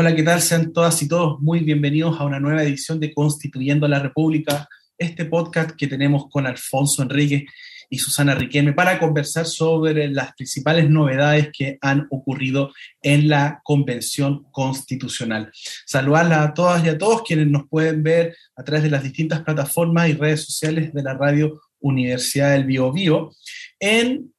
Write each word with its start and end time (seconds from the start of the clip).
Hola, 0.00 0.16
¿qué 0.16 0.22
tal? 0.22 0.40
Sean 0.40 0.72
todas 0.72 1.02
y 1.02 1.08
todos 1.08 1.40
muy 1.40 1.60
bienvenidos 1.60 2.18
a 2.18 2.24
una 2.24 2.40
nueva 2.40 2.62
edición 2.62 2.98
de 3.00 3.12
Constituyendo 3.12 3.86
la 3.86 3.98
República, 3.98 4.66
este 4.96 5.26
podcast 5.26 5.72
que 5.72 5.88
tenemos 5.88 6.24
con 6.30 6.46
Alfonso 6.46 7.02
Enrique 7.02 7.44
y 7.90 7.98
Susana 7.98 8.34
Riquelme 8.34 8.72
para 8.72 8.98
conversar 8.98 9.44
sobre 9.44 10.08
las 10.08 10.32
principales 10.32 10.88
novedades 10.88 11.50
que 11.52 11.76
han 11.82 12.06
ocurrido 12.10 12.72
en 13.02 13.28
la 13.28 13.60
Convención 13.62 14.46
Constitucional. 14.50 15.52
Saludarla 15.84 16.44
a 16.44 16.54
todas 16.54 16.82
y 16.82 16.88
a 16.88 16.96
todos 16.96 17.20
quienes 17.20 17.48
nos 17.48 17.68
pueden 17.68 18.02
ver 18.02 18.34
a 18.56 18.64
través 18.64 18.84
de 18.84 18.90
las 18.90 19.02
distintas 19.02 19.42
plataformas 19.42 20.08
y 20.08 20.14
redes 20.14 20.46
sociales 20.46 20.94
de 20.94 21.02
la 21.02 21.12
radio 21.12 21.60
Universidad 21.78 22.52
del 22.52 22.64
Bio 22.64 22.90
Bio. 22.90 23.32
En 23.78 24.32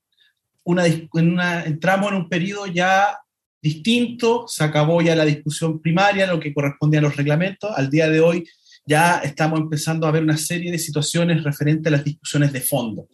una, 0.63 0.87
entramos 1.65 2.11
en 2.11 2.17
un 2.17 2.29
periodo 2.29 2.65
ya 2.65 3.15
distinto, 3.61 4.45
se 4.47 4.63
acabó 4.63 5.01
ya 5.01 5.15
la 5.15 5.25
discusión 5.25 5.81
primaria, 5.81 6.27
lo 6.27 6.39
que 6.39 6.53
corresponde 6.53 6.97
a 6.97 7.01
los 7.01 7.15
reglamentos. 7.15 7.71
Al 7.75 7.89
día 7.89 8.09
de 8.09 8.19
hoy 8.19 8.43
ya 8.85 9.19
estamos 9.19 9.59
empezando 9.59 10.07
a 10.07 10.11
ver 10.11 10.23
una 10.23 10.37
serie 10.37 10.71
de 10.71 10.79
situaciones 10.79 11.43
referentes 11.43 11.87
a 11.87 11.97
las 11.97 12.03
discusiones 12.03 12.51
de 12.51 12.61
fondo. 12.61 13.07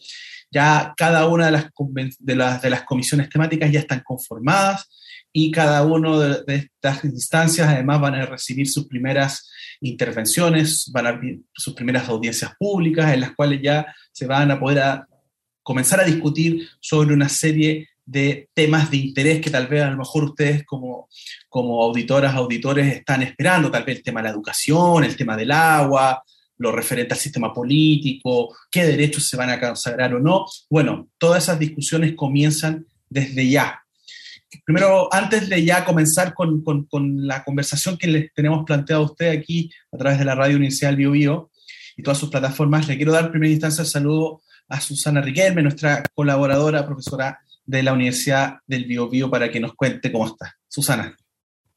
Ya 0.49 0.93
cada 0.95 1.27
una 1.27 1.47
de 1.47 1.51
las, 1.51 2.59
de 2.61 2.69
las, 2.69 2.83
comisiones 2.83 3.29
temáticas 3.29 3.69
ya 3.69 3.81
están 3.81 4.01
conformadas 4.05 4.89
y 5.33 5.51
cada 5.51 5.85
una 5.85 6.39
de, 6.45 6.55
estas 6.55 7.03
instancias 7.03 7.67
además 7.67 7.99
van 7.99 8.15
a 8.15 8.25
recibir 8.25 8.67
sus 8.69 8.87
primeras 8.87 9.51
intervenciones, 9.81 10.89
van 10.93 11.07
a 11.07 11.19
sus 11.53 11.73
primeras 11.73 12.07
audiencias 12.07 12.53
públicas 12.57 13.13
en 13.13 13.19
las 13.19 13.35
cuales 13.35 13.59
ya 13.61 13.93
se 14.13 14.25
van 14.25 14.49
a 14.51 14.59
poder 14.59 14.79
a 14.79 15.07
comenzar 15.63 15.99
a 15.99 16.05
discutir 16.05 16.65
sobre 16.79 17.13
una 17.13 17.27
serie 17.27 17.89
de 18.07 18.49
temas 18.53 18.89
de 18.89 18.97
interés 18.97 19.41
que 19.41 19.49
tal 19.49 19.67
vez 19.67 19.83
a 19.83 19.91
lo 19.91 19.97
mejor 19.97 20.23
ustedes 20.23 20.65
como, 20.65 21.09
como 21.49 21.83
auditoras, 21.83 22.33
auditores 22.33 22.95
están 22.95 23.21
esperando, 23.21 23.69
tal 23.69 23.83
vez 23.83 23.97
el 23.97 24.03
tema 24.03 24.21
de 24.21 24.29
la 24.29 24.33
educación, 24.33 25.03
el 25.03 25.17
tema 25.17 25.35
del 25.35 25.51
agua, 25.51 26.23
lo 26.57 26.71
referente 26.71 27.13
al 27.13 27.19
sistema 27.19 27.53
político, 27.53 28.55
qué 28.71 28.85
derechos 28.85 29.27
se 29.27 29.35
van 29.35 29.49
a 29.49 29.59
consagrar 29.59 30.13
o 30.15 30.19
no. 30.19 30.45
Bueno, 30.69 31.09
todas 31.17 31.43
esas 31.43 31.59
discusiones 31.59 32.15
comienzan 32.15 32.85
desde 33.09 33.49
ya. 33.49 33.81
Primero, 34.63 35.13
antes 35.13 35.49
de 35.49 35.65
ya 35.65 35.83
comenzar 35.83 36.33
con, 36.33 36.63
con, 36.63 37.27
la 37.27 37.43
conversación 37.43 37.97
que 37.97 38.07
les 38.07 38.33
tenemos 38.33 38.63
planteado 38.65 39.03
a 39.03 39.05
usted 39.05 39.37
aquí 39.37 39.69
a 39.91 39.97
través 39.97 40.17
de 40.17 40.25
la 40.25 40.35
radio 40.35 40.55
Universidad 40.55 40.95
Bio 40.95 41.11
Bio 41.11 41.51
y 41.97 42.03
todas 42.03 42.17
sus 42.17 42.29
plataformas, 42.29 42.87
le 42.87 42.95
quiero 42.95 43.11
dar 43.11 43.25
en 43.25 43.31
primera 43.31 43.51
instancia 43.51 43.81
el 43.81 43.87
saludo 43.87 44.41
a 44.69 44.79
Susana 44.79 45.21
Riquelme, 45.21 45.61
nuestra 45.61 46.03
colaboradora, 46.13 46.85
profesora 46.85 47.39
de 47.67 47.83
la 47.83 47.93
Universidad 47.93 48.59
del 48.65 48.85
Bio, 48.85 49.09
Bio 49.09 49.29
para 49.29 49.51
que 49.51 49.59
nos 49.59 49.75
cuente 49.75 50.11
cómo 50.11 50.25
está. 50.25 50.55
Susana. 50.67 51.15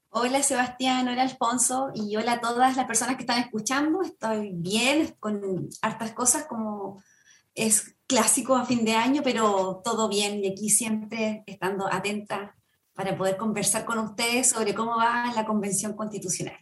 Hola 0.09 0.43
Sebastián, 0.43 1.07
hola 1.09 1.23
Alfonso 1.23 1.91
y 1.95 2.17
hola 2.17 2.35
a 2.35 2.41
todas 2.41 2.77
las 2.77 2.87
personas 2.87 3.17
que 3.17 3.23
están 3.23 3.41
escuchando. 3.41 4.03
Estoy 4.03 4.53
bien, 4.55 5.15
con 5.21 5.69
hartas 5.83 6.13
cosas 6.13 6.47
como 6.47 7.03
es 7.55 7.97
clásico 8.07 8.57
a 8.57 8.65
fin 8.65 8.85
de 8.85 8.95
año, 8.95 9.23
pero 9.23 9.83
todo 9.85 10.09
bien 10.09 10.43
y 10.43 10.49
aquí 10.53 10.71
siempre 10.71 11.43
estando 11.47 11.93
atenta 11.93 12.57
para 12.95 13.17
poder 13.17 13.37
conversar 13.37 13.85
con 13.85 13.99
ustedes 13.99 14.51
sobre 14.51 14.75
cómo 14.75 14.97
va 14.97 15.33
la 15.35 15.45
Convención 15.45 15.95
Constitucional. 15.95 16.59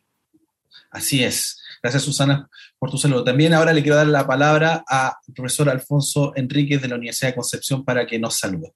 Así 0.90 1.22
es. 1.22 1.60
Gracias, 1.82 2.02
Susana, 2.02 2.48
por 2.78 2.90
tu 2.90 2.96
saludo. 2.96 3.24
También 3.24 3.54
ahora 3.54 3.72
le 3.72 3.82
quiero 3.82 3.96
dar 3.96 4.06
la 4.06 4.26
palabra 4.26 4.84
al 4.86 5.12
profesor 5.34 5.68
Alfonso 5.68 6.32
Enríquez 6.34 6.80
de 6.80 6.88
la 6.88 6.96
Universidad 6.96 7.30
de 7.30 7.36
Concepción 7.36 7.84
para 7.84 8.06
que 8.06 8.18
nos 8.18 8.36
salude. 8.36 8.74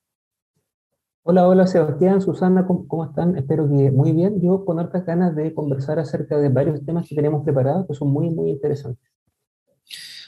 Hola, 1.24 1.46
hola 1.46 1.68
Sebastián, 1.68 2.20
Susana, 2.20 2.66
¿cómo, 2.66 3.04
están? 3.04 3.38
Espero 3.38 3.68
que 3.68 3.92
muy 3.92 4.10
bien. 4.10 4.42
Yo 4.42 4.64
con 4.64 4.80
hartas 4.80 5.06
ganas 5.06 5.36
de 5.36 5.54
conversar 5.54 6.00
acerca 6.00 6.36
de 6.36 6.48
varios 6.48 6.84
temas 6.84 7.08
que 7.08 7.14
tenemos 7.14 7.44
preparados 7.44 7.86
que 7.86 7.94
son 7.94 8.12
muy, 8.12 8.28
muy 8.30 8.50
interesantes. 8.50 9.08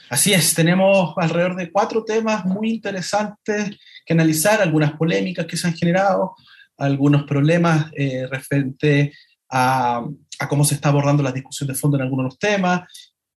Así 0.09 0.33
es, 0.33 0.53
tenemos 0.53 1.13
alrededor 1.17 1.57
de 1.57 1.69
cuatro 1.69 2.05
temas 2.05 2.45
muy 2.45 2.69
interesantes 2.69 3.77
que 4.05 4.13
analizar, 4.13 4.61
algunas 4.61 4.93
polémicas 4.93 5.45
que 5.45 5.57
se 5.57 5.67
han 5.67 5.73
generado, 5.73 6.33
algunos 6.77 7.23
problemas 7.23 7.91
eh, 7.97 8.25
referente 8.31 9.11
a, 9.49 10.01
cómo 10.47 10.63
se 10.63 10.75
está 10.75 10.89
abordando 10.89 11.23
la 11.23 11.33
discusión 11.33 11.67
de 11.67 11.75
fondo 11.75 11.97
en 11.97 12.03
algunos 12.03 12.23
de 12.23 12.27
los 12.27 12.39
temas. 12.39 12.87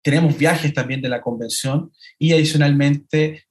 Tenemos 0.02 0.38
viajes 0.38 0.74
también 0.74 1.02
de 1.02 1.08
la 1.08 1.22
convención 1.22 1.90
y 2.20 2.34
adicionalmente 2.34 3.46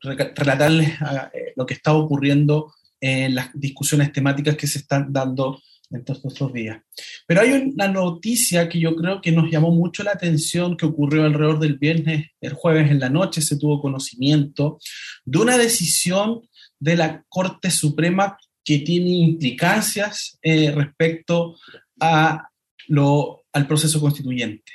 relatarles 0.00 1.02
a, 1.02 1.32
eh, 1.34 1.54
lo 1.56 1.66
que 1.66 1.74
está 1.74 1.92
ocurriendo 1.92 2.72
en 3.00 3.34
las 3.34 3.50
discusiones 3.54 4.12
temáticas 4.12 4.56
que 4.56 4.66
se 4.66 4.78
están 4.78 5.12
dando 5.12 5.60
en 5.90 6.04
todos 6.04 6.24
estos 6.24 6.52
días. 6.52 6.82
Pero 7.26 7.40
hay 7.40 7.52
una 7.52 7.88
noticia 7.88 8.68
que 8.68 8.78
yo 8.78 8.94
creo 8.94 9.20
que 9.20 9.32
nos 9.32 9.50
llamó 9.50 9.70
mucho 9.70 10.02
la 10.02 10.12
atención 10.12 10.76
que 10.76 10.86
ocurrió 10.86 11.24
alrededor 11.24 11.58
del 11.60 11.78
viernes, 11.78 12.26
el 12.40 12.52
jueves 12.52 12.90
en 12.90 13.00
la 13.00 13.08
noche 13.08 13.40
se 13.40 13.56
tuvo 13.56 13.80
conocimiento 13.80 14.78
de 15.24 15.38
una 15.38 15.56
decisión 15.56 16.42
de 16.78 16.96
la 16.96 17.24
Corte 17.28 17.70
Suprema 17.70 18.38
que 18.64 18.80
tiene 18.80 19.10
implicancias 19.10 20.38
eh, 20.42 20.70
respecto 20.70 21.56
a 22.00 22.50
lo, 22.88 23.44
al 23.52 23.66
proceso 23.66 24.00
constituyente. 24.00 24.72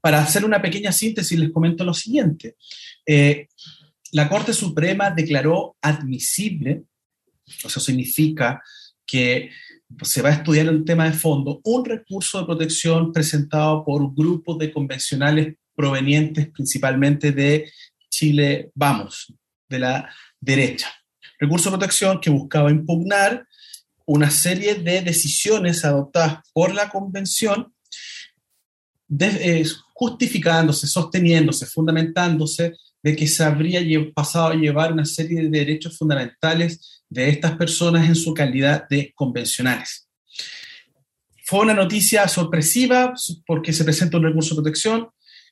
Para 0.00 0.20
hacer 0.20 0.44
una 0.44 0.60
pequeña 0.60 0.92
síntesis, 0.92 1.38
les 1.38 1.50
comento 1.50 1.82
lo 1.84 1.94
siguiente. 1.94 2.56
Eh, 3.06 3.48
la 4.12 4.28
Corte 4.28 4.52
Suprema 4.52 5.10
declaró 5.10 5.76
admisible, 5.80 6.84
eso 7.64 7.80
significa 7.80 8.62
que 9.06 9.50
se 10.02 10.22
va 10.22 10.30
a 10.30 10.34
estudiar 10.34 10.66
el 10.66 10.84
tema 10.84 11.06
de 11.06 11.12
fondo, 11.12 11.60
un 11.64 11.84
recurso 11.84 12.38
de 12.38 12.46
protección 12.46 13.12
presentado 13.12 13.84
por 13.84 14.14
grupos 14.14 14.58
de 14.58 14.72
convencionales 14.72 15.56
provenientes 15.74 16.48
principalmente 16.50 17.32
de 17.32 17.70
Chile 18.10 18.70
Vamos, 18.74 19.32
de 19.68 19.78
la 19.78 20.10
derecha. 20.40 20.92
Recurso 21.38 21.70
de 21.70 21.78
protección 21.78 22.20
que 22.20 22.30
buscaba 22.30 22.70
impugnar 22.70 23.46
una 24.04 24.30
serie 24.30 24.74
de 24.74 25.02
decisiones 25.02 25.84
adoptadas 25.84 26.40
por 26.52 26.74
la 26.74 26.88
convención, 26.88 27.72
eh, 29.18 29.64
justificándose, 29.94 30.86
sosteniéndose, 30.86 31.66
fundamentándose 31.66 32.74
de 33.02 33.16
que 33.16 33.26
se 33.26 33.44
habría 33.44 33.80
pasado 34.12 34.48
a 34.48 34.54
llevar 34.54 34.92
una 34.92 35.04
serie 35.04 35.42
de 35.42 35.48
derechos 35.48 35.96
fundamentales 35.96 37.02
de 37.08 37.28
estas 37.28 37.56
personas 37.56 38.08
en 38.08 38.16
su 38.16 38.34
calidad 38.34 38.88
de 38.88 39.12
convencionales. 39.14 40.08
Fue 41.44 41.60
una 41.60 41.74
noticia 41.74 42.28
sorpresiva 42.28 43.14
porque 43.46 43.72
se 43.72 43.84
presenta 43.84 44.18
un 44.18 44.24
recurso 44.24 44.54
de 44.54 44.62
protección 44.62 45.08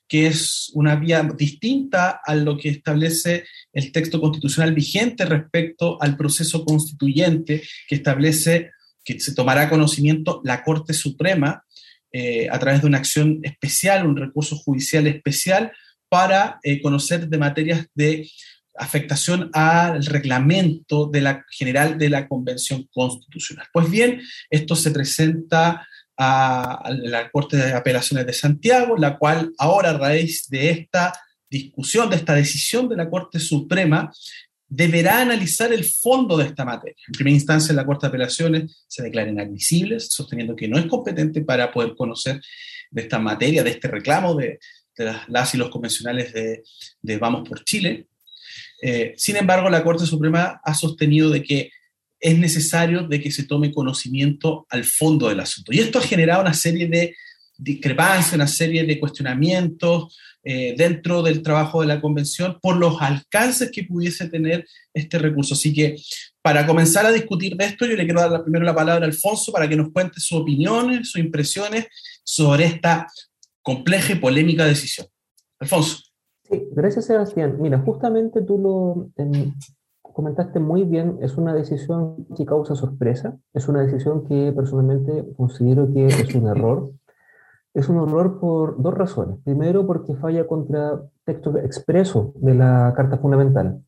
que 0.07 0.27
es 0.27 0.71
una 0.73 0.95
vía 0.95 1.21
distinta 1.37 2.21
a 2.23 2.33
lo 2.33 2.57
que 2.57 2.69
establece 2.69 3.45
el 3.73 3.91
texto 3.91 4.21
constitucional 4.21 4.73
vigente 4.73 5.25
respecto 5.25 6.01
al 6.01 6.15
proceso 6.15 6.63
constituyente 6.63 7.61
que 7.87 7.95
establece 7.95 8.71
que 9.03 9.19
se 9.19 9.33
tomará 9.33 9.69
conocimiento 9.69 10.41
la 10.43 10.63
Corte 10.63 10.93
Suprema 10.93 11.63
eh, 12.11 12.47
a 12.49 12.57
través 12.57 12.81
de 12.81 12.87
una 12.87 12.99
acción 12.99 13.39
especial, 13.43 14.05
un 14.05 14.15
recurso 14.15 14.55
judicial 14.55 15.07
especial, 15.07 15.71
para 16.09 16.59
eh, 16.63 16.81
conocer 16.81 17.27
de 17.27 17.37
materias 17.37 17.85
de 17.93 18.29
afectación 18.77 19.49
al 19.53 20.05
reglamento 20.05 21.07
de 21.07 21.21
la, 21.21 21.45
general 21.49 21.97
de 21.97 22.09
la 22.09 22.27
Convención 22.27 22.87
Constitucional. 22.93 23.65
Pues 23.73 23.89
bien, 23.89 24.21
esto 24.49 24.75
se 24.75 24.91
presenta 24.91 25.87
a, 26.15 26.73
a, 26.73 26.91
la 26.91 27.29
Corte 27.31 27.57
de 27.57 27.73
Apelaciones 27.73 28.25
de 28.25 28.33
Santiago, 28.33 28.95
la 28.97 29.17
cual 29.17 29.51
ahora 29.57 29.91
a 29.91 29.97
raíz 29.97 30.47
de 30.49 30.69
esta 30.69 31.13
discusión, 31.49 32.09
de 32.09 32.17
esta 32.17 32.35
decisión 32.35 32.87
de 32.87 32.97
la 32.97 33.09
Corte 33.09 33.39
Suprema, 33.39 34.11
deberá 34.69 35.21
analizar 35.21 35.71
el 35.71 35.85
fondo 35.85 36.37
de 36.37 36.45
esta 36.45 36.65
materia. 36.65 37.01
En 37.07 37.13
primera 37.13 37.35
instancia, 37.35 37.73
la 37.73 37.85
Corte 37.85 38.05
de 38.05 38.09
Apelaciones 38.09 38.83
se 38.87 39.03
declara 39.03 39.29
inadmisibles, 39.29 40.09
sosteniendo 40.09 40.55
que 40.55 40.67
no 40.67 40.77
es 40.77 40.85
competente 40.85 41.41
para 41.41 41.71
poder 41.71 41.95
conocer 41.95 42.41
de 42.91 43.01
esta 43.01 43.19
materia, 43.19 43.63
de 43.63 43.71
este 43.71 43.87
reclamo 43.87 44.35
de, 44.35 44.59
de 44.97 45.05
las, 45.05 45.29
las, 45.29 45.53
y 45.53 45.57
los 45.57 45.69
convencionales 45.69 46.33
de, 46.33 47.17
Vamos 47.17 47.47
por 47.47 47.63
Chile. 47.63 48.07
Eh, 48.81 49.13
sin 49.17 49.37
embargo, 49.37 49.69
la 49.69 49.83
Corte 49.83 50.05
Suprema 50.05 50.59
ha 50.63 50.73
sostenido 50.73 51.29
de 51.29 51.43
que 51.43 51.71
es 52.19 52.37
necesario 52.37 53.03
de 53.03 53.21
que 53.21 53.31
se 53.31 53.43
tome 53.43 53.71
conocimiento 53.71 54.65
al 54.69 54.83
fondo 54.83 55.29
del 55.29 55.39
asunto. 55.39 55.71
Y 55.71 55.79
esto 55.79 55.99
ha 55.99 56.01
generado 56.03 56.41
una 56.41 56.53
serie 56.53 56.87
de 56.87 57.15
discrepancias, 57.57 58.33
una 58.33 58.47
serie 58.47 58.83
de 58.83 58.99
cuestionamientos 58.99 60.15
eh, 60.43 60.75
dentro 60.77 61.21
del 61.23 61.41
trabajo 61.41 61.81
de 61.81 61.87
la 61.87 61.99
convención 61.99 62.57
por 62.61 62.77
los 62.77 63.01
alcances 63.01 63.71
que 63.71 63.83
pudiese 63.83 64.29
tener 64.29 64.65
este 64.93 65.19
recurso. 65.19 65.55
Así 65.55 65.73
que 65.73 65.95
para 66.41 66.65
comenzar 66.65 67.05
a 67.05 67.11
discutir 67.11 67.55
de 67.55 67.65
esto, 67.65 67.85
yo 67.85 67.95
le 67.95 68.05
quiero 68.05 68.21
dar 68.21 68.43
primero 68.43 68.63
la 68.63 68.75
palabra 68.75 69.05
a 69.05 69.09
Alfonso 69.09 69.51
para 69.51 69.67
que 69.67 69.75
nos 69.75 69.91
cuente 69.91 70.19
sus 70.19 70.39
opiniones, 70.39 71.11
sus 71.11 71.19
impresiones 71.19 71.87
sobre 72.23 72.65
esta 72.65 73.07
compleja 73.67 74.13
y 74.13 74.15
polémica 74.15 74.63
decisión. 74.63 75.07
Alfonso. 75.59 75.97
Sí, 76.43 76.69
gracias 76.71 77.03
Sebastián. 77.03 77.57
Mira, 77.59 77.79
justamente 77.79 78.41
tú 78.41 78.57
lo, 78.57 79.09
comentaste 80.01 80.61
muy 80.61 80.85
bien, 80.85 81.17
es 81.21 81.35
una 81.35 81.53
decisión 81.53 82.25
que 82.37 82.45
causa 82.45 82.75
sorpresa, 82.75 83.37
es 83.53 83.67
una 83.67 83.81
decisión 83.81 84.23
que 84.25 84.53
personalmente 84.53 85.25
considero 85.35 85.93
que 85.93 86.05
es 86.05 86.33
un 86.33 86.47
error. 86.47 86.91
Es 87.73 87.89
un 87.89 87.97
error 87.97 88.39
por 88.39 88.81
dos 88.81 88.93
razones. 88.93 89.37
Primero, 89.43 89.85
porque 89.85 90.15
falla 90.15 90.47
contra 90.47 91.01
texto 91.25 91.57
expreso 91.57 92.33
de 92.37 92.55
la 92.55 92.93
Carta 92.95 93.17
Fundamental. 93.17 93.83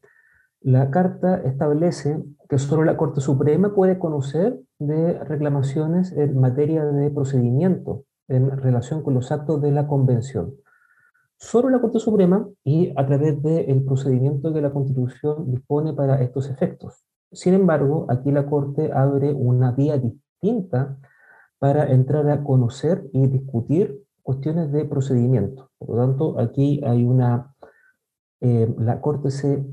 La 0.60 0.92
Carta 0.92 1.42
establece 1.46 2.22
que 2.50 2.58
solo 2.58 2.84
la 2.84 2.98
Corte 2.98 3.22
Suprema 3.22 3.74
puede 3.74 3.98
conocer 3.98 4.60
de 4.78 5.18
reclamaciones 5.24 6.12
en 6.12 6.38
materia 6.38 6.84
de 6.84 7.10
procedimiento 7.12 8.04
en 8.30 8.50
relación 8.58 9.04
con 9.04 9.14
los 9.14 9.32
actos 9.32 9.62
de 9.62 9.72
la 9.72 9.88
Convención. 9.88 10.56
Solo 11.38 11.70
la 11.70 11.80
Corte 11.80 12.00
Suprema 12.00 12.48
y 12.64 12.92
a 12.96 13.06
través 13.06 13.42
del 13.42 13.84
procedimiento 13.84 14.54
que 14.54 14.62
la 14.62 14.72
Constitución 14.72 15.52
dispone 15.52 15.94
para 15.94 16.22
estos 16.22 16.50
efectos. 16.50 17.06
Sin 17.32 17.54
embargo, 17.54 18.06
aquí 18.10 18.32
la 18.32 18.46
Corte 18.46 18.92
abre 18.94 19.32
una 19.34 19.72
vía 19.72 19.98
distinta 19.98 20.98
para 21.58 21.92
entrar 21.92 22.30
a 22.30 22.44
conocer 22.44 23.10
y 23.14 23.28
discutir 23.28 24.04
cuestiones 24.22 24.72
de 24.72 24.86
procedimiento. 24.86 25.72
Por 25.78 25.90
lo 25.90 25.96
tanto, 25.98 26.40
aquí 26.40 26.82
hay 26.86 27.06
una, 27.06 27.56
eh, 28.42 28.74
la 28.78 29.00
Corte 29.02 29.32
se 29.32 29.66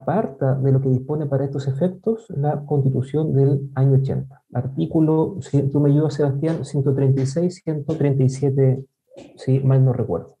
aparta 0.00 0.54
de 0.54 0.72
lo 0.72 0.80
que 0.80 0.88
dispone 0.88 1.26
para 1.26 1.44
estos 1.44 1.66
efectos 1.66 2.26
la 2.30 2.64
Constitución 2.64 3.32
del 3.32 3.70
año 3.74 3.94
80. 3.94 4.42
Artículo, 4.54 5.36
si 5.40 5.62
tú 5.62 5.80
me 5.80 5.90
ayudas, 5.90 6.14
Sebastián, 6.14 6.64
136, 6.64 7.62
137, 7.64 8.84
si 9.36 9.60
mal 9.60 9.84
no 9.84 9.92
recuerdo. 9.92 10.36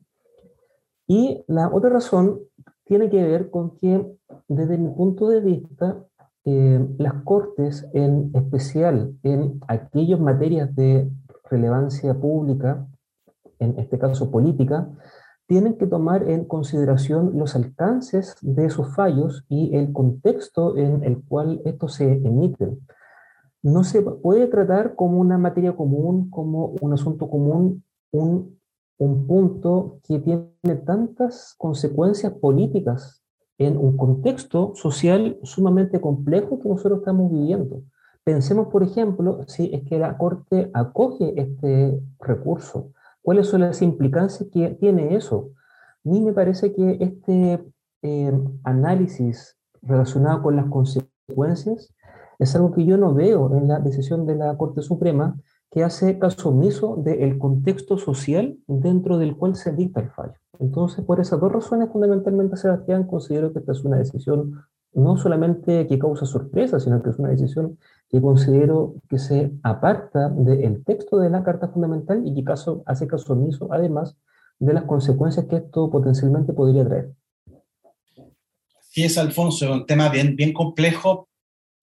Y 1.06 1.42
la 1.48 1.68
otra 1.72 1.90
razón 1.90 2.40
tiene 2.84 3.10
que 3.10 3.22
ver 3.22 3.50
con 3.50 3.76
que, 3.78 4.06
desde 4.46 4.78
mi 4.78 4.90
punto 4.94 5.28
de 5.28 5.40
vista, 5.40 6.04
eh, 6.44 6.86
las 6.98 7.14
cortes, 7.24 7.86
en 7.92 8.30
especial 8.34 9.14
en 9.22 9.60
aquellas 9.68 10.20
materias 10.20 10.74
de 10.74 11.10
relevancia 11.50 12.14
pública, 12.14 12.86
en 13.58 13.78
este 13.78 13.98
caso 13.98 14.30
política, 14.30 14.88
tienen 15.48 15.74
que 15.76 15.88
tomar 15.88 16.30
en 16.30 16.44
consideración 16.44 17.36
los 17.36 17.56
alcances 17.56 18.36
de 18.42 18.66
esos 18.66 18.94
fallos 18.94 19.44
y 19.48 19.74
el 19.76 19.92
contexto 19.92 20.76
en 20.76 21.02
el 21.02 21.24
cual 21.24 21.60
estos 21.64 21.94
se 21.94 22.12
emiten. 22.12 22.78
No 23.62 23.82
se 23.82 24.02
puede 24.02 24.46
tratar 24.46 24.94
como 24.94 25.18
una 25.18 25.38
materia 25.38 25.74
común, 25.74 26.30
como 26.30 26.76
un 26.80 26.92
asunto 26.92 27.28
común, 27.28 27.82
un 28.12 28.58
un 28.98 29.26
punto 29.26 30.00
que 30.06 30.18
tiene 30.18 30.76
tantas 30.84 31.54
consecuencias 31.56 32.32
políticas 32.32 33.22
en 33.56 33.76
un 33.76 33.96
contexto 33.96 34.72
social 34.74 35.38
sumamente 35.42 36.00
complejo 36.00 36.60
que 36.60 36.68
nosotros 36.68 37.00
estamos 37.00 37.32
viviendo. 37.32 37.82
Pensemos, 38.24 38.68
por 38.68 38.82
ejemplo, 38.82 39.44
si 39.46 39.72
es 39.72 39.84
que 39.84 39.98
la 39.98 40.18
Corte 40.18 40.70
acoge 40.74 41.40
este 41.40 42.00
recurso, 42.20 42.92
¿cuáles 43.28 43.48
son 43.48 43.60
las 43.60 43.82
implicancias 43.82 44.48
que 44.50 44.70
tiene 44.80 45.14
eso? 45.14 45.50
A 46.02 46.08
mí 46.08 46.22
me 46.22 46.32
parece 46.32 46.72
que 46.72 46.96
este 46.98 47.62
eh, 48.00 48.32
análisis 48.64 49.54
relacionado 49.82 50.40
con 50.40 50.56
las 50.56 50.64
consecuencias 50.70 51.94
es 52.38 52.56
algo 52.56 52.72
que 52.72 52.86
yo 52.86 52.96
no 52.96 53.12
veo 53.12 53.54
en 53.54 53.68
la 53.68 53.80
decisión 53.80 54.24
de 54.24 54.34
la 54.34 54.56
Corte 54.56 54.80
Suprema 54.80 55.36
que 55.70 55.84
hace 55.84 56.18
caso 56.18 56.48
omiso 56.48 56.96
del 56.96 57.36
contexto 57.38 57.98
social 57.98 58.56
dentro 58.66 59.18
del 59.18 59.36
cual 59.36 59.56
se 59.56 59.72
dicta 59.72 60.00
el 60.00 60.08
fallo. 60.08 60.38
Entonces, 60.58 61.04
por 61.04 61.20
esas 61.20 61.38
dos 61.38 61.52
razones, 61.52 61.90
fundamentalmente, 61.92 62.56
Sebastián, 62.56 63.06
considero 63.06 63.52
que 63.52 63.58
esta 63.58 63.72
es 63.72 63.84
una 63.84 63.98
decisión 63.98 64.54
no 64.98 65.16
solamente 65.16 65.86
que 65.86 65.98
causa 65.98 66.26
sorpresa, 66.26 66.80
sino 66.80 67.02
que 67.02 67.10
es 67.10 67.18
una 67.18 67.30
decisión 67.30 67.78
que 68.10 68.20
considero 68.20 68.94
que 69.08 69.18
se 69.18 69.52
aparta 69.62 70.28
del 70.28 70.84
texto 70.84 71.18
de 71.18 71.30
la 71.30 71.44
Carta 71.44 71.68
Fundamental 71.68 72.22
y 72.26 72.34
que 72.34 72.44
caso, 72.44 72.82
hace 72.86 73.06
caso 73.06 73.32
omiso, 73.32 73.68
además, 73.70 74.16
de 74.58 74.72
las 74.72 74.84
consecuencias 74.84 75.46
que 75.46 75.56
esto 75.56 75.90
potencialmente 75.90 76.52
podría 76.52 76.84
traer. 76.84 77.12
Sí, 78.80 79.04
es, 79.04 79.16
Alfonso, 79.18 79.72
un 79.72 79.86
tema 79.86 80.08
bien, 80.08 80.34
bien 80.34 80.52
complejo 80.52 81.28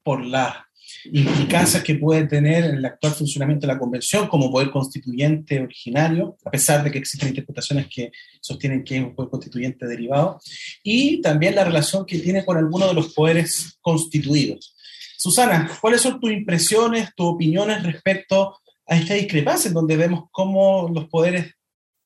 por 0.03 0.23
la 0.25 0.67
implicancias 1.11 1.83
que 1.83 1.95
puede 1.95 2.27
tener 2.27 2.65
en 2.65 2.75
el 2.77 2.85
actual 2.85 3.13
funcionamiento 3.13 3.67
de 3.67 3.73
la 3.73 3.79
Convención 3.79 4.27
como 4.27 4.51
poder 4.51 4.71
constituyente 4.71 5.59
originario, 5.59 6.37
a 6.45 6.51
pesar 6.51 6.83
de 6.83 6.91
que 6.91 6.97
existen 6.97 7.29
interpretaciones 7.29 7.87
que 7.93 8.11
sostienen 8.41 8.83
que 8.83 8.97
es 8.97 9.03
un 9.03 9.15
poder 9.15 9.29
constituyente 9.29 9.85
derivado, 9.85 10.39
y 10.83 11.21
también 11.21 11.55
la 11.55 11.63
relación 11.63 12.05
que 12.05 12.19
tiene 12.19 12.45
con 12.45 12.57
algunos 12.57 12.89
de 12.89 12.95
los 12.95 13.13
poderes 13.13 13.77
constituidos. 13.81 14.75
Susana, 15.17 15.69
¿cuáles 15.81 16.01
son 16.01 16.19
tus 16.19 16.31
impresiones, 16.31 17.13
tus 17.15 17.27
opiniones 17.27 17.83
respecto 17.83 18.57
a 18.85 18.97
esta 18.97 19.13
discrepancia 19.13 19.69
en 19.69 19.73
donde 19.73 19.97
vemos 19.97 20.25
cómo 20.31 20.89
los 20.93 21.07
poderes 21.07 21.53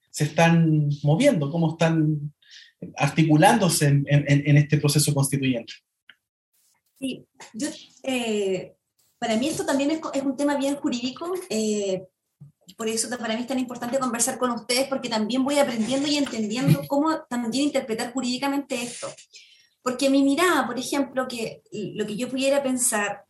se 0.09 0.25
están 0.25 0.89
moviendo, 1.03 1.51
cómo 1.51 1.71
están 1.71 2.33
articulándose 2.97 3.87
en, 3.87 4.57
este 4.57 4.77
proceso 4.77 5.13
constituyente? 5.13 5.73
Sí, 6.97 7.25
yo 7.53 7.67
eh, 8.03 8.75
para 9.19 9.35
mí 9.35 9.49
esto 9.49 9.65
también 9.65 9.91
es, 9.91 10.23
un 10.23 10.35
tema 10.35 10.55
bien 10.55 10.77
jurídico, 10.77 11.31
eh, 11.49 12.07
por 12.77 12.87
eso 12.87 13.09
para 13.09 13.35
mí 13.35 13.41
es 13.41 13.47
tan 13.47 13.59
importante 13.59 13.99
conversar 13.99 14.37
con 14.37 14.51
ustedes, 14.51 14.87
porque 14.87 15.09
también 15.09 15.43
voy 15.43 15.59
aprendiendo 15.59 16.07
y 16.07 16.17
entendiendo 16.17 16.81
cómo 16.87 17.21
también 17.23 17.65
interpretar 17.65 18.13
jurídicamente 18.13 18.81
esto. 18.81 19.07
Porque 19.81 20.09
mi 20.09 20.23
mirada, 20.23 20.65
por 20.65 20.79
ejemplo, 20.79 21.27
que 21.27 21.61
lo 21.71 22.05
que 22.05 22.15
yo 22.15 22.29
pudiera 22.29 22.63
pensar 22.63 23.25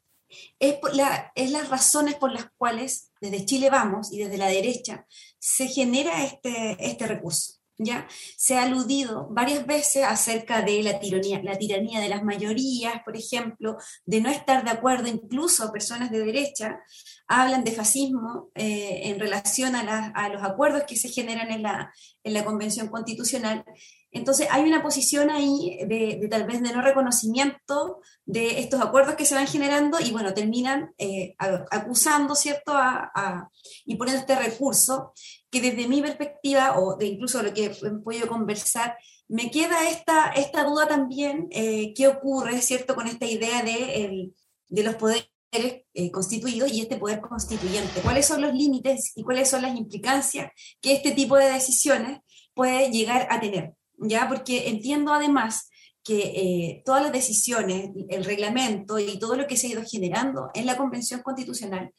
es, 0.59 0.77
la, 0.93 1.31
es 1.35 1.51
las 1.51 1.69
razones 1.69 2.15
por 2.15 2.31
las 2.31 2.49
cuales 2.57 3.11
desde 3.19 3.45
Chile 3.45 3.69
Vamos 3.69 4.11
y 4.11 4.19
desde 4.19 4.37
la 4.37 4.47
derecha 4.47 5.05
se 5.39 5.67
genera 5.67 6.23
este, 6.23 6.77
este 6.79 7.07
recurso. 7.07 7.58
¿Ya? 7.79 8.07
Se 8.37 8.57
ha 8.57 8.63
aludido 8.63 9.27
varias 9.31 9.65
veces 9.65 10.03
acerca 10.03 10.61
de 10.61 10.83
la 10.83 10.99
tiranía, 10.99 11.41
la 11.41 11.57
tiranía 11.57 12.01
de 12.01 12.09
las 12.09 12.23
mayorías, 12.23 13.01
por 13.03 13.15
ejemplo, 13.15 13.77
de 14.05 14.21
no 14.21 14.29
estar 14.29 14.63
de 14.63 14.69
acuerdo, 14.69 15.07
incluso 15.07 15.71
personas 15.71 16.11
de 16.11 16.19
derecha 16.19 16.81
hablan 17.27 17.63
de 17.63 17.71
fascismo 17.71 18.49
eh, 18.55 19.01
en 19.05 19.19
relación 19.19 19.75
a, 19.75 20.29
los 20.29 20.43
acuerdos 20.43 20.83
que 20.83 20.97
se 20.97 21.09
generan 21.09 21.51
en 21.51 21.63
la, 21.63 21.93
en 22.23 22.33
la 22.33 22.43
Convención 22.43 22.89
Constitucional. 22.89 23.63
Entonces 24.11 24.47
hay 24.49 24.63
una 24.63 24.81
posición 24.81 25.29
ahí 25.29 25.79
de, 25.87 26.27
tal 26.29 26.45
vez 26.45 26.61
de 26.61 26.73
no 26.73 26.81
reconocimiento 26.81 28.01
de 28.25 28.59
estos 28.59 28.81
acuerdos 28.81 29.15
que 29.15 29.25
se 29.25 29.35
van 29.35 29.47
generando 29.47 29.99
y 29.99 30.11
bueno, 30.11 30.33
terminan 30.33 30.93
eh, 30.97 31.35
acusando, 31.37 32.35
¿cierto? 32.35 32.73
y 33.85 33.95
poniendo 33.95 34.21
este 34.21 34.35
recurso 34.35 35.13
que 35.49 35.61
desde 35.61 35.87
mi 35.87 36.01
perspectiva, 36.01 36.79
o 36.79 36.95
de 36.95 37.07
incluso 37.07 37.43
lo 37.43 37.53
que 37.53 37.65
hemos 37.81 38.03
podido 38.03 38.27
conversar, 38.27 38.97
me 39.27 39.51
queda 39.51 39.87
esta, 39.89 40.29
esta 40.29 40.63
duda 40.63 40.87
también, 40.87 41.47
eh, 41.51 41.93
¿qué 41.95 42.07
ocurre, 42.07 42.61
cierto, 42.61 42.95
con 42.95 43.07
esta 43.07 43.25
idea 43.25 43.61
de, 43.61 44.31
de 44.69 44.83
los 44.83 44.95
poderes 44.95 45.29
eh, 45.51 46.11
constituidos 46.11 46.71
y 46.71 46.81
este 46.81 46.97
poder 46.97 47.21
constituyente? 47.21 48.01
¿Cuáles 48.01 48.25
son 48.25 48.41
los 48.41 48.53
límites 48.53 49.13
y 49.15 49.23
cuáles 49.23 49.49
son 49.49 49.61
las 49.61 49.75
implicancias 49.75 50.51
que 50.81 50.93
este 50.93 51.11
tipo 51.11 51.37
de 51.37 51.51
decisiones 51.51 52.19
puede 52.53 52.89
llegar 52.91 53.27
a 53.29 53.39
tener? 53.39 53.73
¿Ya? 54.01 54.27
Porque 54.27 54.69
entiendo 54.69 55.13
además 55.13 55.69
que 56.03 56.19
eh, 56.19 56.81
todas 56.85 57.03
las 57.03 57.11
decisiones, 57.11 57.91
el 58.09 58.23
reglamento 58.23 58.99
y 58.99 59.19
todo 59.19 59.35
lo 59.35 59.47
que 59.47 59.57
se 59.57 59.67
ha 59.67 59.71
ido 59.71 59.83
generando 59.85 60.49
en 60.53 60.65
la 60.65 60.77
Convención 60.77 61.21
Constitucional 61.21 61.93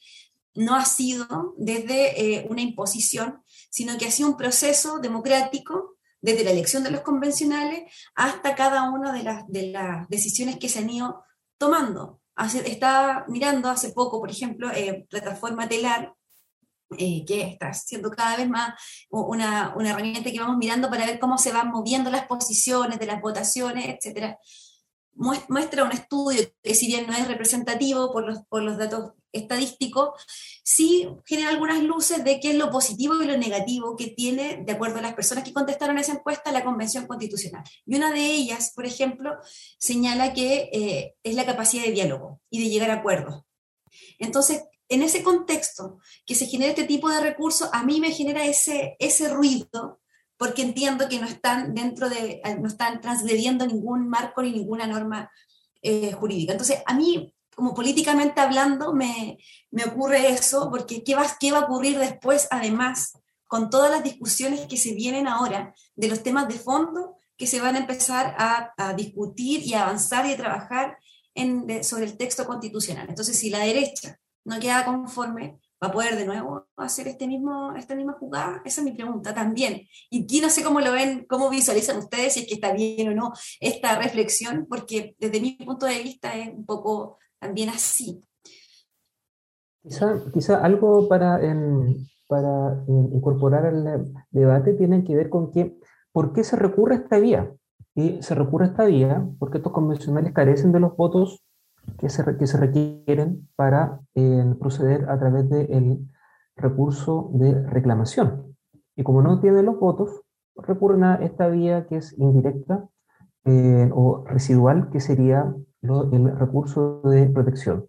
no 0.54 0.74
ha 0.74 0.84
sido 0.84 1.54
desde 1.58 2.38
eh, 2.38 2.46
una 2.48 2.62
imposición, 2.62 3.42
sino 3.70 3.96
que 3.98 4.06
ha 4.06 4.10
sido 4.10 4.30
un 4.30 4.36
proceso 4.36 4.98
democrático 4.98 5.96
desde 6.20 6.44
la 6.44 6.50
elección 6.50 6.82
de 6.82 6.90
los 6.90 7.00
convencionales 7.02 7.82
hasta 8.14 8.54
cada 8.54 8.90
una 8.90 9.12
de 9.12 9.22
las, 9.22 9.46
de 9.48 9.68
las 9.68 10.08
decisiones 10.08 10.58
que 10.58 10.68
se 10.68 10.80
han 10.80 10.90
ido 10.90 11.22
tomando. 11.56 12.20
Hace, 12.34 12.68
estaba 12.70 13.24
mirando 13.28 13.68
hace 13.68 13.90
poco, 13.90 14.18
por 14.18 14.30
ejemplo, 14.30 14.70
eh, 14.70 15.06
plataforma 15.08 15.68
telar, 15.68 16.14
eh, 16.98 17.24
que 17.24 17.42
está 17.42 17.72
siendo 17.72 18.10
cada 18.10 18.36
vez 18.36 18.48
más 18.48 18.74
una, 19.10 19.74
una, 19.76 19.90
herramienta 19.90 20.30
que 20.30 20.40
vamos 20.40 20.56
mirando 20.56 20.90
para 20.90 21.06
ver 21.06 21.20
cómo 21.20 21.38
se 21.38 21.52
van 21.52 21.70
moviendo 21.70 22.10
las 22.10 22.26
posiciones 22.26 22.98
de 22.98 23.06
las 23.06 23.20
votaciones, 23.20 23.96
etc. 24.04 24.36
Muestra 25.14 25.84
un 25.84 25.92
estudio 25.92 26.42
que 26.62 26.74
si 26.74 26.86
bien 26.86 27.06
no 27.06 27.12
es 27.12 27.28
representativo 27.28 28.10
por 28.10 28.24
los, 28.26 28.40
por 28.48 28.62
los 28.62 28.76
datos 28.76 29.12
estadístico, 29.32 30.14
sí 30.64 31.08
genera 31.24 31.50
algunas 31.50 31.82
luces 31.82 32.24
de 32.24 32.40
qué 32.40 32.50
es 32.50 32.56
lo 32.56 32.70
positivo 32.70 33.22
y 33.22 33.26
lo 33.26 33.36
negativo 33.36 33.96
que 33.96 34.08
tiene, 34.08 34.62
de 34.64 34.72
acuerdo 34.72 34.98
a 34.98 35.02
las 35.02 35.14
personas 35.14 35.44
que 35.44 35.52
contestaron 35.52 35.98
esa 35.98 36.14
encuesta, 36.14 36.50
la 36.50 36.64
Convención 36.64 37.06
Constitucional. 37.06 37.62
Y 37.86 37.96
una 37.96 38.12
de 38.12 38.24
ellas, 38.24 38.72
por 38.74 38.86
ejemplo, 38.86 39.38
señala 39.78 40.32
que 40.32 40.70
eh, 40.72 41.14
es 41.22 41.34
la 41.34 41.46
capacidad 41.46 41.84
de 41.84 41.92
diálogo 41.92 42.40
y 42.50 42.62
de 42.62 42.70
llegar 42.70 42.90
a 42.90 42.94
acuerdos. 42.94 43.44
Entonces, 44.18 44.64
en 44.90 45.02
ese 45.02 45.22
contexto, 45.22 46.00
que 46.26 46.34
se 46.34 46.46
genera 46.46 46.70
este 46.70 46.84
tipo 46.84 47.08
de 47.08 47.20
recursos, 47.20 47.70
a 47.72 47.84
mí 47.84 48.00
me 48.00 48.10
genera 48.10 48.44
ese, 48.44 48.96
ese 48.98 49.28
ruido, 49.28 50.00
porque 50.36 50.62
entiendo 50.62 51.08
que 51.08 51.20
no 51.20 51.26
están 51.26 51.74
dentro 51.74 52.08
de, 52.08 52.42
no 52.60 52.66
están 52.66 53.00
transgrediendo 53.00 53.66
ningún 53.66 54.08
marco 54.08 54.42
ni 54.42 54.50
ninguna 54.50 54.86
norma 54.86 55.30
eh, 55.80 56.12
jurídica. 56.12 56.52
Entonces, 56.52 56.82
a 56.86 56.94
mí, 56.94 57.32
como 57.54 57.72
políticamente 57.72 58.40
hablando, 58.40 58.92
me, 58.92 59.38
me 59.70 59.84
ocurre 59.84 60.28
eso, 60.28 60.68
porque 60.70 61.04
¿qué 61.04 61.14
va, 61.14 61.24
¿qué 61.38 61.52
va 61.52 61.58
a 61.58 61.64
ocurrir 61.64 61.96
después, 61.98 62.48
además, 62.50 63.12
con 63.46 63.70
todas 63.70 63.92
las 63.92 64.02
discusiones 64.02 64.66
que 64.66 64.76
se 64.76 64.92
vienen 64.94 65.28
ahora 65.28 65.72
de 65.94 66.08
los 66.08 66.22
temas 66.22 66.48
de 66.48 66.58
fondo 66.58 67.16
que 67.36 67.46
se 67.46 67.60
van 67.60 67.76
a 67.76 67.80
empezar 67.80 68.34
a, 68.38 68.92
discutir 68.94 69.62
y 69.64 69.74
avanzar 69.74 70.26
y 70.26 70.32
a 70.32 70.36
trabajar 70.36 70.98
en, 71.34 71.84
sobre 71.84 72.06
el 72.06 72.16
texto 72.16 72.44
constitucional? 72.44 73.06
Entonces, 73.08 73.38
si 73.38 73.50
la 73.50 73.60
derecha 73.60 74.18
no 74.44 74.58
queda 74.58 74.84
conforme, 74.84 75.60
¿Va 75.82 75.88
a 75.88 75.92
poder 75.92 76.16
de 76.16 76.26
nuevo 76.26 76.66
hacer 76.76 77.08
este 77.08 77.26
mismo, 77.26 77.74
esta 77.74 77.94
misma 77.94 78.12
jugada? 78.12 78.60
Esa 78.66 78.82
es 78.82 78.84
mi 78.84 78.92
pregunta 78.92 79.32
también. 79.34 79.80
Y 80.10 80.24
aquí 80.24 80.42
no 80.42 80.50
sé 80.50 80.62
cómo 80.62 80.78
lo 80.80 80.92
ven, 80.92 81.24
cómo 81.26 81.48
visualizan 81.48 81.96
ustedes, 81.96 82.34
si 82.34 82.40
es 82.40 82.46
que 82.46 82.54
está 82.54 82.74
bien 82.74 83.08
o 83.08 83.14
no 83.14 83.32
esta 83.60 83.98
reflexión, 83.98 84.66
porque 84.68 85.16
desde 85.18 85.40
mi 85.40 85.52
punto 85.52 85.86
de 85.86 86.02
vista 86.02 86.36
es 86.36 86.52
un 86.54 86.66
poco 86.66 87.16
también 87.38 87.70
así. 87.70 88.20
Quizá, 89.82 90.62
algo 90.62 91.08
para, 91.08 91.40
para 92.26 92.84
incorporar 92.86 93.64
al 93.64 94.12
debate 94.30 94.74
tiene 94.74 95.02
que 95.02 95.16
ver 95.16 95.30
con 95.30 95.50
que, 95.50 95.78
¿por 96.12 96.34
qué 96.34 96.44
se 96.44 96.56
recurre 96.56 96.96
a 96.96 96.98
esta 96.98 97.18
vía? 97.18 97.50
Y 97.94 98.22
se 98.22 98.34
recurre 98.34 98.66
a 98.66 98.68
esta 98.68 98.84
vía 98.84 99.26
porque 99.38 99.56
estos 99.56 99.72
convencionales 99.72 100.34
carecen 100.34 100.72
de 100.72 100.80
los 100.80 100.94
votos 100.94 101.42
que 101.98 102.08
se, 102.08 102.22
requieren 102.22 103.48
para 103.56 104.00
eh, 104.14 104.54
proceder 104.58 105.08
a 105.10 105.18
través 105.18 105.48
del 105.48 106.08
recurso 106.56 107.30
de 107.34 107.62
reclamación. 107.68 108.56
Y 108.96 109.02
como 109.02 109.22
no 109.22 109.40
tienen 109.40 109.66
los 109.66 109.78
votos, 109.78 110.22
recurren 110.56 111.04
a 111.04 111.16
esta 111.16 111.48
vía 111.48 111.86
que 111.86 111.96
es 111.96 112.16
indirecta 112.18 112.88
eh, 113.44 113.90
o 113.92 114.24
residual, 114.26 114.90
que 114.90 115.00
sería 115.00 115.54
el 115.82 116.38
recurso 116.38 117.00
de 117.04 117.26
protección. 117.26 117.86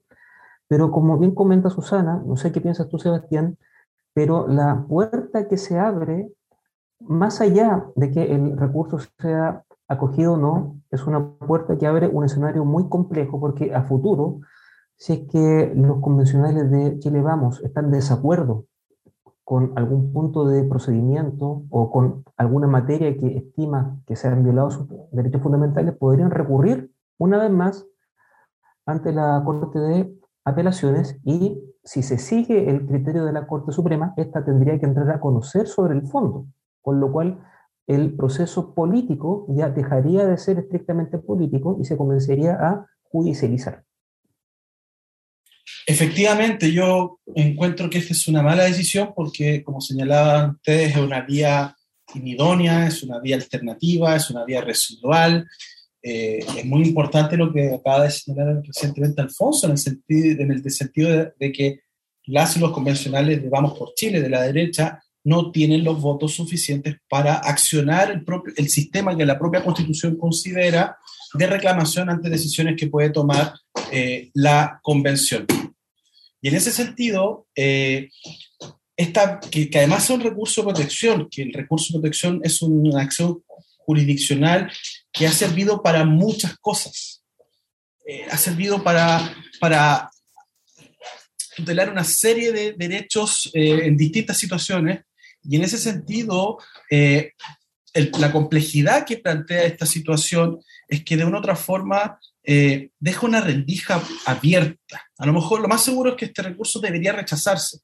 Pero 0.68 0.92
como 0.92 1.18
bien 1.18 1.36
comenta 1.36 1.70
Susana, 1.70 2.24
no 2.26 2.38
sé 2.38 2.52
qué 2.52 2.62
piensas 2.62 2.88
tú, 2.88 2.98
Sebastián, 2.98 3.58
pero 4.14 4.48
la 4.48 4.86
puerta 4.88 5.48
que 5.48 5.58
se 5.58 5.78
abre, 5.78 6.32
más 7.00 7.42
allá 7.42 7.86
de 7.96 8.12
que 8.12 8.34
el 8.34 8.58
recurso 8.58 9.00
sea 9.20 9.64
acogido 9.92 10.34
o 10.34 10.38
no, 10.38 10.82
es 10.90 11.06
una 11.06 11.36
puerta 11.38 11.78
que 11.78 11.86
abre 11.86 12.08
un 12.08 12.24
escenario 12.24 12.64
muy 12.64 12.88
complejo 12.88 13.40
porque 13.40 13.74
a 13.74 13.84
futuro, 13.84 14.40
si 14.96 15.14
es 15.14 15.20
que 15.28 15.74
los 15.76 16.00
convencionales 16.00 16.72
de 16.72 16.98
Chile 17.00 17.22
Vamos 17.22 17.62
están 17.62 17.86
en 17.86 17.92
desacuerdo 17.92 18.66
con 19.44 19.74
algún 19.76 20.14
punto 20.14 20.48
de 20.48 20.64
procedimiento 20.64 21.64
o 21.70 21.92
con 21.92 22.24
alguna 22.38 22.68
materia 22.68 23.18
que 23.18 23.38
estima 23.38 24.00
que 24.06 24.16
se 24.16 24.30
han 24.30 24.44
violado 24.44 24.72
sus 24.72 24.88
derechos 25.12 25.42
fundamentales, 25.42 25.96
podrían 25.98 26.32
recurrir 26.32 26.92
una 27.18 27.38
vez 27.38 27.52
más 27.52 27.86
ante 28.86 29.12
la 29.12 29.42
Corte 29.44 29.78
de 29.78 30.16
Apelaciones 30.46 31.20
y 31.26 31.62
si 31.84 32.02
se 32.02 32.18
sigue 32.18 32.70
el 32.70 32.86
criterio 32.86 33.26
de 33.26 33.34
la 33.34 33.46
Corte 33.46 33.72
Suprema, 33.72 34.14
esta 34.16 34.46
tendría 34.46 34.80
que 34.80 34.86
entrar 34.86 35.10
a 35.12 35.20
conocer 35.20 35.68
sobre 35.68 35.96
el 35.96 36.08
fondo, 36.08 36.46
con 36.82 37.00
lo 37.00 37.12
cual 37.12 37.40
el 37.96 38.14
proceso 38.16 38.74
político 38.74 39.46
ya 39.50 39.70
dejaría 39.70 40.26
de 40.26 40.38
ser 40.38 40.60
estrictamente 40.60 41.18
político 41.18 41.78
y 41.82 41.86
se 41.86 41.98
comenzaría 41.98 42.54
a 42.54 42.88
judicializar. 43.04 43.84
Efectivamente, 45.86 46.72
yo 46.72 47.20
encuentro 47.36 47.90
que 47.90 47.98
esta 47.98 48.14
es 48.14 48.28
una 48.28 48.42
mala 48.42 48.64
decisión 48.64 49.14
porque, 49.16 49.64
como 49.64 49.82
señalaban 49.82 50.52
ustedes, 50.52 50.92
es 50.92 50.98
una 50.98 51.22
vía 51.22 51.76
inidónea, 52.14 52.88
es 52.88 53.04
una 53.04 53.20
vía 53.20 53.36
alternativa, 53.36 54.16
es 54.16 54.30
una 54.30 54.46
vía 54.46 54.62
residual. 54.62 55.48
Eh, 56.04 56.40
es 56.58 56.66
muy 56.66 56.84
importante 56.84 57.38
lo 57.38 57.52
que 57.54 57.74
acaba 57.74 58.04
de 58.04 58.12
señalar 58.12 58.62
recientemente 58.64 59.22
Alfonso, 59.22 59.68
en 59.68 59.72
el 59.74 59.78
sentido, 60.72 61.10
de, 61.10 61.34
de 61.40 61.52
que 61.52 61.82
las 62.26 62.56
y 62.56 62.60
los 62.60 62.72
convencionales 62.72 63.42
de 63.42 63.50
Vamos 63.50 63.78
por 63.78 63.94
Chile, 63.96 64.22
de 64.22 64.30
la 64.30 64.42
derecha, 64.42 65.02
no 65.24 65.52
tienen 65.52 65.84
los 65.84 66.02
votos 66.02 66.34
suficientes 66.34 66.98
para 67.10 67.36
accionar 67.36 68.12
el, 68.12 68.24
propio, 68.24 68.54
el 68.58 68.70
sistema 68.70 69.16
que 69.16 69.26
la 69.26 69.38
propia 69.38 69.64
Constitución 69.64 70.18
considera 70.18 70.98
de 71.34 71.48
reclamación 71.48 72.10
ante 72.10 72.30
decisiones 72.30 72.76
que 72.78 72.88
puede 72.88 73.10
tomar 73.12 73.54
eh, 73.92 74.30
la 74.34 74.80
Convención. 74.82 75.46
Y 76.42 76.48
en 76.48 76.56
ese 76.56 76.72
sentido, 76.72 77.48
eh, 77.56 78.10
esta, 78.98 79.40
que, 79.40 79.70
además 79.76 80.06
es 80.06 80.10
un 80.10 80.22
recurso 80.22 80.62
de 80.62 80.74
protección, 80.74 81.30
que 81.30 81.44
el 81.44 81.54
recurso 81.54 81.94
de 81.94 82.00
protección 82.00 82.42
es 82.44 82.62
una 82.62 83.02
acción 83.02 83.44
jurisdiccional 83.78 84.72
que 85.12 85.28
ha 85.28 85.32
servido 85.32 85.82
para 85.84 86.04
muchas 86.04 86.58
cosas. 86.58 87.24
Eh, 88.06 88.26
ha 88.30 88.38
servido 88.38 88.84
para, 88.84 89.36
para 89.60 90.10
tutelar 91.56 91.92
una 91.92 92.04
serie 92.04 92.52
de 92.52 92.74
derechos 92.74 93.50
en 93.54 93.96
distintas 93.96 94.38
situaciones 94.38 95.02
y 95.44 95.56
en 95.56 95.64
ese 95.64 95.78
sentido, 95.78 96.58
eh, 96.90 97.34
la 97.94 98.32
complejidad 98.32 99.06
que 99.06 99.18
plantea 99.18 99.64
esta 99.64 99.86
situación 99.86 100.60
es 100.88 101.04
que 101.04 101.18
de 101.18 101.26
una 101.26 101.38
u 101.38 101.40
otra 101.40 101.56
forma 101.56 102.20
eh, 102.44 102.90
deja 103.00 103.26
una 103.26 103.42
rendija 103.42 104.02
abierta. 104.26 105.04
A 105.18 105.26
lo 105.26 105.34
mejor 105.34 105.62
lo 105.62 105.68
más 105.68 105.84
seguro 105.84 106.12
es 106.12 106.16
que 106.16 106.26
este 106.26 106.42
recurso 106.42 106.80
debería 106.80 107.12
rechazarse. 107.12 107.80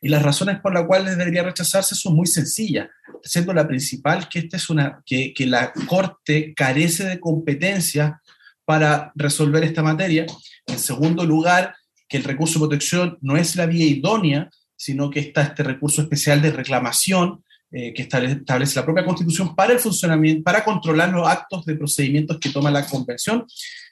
Y 0.00 0.08
las 0.08 0.22
razones 0.22 0.60
por 0.60 0.74
las 0.74 0.86
cuales 0.86 1.16
debería 1.16 1.42
rechazarse 1.42 1.94
son 1.94 2.16
muy 2.16 2.26
sencillas, 2.26 2.88
siendo 3.22 3.52
la 3.52 3.66
principal 3.66 4.28
que, 4.28 4.40
esta 4.40 4.56
es 4.56 4.68
una, 4.68 5.02
que 5.06 5.32
la 5.46 5.72
Corte 5.86 6.52
carece 6.54 7.04
de 7.04 7.20
competencia 7.20 8.20
para 8.64 9.12
resolver 9.14 9.62
esta 9.64 9.82
materia. 9.82 10.26
En 10.66 10.78
segundo 10.78 11.24
lugar, 11.24 11.74
que 12.08 12.18
el 12.18 12.24
recurso 12.24 12.58
de 12.58 12.66
protección 12.66 13.18
no 13.20 13.36
es 13.36 13.56
la 13.56 13.66
vía 13.66 13.86
idónea 13.86 14.50
sino 14.76 15.10
que 15.10 15.20
está 15.20 15.42
este 15.42 15.62
recurso 15.62 16.02
especial 16.02 16.42
de 16.42 16.50
reclamación 16.50 17.42
eh, 17.76 17.92
que 17.92 18.02
establece 18.02 18.78
la 18.78 18.84
propia 18.84 19.04
Constitución 19.04 19.56
para 19.56 19.72
el 19.72 19.80
funcionamiento, 19.80 20.44
para 20.44 20.62
controlar 20.62 21.08
los 21.10 21.26
actos 21.26 21.64
de 21.64 21.74
procedimientos 21.74 22.38
que 22.38 22.50
toma 22.50 22.70
la 22.70 22.86
Convención, 22.86 23.44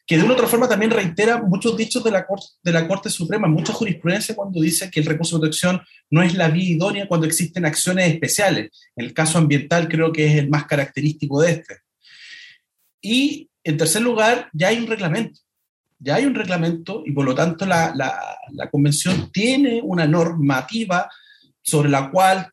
que 0.07 0.17
de 0.17 0.23
una 0.23 0.35
otra 0.35 0.47
forma 0.47 0.69
también 0.69 0.93
reitera 0.93 1.43
muchos 1.43 1.77
dichos 1.77 2.05
de 2.05 2.12
la, 2.12 2.25
Corte, 2.25 2.47
de 2.62 2.73
la 2.73 2.87
Corte 2.87 3.11
Suprema, 3.11 3.49
mucha 3.49 3.73
jurisprudencia 3.73 4.37
cuando 4.37 4.61
dice 4.61 4.89
que 4.89 5.01
el 5.01 5.07
recurso 5.07 5.37
de 5.37 5.41
protección 5.41 5.83
no 6.11 6.23
es 6.23 6.35
la 6.35 6.49
vía 6.49 6.71
idónea 6.71 7.09
cuando 7.09 7.27
existen 7.27 7.65
acciones 7.65 8.12
especiales. 8.12 8.71
En 8.95 9.07
el 9.07 9.12
caso 9.12 9.39
ambiental 9.39 9.89
creo 9.89 10.12
que 10.12 10.27
es 10.27 10.37
el 10.37 10.49
más 10.49 10.67
característico 10.67 11.41
de 11.41 11.51
este. 11.51 11.79
Y 13.01 13.51
en 13.65 13.77
tercer 13.77 14.03
lugar, 14.03 14.49
ya 14.53 14.69
hay 14.69 14.79
un 14.79 14.87
reglamento 14.87 15.41
ya 16.02 16.16
hay 16.16 16.26
un 16.26 16.35
reglamento 16.35 17.02
y 17.06 17.12
por 17.12 17.25
lo 17.25 17.35
tanto 17.35 17.64
la, 17.64 17.94
la, 17.94 18.71
convención 18.71 19.30
tiene 19.32 19.80
una 19.82 20.06
normativa 20.06 21.09
sobre 21.62 21.88
la 21.88 22.11
cual 22.11 22.50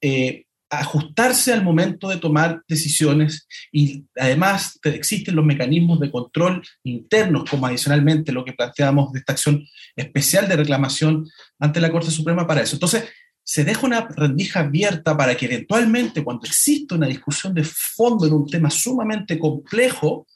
eh, 0.00 0.44
ajustarse 0.70 1.52
al 1.52 1.64
momento 1.64 2.08
de 2.08 2.18
tomar 2.18 2.62
decisiones 2.68 3.46
y 3.72 4.04
además 4.16 4.78
existen 4.84 5.34
los 5.34 5.44
mecanismos 5.44 5.98
de 5.98 6.10
control 6.10 6.62
internos, 6.84 7.48
como 7.48 7.66
adicionalmente 7.66 8.32
lo 8.32 8.44
que 8.44 8.52
planteamos 8.52 9.12
de 9.12 9.20
esta 9.20 9.32
acción 9.32 9.64
especial 9.96 10.46
de 10.46 10.56
reclamación 10.56 11.26
ante 11.58 11.80
la 11.80 11.90
Corte 11.90 12.10
Suprema 12.10 12.46
para 12.46 12.62
eso. 12.62 12.76
Entonces, 12.76 13.04
se 13.42 13.64
deja 13.64 13.86
una 13.86 14.06
rendija 14.06 14.60
abierta 14.60 15.16
para 15.16 15.34
que 15.34 15.46
eventualmente 15.46 16.22
cuando 16.22 16.46
exista 16.46 16.96
una 16.96 17.06
discusión 17.06 17.54
de 17.54 17.64
fondo 17.64 18.26
en 18.26 18.34
un 18.34 18.46
tema 18.46 18.68
sumamente 18.68 19.38
complejo, 19.38 20.26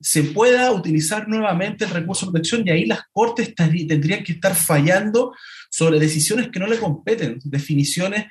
se 0.00 0.22
pueda 0.24 0.70
utilizar 0.72 1.28
nuevamente 1.28 1.84
el 1.84 1.90
recurso 1.90 2.26
de 2.26 2.32
protección 2.32 2.62
y 2.66 2.70
ahí 2.70 2.86
las 2.86 3.00
cortes 3.12 3.54
tendrían 3.54 4.22
que 4.22 4.32
estar 4.32 4.54
fallando 4.54 5.34
sobre 5.70 5.98
decisiones 5.98 6.50
que 6.50 6.58
no 6.58 6.66
le 6.66 6.78
competen, 6.78 7.38
definiciones 7.44 8.26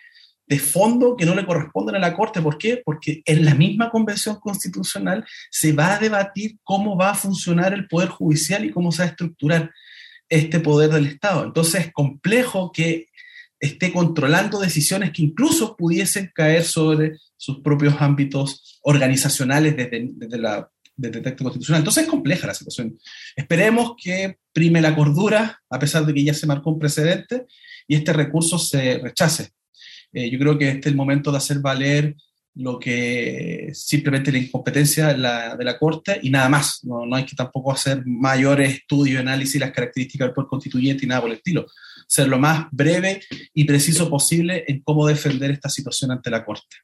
de 0.47 0.59
fondo 0.59 1.15
que 1.15 1.25
no 1.25 1.33
le 1.33 1.45
corresponden 1.45 1.95
a 1.95 1.99
la 1.99 2.15
Corte. 2.15 2.41
¿Por 2.41 2.57
qué? 2.57 2.81
Porque 2.83 3.23
en 3.25 3.45
la 3.45 3.55
misma 3.55 3.89
Convención 3.89 4.39
Constitucional 4.39 5.25
se 5.49 5.73
va 5.73 5.95
a 5.95 5.99
debatir 5.99 6.57
cómo 6.63 6.95
va 6.95 7.11
a 7.11 7.15
funcionar 7.15 7.73
el 7.73 7.87
Poder 7.87 8.09
Judicial 8.09 8.63
y 8.63 8.71
cómo 8.71 8.91
se 8.91 8.99
va 8.99 9.05
a 9.05 9.11
estructurar 9.11 9.71
este 10.29 10.59
poder 10.59 10.91
del 10.91 11.07
Estado. 11.07 11.43
Entonces 11.43 11.85
es 11.85 11.93
complejo 11.93 12.71
que 12.71 13.07
esté 13.59 13.91
controlando 13.91 14.59
decisiones 14.59 15.11
que 15.11 15.23
incluso 15.23 15.75
pudiesen 15.75 16.31
caer 16.33 16.63
sobre 16.63 17.17
sus 17.37 17.61
propios 17.61 17.95
ámbitos 17.99 18.79
organizacionales 18.83 19.75
desde, 19.75 20.09
desde 20.13 20.37
la 20.37 20.69
de 20.97 21.09
texto 21.09 21.43
constitucional. 21.43 21.81
Entonces 21.81 22.03
es 22.03 22.09
compleja 22.09 22.47
la 22.47 22.53
situación. 22.53 22.97
Esperemos 23.35 23.93
que 24.01 24.37
prime 24.53 24.81
la 24.81 24.95
cordura, 24.95 25.61
a 25.69 25.79
pesar 25.79 26.05
de 26.05 26.13
que 26.13 26.23
ya 26.23 26.33
se 26.33 26.47
marcó 26.47 26.71
un 26.71 26.79
precedente, 26.79 27.45
y 27.87 27.95
este 27.95 28.13
recurso 28.13 28.57
se 28.57 28.99
rechace. 28.99 29.49
Eh, 30.13 30.29
yo 30.29 30.39
creo 30.39 30.57
que 30.57 30.69
este 30.69 30.79
es 30.79 30.87
el 30.87 30.95
momento 30.95 31.31
de 31.31 31.37
hacer 31.37 31.59
valer 31.59 32.15
lo 32.55 32.79
que 32.79 33.69
simplemente 33.73 34.31
la 34.31 34.37
incompetencia 34.37 35.07
de 35.07 35.17
la, 35.17 35.57
de 35.57 35.65
la 35.65 35.77
Corte 35.77 36.19
y 36.23 36.29
nada 36.29 36.47
más. 36.47 36.79
No, 36.83 37.05
no, 37.05 37.15
hay 37.15 37.25
que 37.25 37.35
tampoco 37.35 37.71
hacer 37.73 38.03
mayores 38.05 38.75
estudios, 38.75 39.19
análisis, 39.19 39.59
las 39.59 39.71
características 39.71 40.27
del 40.27 40.33
poder 40.33 40.47
constituyente 40.47 41.05
y 41.05 41.09
nada 41.09 41.21
por 41.21 41.31
el 41.31 41.37
estilo. 41.37 41.65
Ser 42.07 42.29
lo 42.29 42.39
más 42.39 42.67
breve 42.71 43.21
y 43.53 43.65
preciso 43.65 44.09
posible 44.09 44.63
en 44.67 44.81
cómo 44.81 45.05
defender 45.05 45.51
esta 45.51 45.69
situación 45.69 46.11
ante 46.11 46.29
la 46.29 46.45
Corte. 46.45 46.77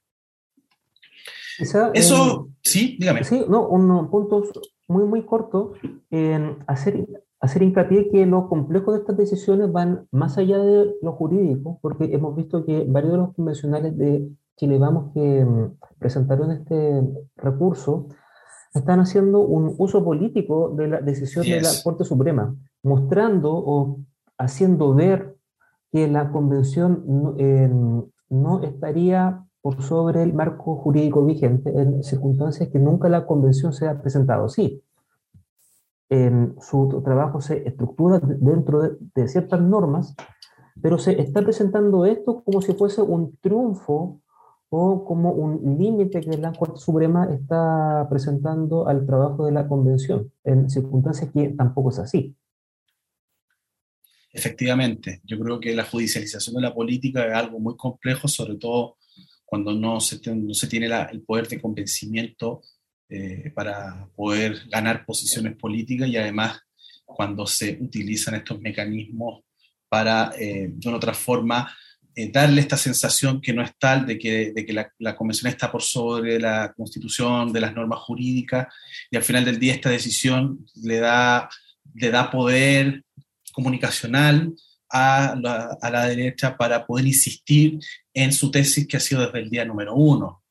Eso, 1.62 2.48
sí, 2.62 2.96
dígame. 2.98 3.24
Sí, 3.24 3.44
no, 3.48 3.68
unos 3.68 4.08
puntos, 4.08 4.50
muy, 4.88 5.04
muy 5.04 5.24
corto 5.24 5.72
en 6.10 6.58
hacer, 6.66 7.06
hacer 7.40 7.62
hincapié 7.62 8.10
que 8.10 8.26
lo 8.26 8.48
complejo 8.48 8.92
de 8.92 8.98
estas 8.98 9.16
decisiones 9.16 9.72
van 9.72 10.06
más 10.10 10.38
allá 10.38 10.58
de 10.58 10.94
lo 11.02 11.12
jurídico, 11.12 11.78
porque 11.80 12.04
hemos 12.12 12.36
visto 12.36 12.64
que 12.64 12.84
varios 12.88 13.12
de 13.12 13.18
los 13.18 13.34
convencionales 13.34 13.96
de 13.96 14.28
Chile 14.56 14.78
Vamos 14.78 15.12
que 15.14 15.44
mm, 15.44 15.76
presentaron 15.98 16.50
este 16.50 17.02
recurso 17.36 18.08
están 18.74 19.00
haciendo 19.00 19.40
un 19.40 19.74
uso 19.78 20.04
político 20.04 20.74
de 20.76 20.88
la 20.88 21.00
decisión 21.00 21.44
de 21.44 21.60
la 21.60 21.70
Corte 21.84 22.04
Suprema, 22.04 22.54
mostrando 22.82 23.52
o 23.52 24.00
haciendo 24.38 24.94
ver 24.94 25.36
que 25.90 26.08
la 26.08 26.30
convención 26.30 27.04
no, 28.30 28.62
estaría 28.62 29.44
por 29.62 29.82
sobre 29.82 30.22
el 30.22 30.34
marco 30.34 30.76
jurídico 30.76 31.24
vigente 31.24 31.70
en 31.70 32.02
circunstancias 32.02 32.68
que 32.68 32.78
nunca 32.78 33.08
la 33.08 33.26
convención 33.26 33.72
se 33.72 33.86
ha 33.86 34.02
presentado 34.02 34.46
así. 34.46 34.82
En 36.10 36.56
su 36.60 37.00
trabajo 37.04 37.40
se 37.40 37.66
estructura 37.66 38.20
dentro 38.20 38.82
de, 38.82 38.96
de 39.14 39.28
ciertas 39.28 39.60
normas, 39.60 40.14
pero 40.82 40.98
se 40.98 41.18
está 41.20 41.40
presentando 41.42 42.04
esto 42.04 42.42
como 42.42 42.60
si 42.60 42.74
fuese 42.74 43.00
un 43.00 43.36
triunfo 43.36 44.20
o 44.74 45.04
como 45.04 45.30
un 45.32 45.78
límite 45.78 46.22
que 46.22 46.38
la 46.38 46.52
Corte 46.52 46.80
Suprema 46.80 47.28
está 47.30 48.06
presentando 48.08 48.88
al 48.88 49.04
trabajo 49.04 49.44
de 49.44 49.52
la 49.52 49.68
Convención, 49.68 50.32
en 50.44 50.70
circunstancias 50.70 51.30
que 51.30 51.50
tampoco 51.50 51.90
es 51.90 51.98
así. 51.98 52.34
Efectivamente, 54.32 55.20
yo 55.24 55.38
creo 55.38 55.60
que 55.60 55.74
la 55.74 55.84
judicialización 55.84 56.56
de 56.56 56.62
la 56.62 56.74
política 56.74 57.26
es 57.26 57.34
algo 57.34 57.60
muy 57.60 57.76
complejo, 57.76 58.28
sobre 58.28 58.56
todo 58.56 58.96
cuando 59.52 59.74
no 59.74 60.00
se, 60.00 60.18
no 60.34 60.54
se 60.54 60.66
tiene 60.66 60.86
el 60.86 61.20
poder 61.24 61.46
de 61.46 61.60
convencimiento 61.60 62.62
eh, 63.06 63.52
para 63.54 64.08
poder 64.16 64.62
ganar 64.70 65.04
posiciones 65.04 65.56
políticas 65.56 66.08
y 66.08 66.16
además 66.16 66.58
cuando 67.04 67.46
se 67.46 67.76
utilizan 67.78 68.36
estos 68.36 68.58
mecanismos 68.62 69.42
para, 69.90 70.32
eh, 70.38 70.70
de 70.72 70.88
una 70.88 70.96
otra 70.96 71.12
forma, 71.12 71.70
eh, 72.14 72.30
darle 72.32 72.62
esta 72.62 72.78
sensación 72.78 73.42
que 73.42 73.52
no 73.52 73.62
es 73.62 73.72
tal 73.78 74.06
de 74.06 74.18
que, 74.18 74.52
de 74.52 74.64
que 74.64 74.72
la, 74.72 74.90
la, 74.98 75.14
convención 75.14 75.50
está 75.52 75.70
por 75.70 75.82
sobre 75.82 76.40
la 76.40 76.72
constitución, 76.74 77.52
de 77.52 77.60
las 77.60 77.74
normas 77.74 77.98
jurídicas, 77.98 78.68
y 79.10 79.18
al 79.18 79.22
final 79.22 79.44
del 79.44 79.58
día 79.58 79.74
esta 79.74 79.90
decisión 79.90 80.64
le 80.82 80.96
da, 80.96 81.50
le 81.92 82.10
da 82.10 82.30
poder 82.30 83.04
comunicacional 83.52 84.54
a 84.92 85.34
la, 85.90 86.06
derecha 86.06 86.56
para 86.56 86.86
poder 86.86 87.06
insistir 87.06 87.78
en 88.12 88.32
su 88.32 88.50
tesis 88.50 88.86
que 88.86 88.96
ha 88.96 89.00
sido 89.00 89.24
desde 89.24 89.40
el 89.40 89.50
día 89.50 89.64
número 89.64 89.94
uno, 89.94 90.44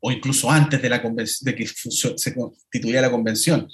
o 0.00 0.12
incluso 0.12 0.50
antes 0.50 0.80
de, 0.80 0.88
la 0.88 0.98
de 0.98 1.54
que 1.54 1.66
se 1.66 2.34
constituyera 2.34 3.02
la 3.02 3.10
convención, 3.10 3.68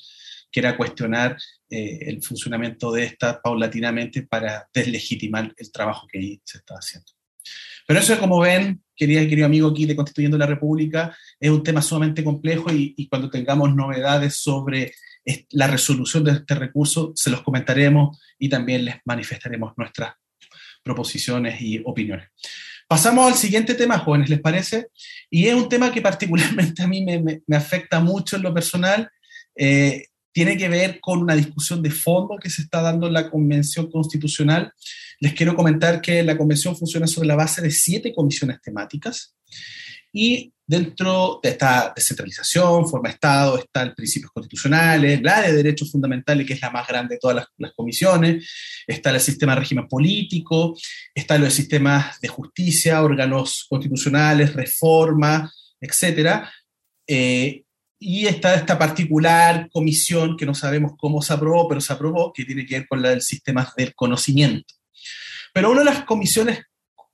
que 0.51 0.61
era 0.61 0.77
cuestionar 0.77 1.37
eh, 1.69 1.99
el 2.03 2.23
funcionamiento 2.23 2.93
de 2.93 3.05
esta 3.05 3.43
paulatinamente 3.43 4.23
para 4.23 4.69
deslegitimar 4.73 5.53
el 5.57 5.73
trabajo 5.73 6.07
que 6.11 6.41
se 6.45 6.59
está 6.59 6.75
haciendo. 6.75 7.11
Pero 7.87 8.01
eso, 8.01 8.19
como 8.19 8.41
ven, 8.41 8.84
querido, 8.97 9.21
querido 9.29 9.47
amigo 9.47 9.69
aquí 9.69 9.87
de 9.87 9.97
Constituyendo 9.97 10.39
la 10.39 10.47
República, 10.47 11.17
es 11.39 11.51
un 11.51 11.63
tema 11.63 11.83
sumamente 11.83 12.25
complejo 12.25 12.71
y, 12.73 13.07
cuando 13.09 13.31
tengamos 13.31 13.75
novedades 13.75 14.37
sobre 14.37 14.93
la 15.51 15.67
resolución 15.67 16.25
de 16.25 16.33
este 16.33 16.55
recurso, 16.55 17.13
se 17.15 17.31
los 17.31 17.43
comentaremos 17.43 18.19
y 18.39 18.49
también 18.49 18.85
les 18.85 18.97
manifestaremos 19.05 19.73
nuestras 19.77 20.15
proposiciones 20.83 21.61
y 21.61 21.81
opiniones. 21.85 22.29
Pasamos 22.87 23.33
al 23.33 23.39
siguiente 23.39 23.75
tema, 23.75 23.99
jóvenes, 23.99 24.29
¿les 24.29 24.41
parece? 24.41 24.89
Y 25.31 25.47
es 25.47 25.55
un 25.55 25.69
tema 25.69 25.91
que 25.91 26.03
particularmente 26.03 26.83
a 26.83 26.87
mí 26.87 27.05
me, 27.05 27.41
me, 27.47 27.57
afecta 27.57 28.01
mucho 28.01 28.37
en 28.37 28.43
lo 28.43 28.53
personal. 28.53 29.11
Eh, 29.57 30.09
tiene 30.35 30.59
que 30.59 30.69
ver 30.69 30.99
con 31.01 31.21
una 31.21 31.35
discusión 31.35 31.81
de 31.81 31.91
fondo 31.91 32.37
que 32.37 32.51
se 32.51 32.61
está 32.61 32.83
dando 32.83 33.07
en 33.07 33.15
la 33.15 33.31
Convención 33.31 33.91
Constitucional 33.91 34.75
les 35.21 35.33
quiero 35.33 35.55
comentar 35.55 36.01
que 36.01 36.23
la 36.23 36.37
convención 36.37 36.77
funciona 36.77 37.07
sobre 37.07 37.29
la 37.29 37.37
base 37.37 37.63
de 37.63 37.71
siete 37.71 38.13
comisiones 38.13 38.61
temáticas 38.61 39.35
y 40.13 40.53
dentro 40.67 41.41
de 41.43 41.51
esta 41.51 41.93
descentralización, 41.95 42.89
forma 42.89 43.09
Estado, 43.09 43.59
están 43.59 43.95
principios 43.95 44.31
constitucionales, 44.33 45.21
la 45.23 45.43
de 45.43 45.53
derechos 45.53 45.91
fundamentales, 45.91 46.47
que 46.47 46.53
es 46.53 46.61
la 46.61 46.71
más 46.71 46.87
grande 46.87 47.15
de 47.15 47.19
todas 47.19 47.47
las, 47.59 47.73
comisiones, 47.73 48.49
está 48.87 49.11
el 49.11 49.21
sistema 49.21 49.55
de 49.55 49.61
régimen 49.61 49.89
político, 49.89 50.77
está 51.15 51.37
los 51.37 51.53
sistemas 51.53 52.21
de 52.21 52.29
justicia, 52.29 53.03
órganos 53.03 53.67
constitucionales, 53.69 54.55
reforma, 54.55 55.53
etc. 55.81 56.45
Eh, 57.07 57.64
y 58.07 58.27
está 58.27 58.55
esta 58.55 58.79
particular 58.79 59.71
comisión 59.73 60.37
que 60.37 60.45
no 60.45 60.55
sabemos 60.55 60.93
cómo 60.99 61.23
se 61.23 61.33
aprobó, 61.33 61.67
pero 61.67 61.81
se 61.81 61.91
aprobó, 61.91 62.35
que 62.35 62.45
tiene 62.45 62.67
que 62.67 62.81
ver 62.81 62.87
con 62.87 63.01
la 63.01 63.09
del 63.09 63.23
sistema 63.23 63.73
del 63.79 63.95
conocimiento. 63.95 64.75
Pero 65.55 65.71
una 65.71 65.81
de 65.81 65.87
las 65.87 66.05
comisiones 66.05 66.61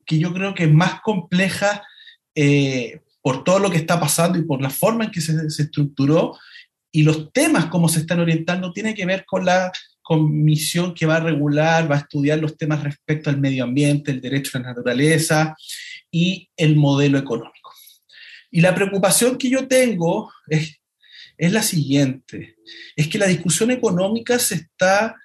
que 0.04 0.18
yo 0.18 0.34
creo 0.34 0.52
que 0.52 0.64
es 0.64 0.72
más 0.72 1.00
compleja 1.02 1.80
eh, 2.34 3.02
por 3.22 3.44
todo 3.44 3.60
lo 3.60 3.70
que 3.70 3.76
está 3.76 4.00
pasando 4.00 4.36
y 4.36 4.42
por 4.42 4.60
la 4.60 4.68
forma 4.68 5.04
en 5.04 5.12
que 5.12 5.20
se, 5.20 5.32
estructuró 5.46 6.36
y 6.90 7.04
los 7.04 7.32
temas 7.32 7.66
como 7.66 7.88
se 7.88 8.00
están 8.00 8.18
orientando, 8.18 8.72
tiene 8.72 8.92
que 8.92 9.06
ver 9.06 9.24
con 9.24 9.44
la 9.44 9.70
comisión 10.02 10.92
que 10.92 11.06
va 11.06 11.18
a 11.18 11.20
regular, 11.20 11.88
va 11.88 11.94
a 11.94 12.00
estudiar 12.00 12.40
los 12.40 12.56
temas 12.56 12.82
respecto 12.82 13.30
al 13.30 13.38
medio 13.38 13.62
ambiente, 13.62 14.10
el 14.10 14.20
derecho 14.20 14.58
a 14.58 14.62
la 14.62 14.70
naturaleza 14.70 15.54
y 16.10 16.50
el 16.56 16.74
modelo 16.74 17.16
económico. 17.16 17.72
Y 18.50 18.60
la 18.60 18.74
preocupación 18.74 19.38
que 19.38 19.48
yo 19.48 19.68
tengo 19.68 20.32
es, 20.48 20.79
es 21.40 21.52
la 21.52 21.62
siguiente, 21.62 22.56
es 22.94 23.08
que 23.08 23.18
la 23.18 23.26
discusión 23.26 23.70
económica 23.70 24.38
se 24.38 24.56
está 24.56 25.16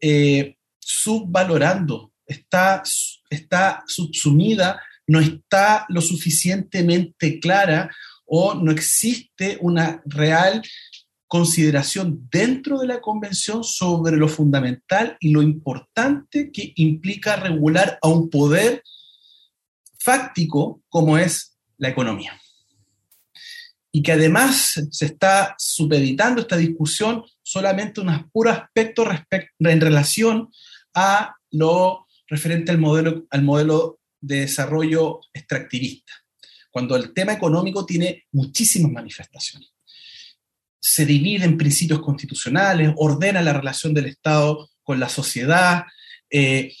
eh, 0.00 0.56
subvalorando 0.78 2.12
está, 2.32 2.82
está 3.30 3.84
subsumida, 3.86 4.80
no 5.06 5.20
está 5.20 5.86
lo 5.88 6.00
suficientemente 6.00 7.38
clara 7.40 7.90
o 8.24 8.54
no 8.54 8.72
existe 8.72 9.58
una 9.60 10.02
real 10.06 10.62
consideración 11.26 12.28
dentro 12.30 12.78
de 12.78 12.86
la 12.86 13.00
convención 13.00 13.64
sobre 13.64 14.16
lo 14.16 14.28
fundamental 14.28 15.16
y 15.18 15.30
lo 15.30 15.42
importante 15.42 16.50
que 16.52 16.72
implica 16.76 17.36
regular 17.36 17.98
a 18.02 18.08
un 18.08 18.28
poder 18.28 18.82
fáctico 19.98 20.82
como 20.88 21.16
es 21.16 21.56
la 21.78 21.88
economía. 21.88 22.38
Y 23.92 24.02
que 24.02 24.12
además 24.12 24.80
se 24.90 25.04
está 25.04 25.54
supeditando 25.58 26.40
esta 26.40 26.56
discusión 26.56 27.22
solamente 27.42 28.00
unos 28.00 28.24
puros 28.32 28.56
aspectos 28.56 29.06
en 29.60 29.80
relación 29.80 30.48
a 30.94 31.36
lo 31.50 32.06
referente 32.26 32.72
al 32.72 32.78
modelo, 32.78 33.26
al 33.30 33.42
modelo 33.42 34.00
de 34.20 34.40
desarrollo 34.40 35.20
extractivista, 35.34 36.12
cuando 36.70 36.96
el 36.96 37.12
tema 37.12 37.34
económico 37.34 37.84
tiene 37.84 38.24
muchísimas 38.32 38.90
manifestaciones. 38.92 39.70
Se 40.80 41.04
divide 41.04 41.44
en 41.44 41.58
principios 41.58 42.00
constitucionales, 42.00 42.92
ordena 42.96 43.42
la 43.42 43.52
relación 43.52 43.92
del 43.92 44.06
Estado 44.06 44.70
con 44.82 44.98
la 44.98 45.08
sociedad, 45.08 45.84
eh, 46.30 46.72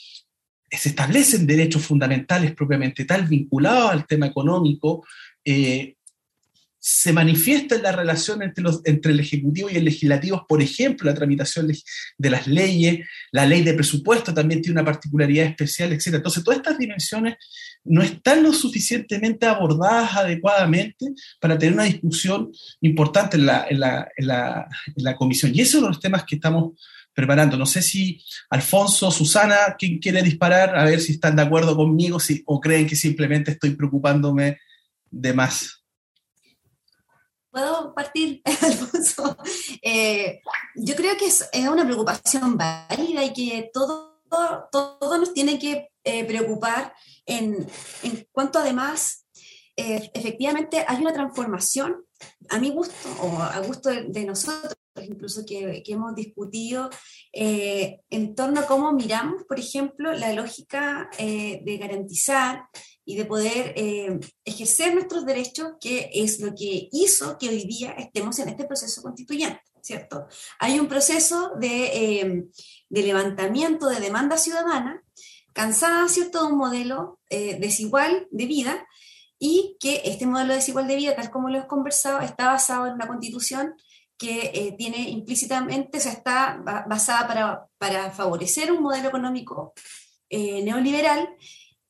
se 0.70 0.88
establecen 0.88 1.46
derechos 1.46 1.82
fundamentales 1.82 2.54
propiamente 2.54 3.04
tal 3.04 3.26
vinculados 3.26 3.90
al 3.90 4.06
tema 4.06 4.26
económico, 4.26 5.04
eh, 5.44 5.96
se 6.84 7.12
manifiesta 7.12 7.76
en 7.76 7.82
la 7.84 7.92
relación 7.92 8.42
entre, 8.42 8.64
los, 8.64 8.80
entre 8.84 9.12
el 9.12 9.20
Ejecutivo 9.20 9.70
y 9.70 9.76
el 9.76 9.84
Legislativo, 9.84 10.44
por 10.48 10.60
ejemplo, 10.60 11.08
la 11.08 11.14
tramitación 11.14 11.68
de 12.18 12.30
las 12.30 12.48
leyes, 12.48 13.06
la 13.30 13.46
ley 13.46 13.62
de 13.62 13.74
presupuesto 13.74 14.34
también 14.34 14.60
tiene 14.60 14.80
una 14.80 14.84
particularidad 14.84 15.46
especial, 15.46 15.92
etc. 15.92 16.14
Entonces, 16.14 16.42
todas 16.42 16.58
estas 16.58 16.78
dimensiones 16.78 17.36
no 17.84 18.02
están 18.02 18.42
lo 18.42 18.52
suficientemente 18.52 19.46
abordadas 19.46 20.16
adecuadamente 20.16 21.06
para 21.38 21.56
tener 21.56 21.74
una 21.74 21.84
discusión 21.84 22.50
importante 22.80 23.36
en 23.36 23.46
la, 23.46 23.64
en 23.70 23.78
la, 23.78 24.08
en 24.16 24.26
la, 24.26 24.68
en 24.96 25.04
la 25.04 25.14
comisión. 25.14 25.52
Y 25.54 25.60
eso 25.60 25.70
es 25.70 25.74
uno 25.76 25.86
de 25.86 25.92
los 25.92 26.00
temas 26.00 26.24
que 26.24 26.34
estamos 26.34 26.72
preparando. 27.14 27.56
No 27.56 27.66
sé 27.66 27.80
si 27.80 28.20
Alfonso, 28.50 29.12
Susana, 29.12 29.76
¿quién 29.78 30.00
quiere 30.00 30.20
disparar? 30.20 30.76
A 30.76 30.84
ver 30.84 31.00
si 31.00 31.12
están 31.12 31.36
de 31.36 31.42
acuerdo 31.42 31.76
conmigo 31.76 32.18
si, 32.18 32.42
o 32.44 32.58
creen 32.58 32.88
que 32.88 32.96
simplemente 32.96 33.52
estoy 33.52 33.70
preocupándome 33.76 34.58
de 35.12 35.32
más. 35.32 35.81
¿Puedo 37.52 37.94
partir, 37.94 38.40
Alfonso? 38.62 39.36
Eh, 39.82 40.40
yo 40.74 40.96
creo 40.96 41.18
que 41.18 41.26
es, 41.26 41.50
una 41.70 41.84
preocupación 41.84 42.56
válida 42.56 43.22
y 43.24 43.32
que 43.34 43.70
todo, 43.74 44.20
todo, 44.72 45.18
nos 45.18 45.34
tiene 45.34 45.58
que 45.58 45.90
eh, 46.02 46.24
preocupar 46.24 46.94
en, 47.26 47.66
en, 48.02 48.26
cuanto 48.32 48.58
además 48.58 49.26
eh, 49.76 50.10
efectivamente 50.14 50.82
hay 50.88 51.02
una 51.02 51.12
transformación, 51.12 52.06
a 52.48 52.58
mi 52.58 52.70
gusto 52.70 52.94
o 53.20 53.36
a 53.42 53.58
gusto 53.58 53.90
de, 53.90 54.24
nosotros, 54.24 54.74
incluso 55.02 55.44
que, 55.44 55.82
que 55.84 55.92
hemos 55.92 56.14
discutido 56.14 56.88
en 57.32 58.34
torno 58.34 58.60
a 58.60 58.66
cómo 58.66 58.92
miramos, 58.92 59.44
por 59.44 59.58
ejemplo, 59.58 60.12
la 60.12 60.32
lógica 60.32 61.10
de 61.18 61.78
garantizar 61.78 62.64
y 63.04 63.16
de 63.16 63.24
poder 63.24 63.74
eh, 63.76 64.20
ejercer 64.44 64.94
nuestros 64.94 65.26
derechos, 65.26 65.72
que 65.80 66.10
es 66.12 66.40
lo 66.40 66.54
que 66.54 66.88
hizo 66.92 67.36
que 67.38 67.48
hoy 67.48 67.64
día 67.64 67.92
estemos 67.92 68.38
en 68.38 68.48
este 68.48 68.64
proceso 68.64 69.02
constituyente. 69.02 69.62
¿cierto? 69.82 70.26
Hay 70.58 70.78
un 70.78 70.88
proceso 70.88 71.52
de, 71.58 72.20
eh, 72.20 72.44
de 72.88 73.02
levantamiento 73.02 73.88
de 73.88 74.00
demanda 74.00 74.36
ciudadana, 74.36 75.02
cansada, 75.52 76.08
¿cierto?, 76.08 76.46
de 76.46 76.52
un 76.52 76.58
modelo 76.58 77.20
eh, 77.28 77.58
desigual 77.60 78.26
de 78.30 78.46
vida 78.46 78.86
y 79.38 79.76
que 79.80 80.02
este 80.04 80.26
modelo 80.26 80.54
desigual 80.54 80.86
de 80.86 80.96
vida, 80.96 81.16
tal 81.16 81.30
como 81.30 81.48
lo 81.48 81.56
hemos 81.56 81.68
conversado, 81.68 82.20
está 82.20 82.46
basado 82.46 82.86
en 82.86 82.94
una 82.94 83.08
constitución 83.08 83.74
que 84.16 84.52
eh, 84.54 84.74
tiene 84.78 85.10
implícitamente, 85.10 85.98
o 85.98 86.00
está 86.00 86.62
basada 86.86 87.26
para, 87.26 87.66
para 87.76 88.12
favorecer 88.12 88.70
un 88.70 88.82
modelo 88.82 89.08
económico 89.08 89.74
neoliberal 90.30 91.28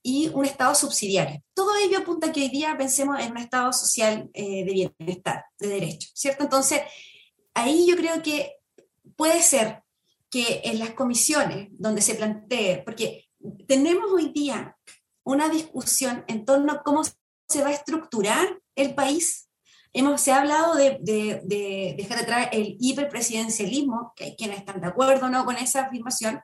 y 0.03 0.29
un 0.29 0.45
Estado 0.45 0.75
subsidiario. 0.75 1.43
Todo 1.55 1.77
ello 1.77 1.99
apunta 1.99 2.29
a 2.29 2.33
que 2.33 2.43
hoy 2.43 2.49
día 2.49 2.77
pensemos 2.77 3.21
en 3.21 3.33
un 3.33 3.39
Estado 3.39 3.73
social 3.73 4.31
de 4.35 4.93
bienestar, 4.99 5.45
de 5.59 5.69
derecho, 5.69 6.09
¿cierto? 6.15 6.45
Entonces, 6.45 6.83
ahí 7.55 7.87
yo 7.87 7.97
creo 7.97 8.23
que 8.23 8.57
puede 9.17 9.43
ser 9.43 9.83
que 10.31 10.63
en 10.65 10.79
las 10.79 10.91
comisiones 10.91 11.69
donde 11.73 12.01
se 12.01 12.15
plantee, 12.15 12.83
porque 12.85 13.29
tenemos 13.69 14.11
hoy 14.13 14.31
día 14.33 14.77
una 15.25 15.49
discusión 15.49 16.25
en 16.27 16.45
torno 16.45 16.73
a 16.73 16.83
cómo 16.83 17.03
se 17.05 17.63
va 17.63 17.69
a 17.69 17.73
estructurar 17.73 18.61
el 18.75 18.95
país. 18.95 19.49
Hemos, 19.93 20.23
se 20.23 20.33
ha 20.33 20.41
hablado 20.41 20.75
de, 20.75 20.99
de, 21.03 21.95
dejar 21.99 22.19
atrás 22.19 22.49
el 22.53 22.77
hiperpresidencialismo, 22.81 24.15
que 24.17 24.25
hay 24.25 24.37
quienes 24.37 24.59
están 24.59 24.81
de 24.81 24.87
acuerdo 24.87 25.29
¿no? 25.29 25.45
con 25.45 25.57
esa 25.57 25.83
afirmación, 25.83 26.41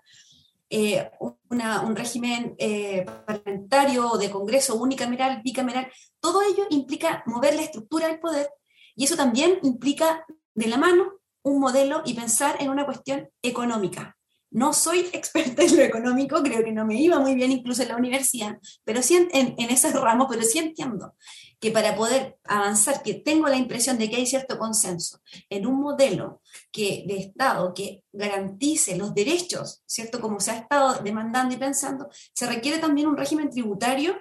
eh, 0.70 1.10
un 1.20 1.96
régimen 1.96 2.54
eh, 2.58 3.06
parlamentario 3.26 4.16
de 4.18 4.30
Congreso 4.30 4.76
unicameral, 4.76 5.40
bicameral, 5.42 5.90
todo 6.20 6.42
ello 6.42 6.66
implica 6.70 7.22
mover 7.26 7.54
la 7.54 7.62
estructura 7.62 8.08
del 8.08 8.20
poder 8.20 8.50
y 8.94 9.04
eso 9.04 9.16
también 9.16 9.58
implica 9.62 10.26
de 10.54 10.66
la 10.66 10.76
mano 10.76 11.12
un 11.42 11.60
modelo 11.60 12.02
y 12.04 12.14
pensar 12.14 12.56
en 12.60 12.68
una 12.68 12.84
cuestión 12.84 13.30
económica. 13.40 14.17
No 14.50 14.72
soy 14.72 15.00
experta 15.12 15.62
en 15.62 15.76
lo 15.76 15.82
económico, 15.82 16.42
creo 16.42 16.64
que 16.64 16.72
no 16.72 16.84
me 16.84 17.00
iba 17.00 17.18
muy 17.18 17.34
bien 17.34 17.52
incluso 17.52 17.82
en 17.82 17.88
la 17.88 17.96
universidad, 17.96 18.58
pero 18.84 19.02
sí 19.02 19.16
en, 19.16 19.54
en, 19.58 19.70
esos 19.70 19.92
ramos, 19.92 20.28
pero 20.30 20.42
sí 20.42 20.58
entiendo 20.58 21.14
que 21.60 21.70
para 21.70 21.96
poder 21.96 22.38
avanzar, 22.44 23.02
que 23.02 23.14
tengo 23.14 23.48
la 23.48 23.56
impresión 23.56 23.98
de 23.98 24.08
que 24.08 24.16
hay 24.16 24.26
cierto 24.26 24.58
consenso 24.58 25.20
en 25.48 25.66
un 25.66 25.80
modelo 25.80 26.40
que, 26.70 27.04
de 27.06 27.18
Estado 27.18 27.74
que 27.74 28.04
garantice 28.12 28.96
los 28.96 29.14
derechos, 29.14 29.82
¿cierto? 29.86 30.20
Como 30.20 30.40
se 30.40 30.52
ha 30.52 30.58
estado 30.58 31.02
demandando 31.02 31.54
y 31.54 31.58
pensando, 31.58 32.08
se 32.32 32.46
requiere 32.46 32.78
también 32.78 33.08
un 33.08 33.16
régimen 33.16 33.50
tributario 33.50 34.16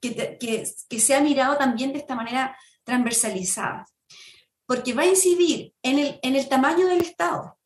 que, 0.00 0.14
que, 0.38 0.70
que 0.88 1.00
sea 1.00 1.20
mirado 1.20 1.56
también 1.56 1.92
de 1.92 1.98
esta 1.98 2.14
manera 2.14 2.56
transversalizada 2.84 3.86
porque 4.68 4.92
va 4.92 5.02
a 5.02 5.06
incidir 5.06 5.72
en 5.82 5.98
el, 5.98 6.20
en 6.22 6.36
el 6.36 6.46
tamaño 6.46 6.86
del 6.88 7.00
Estado, 7.00 7.58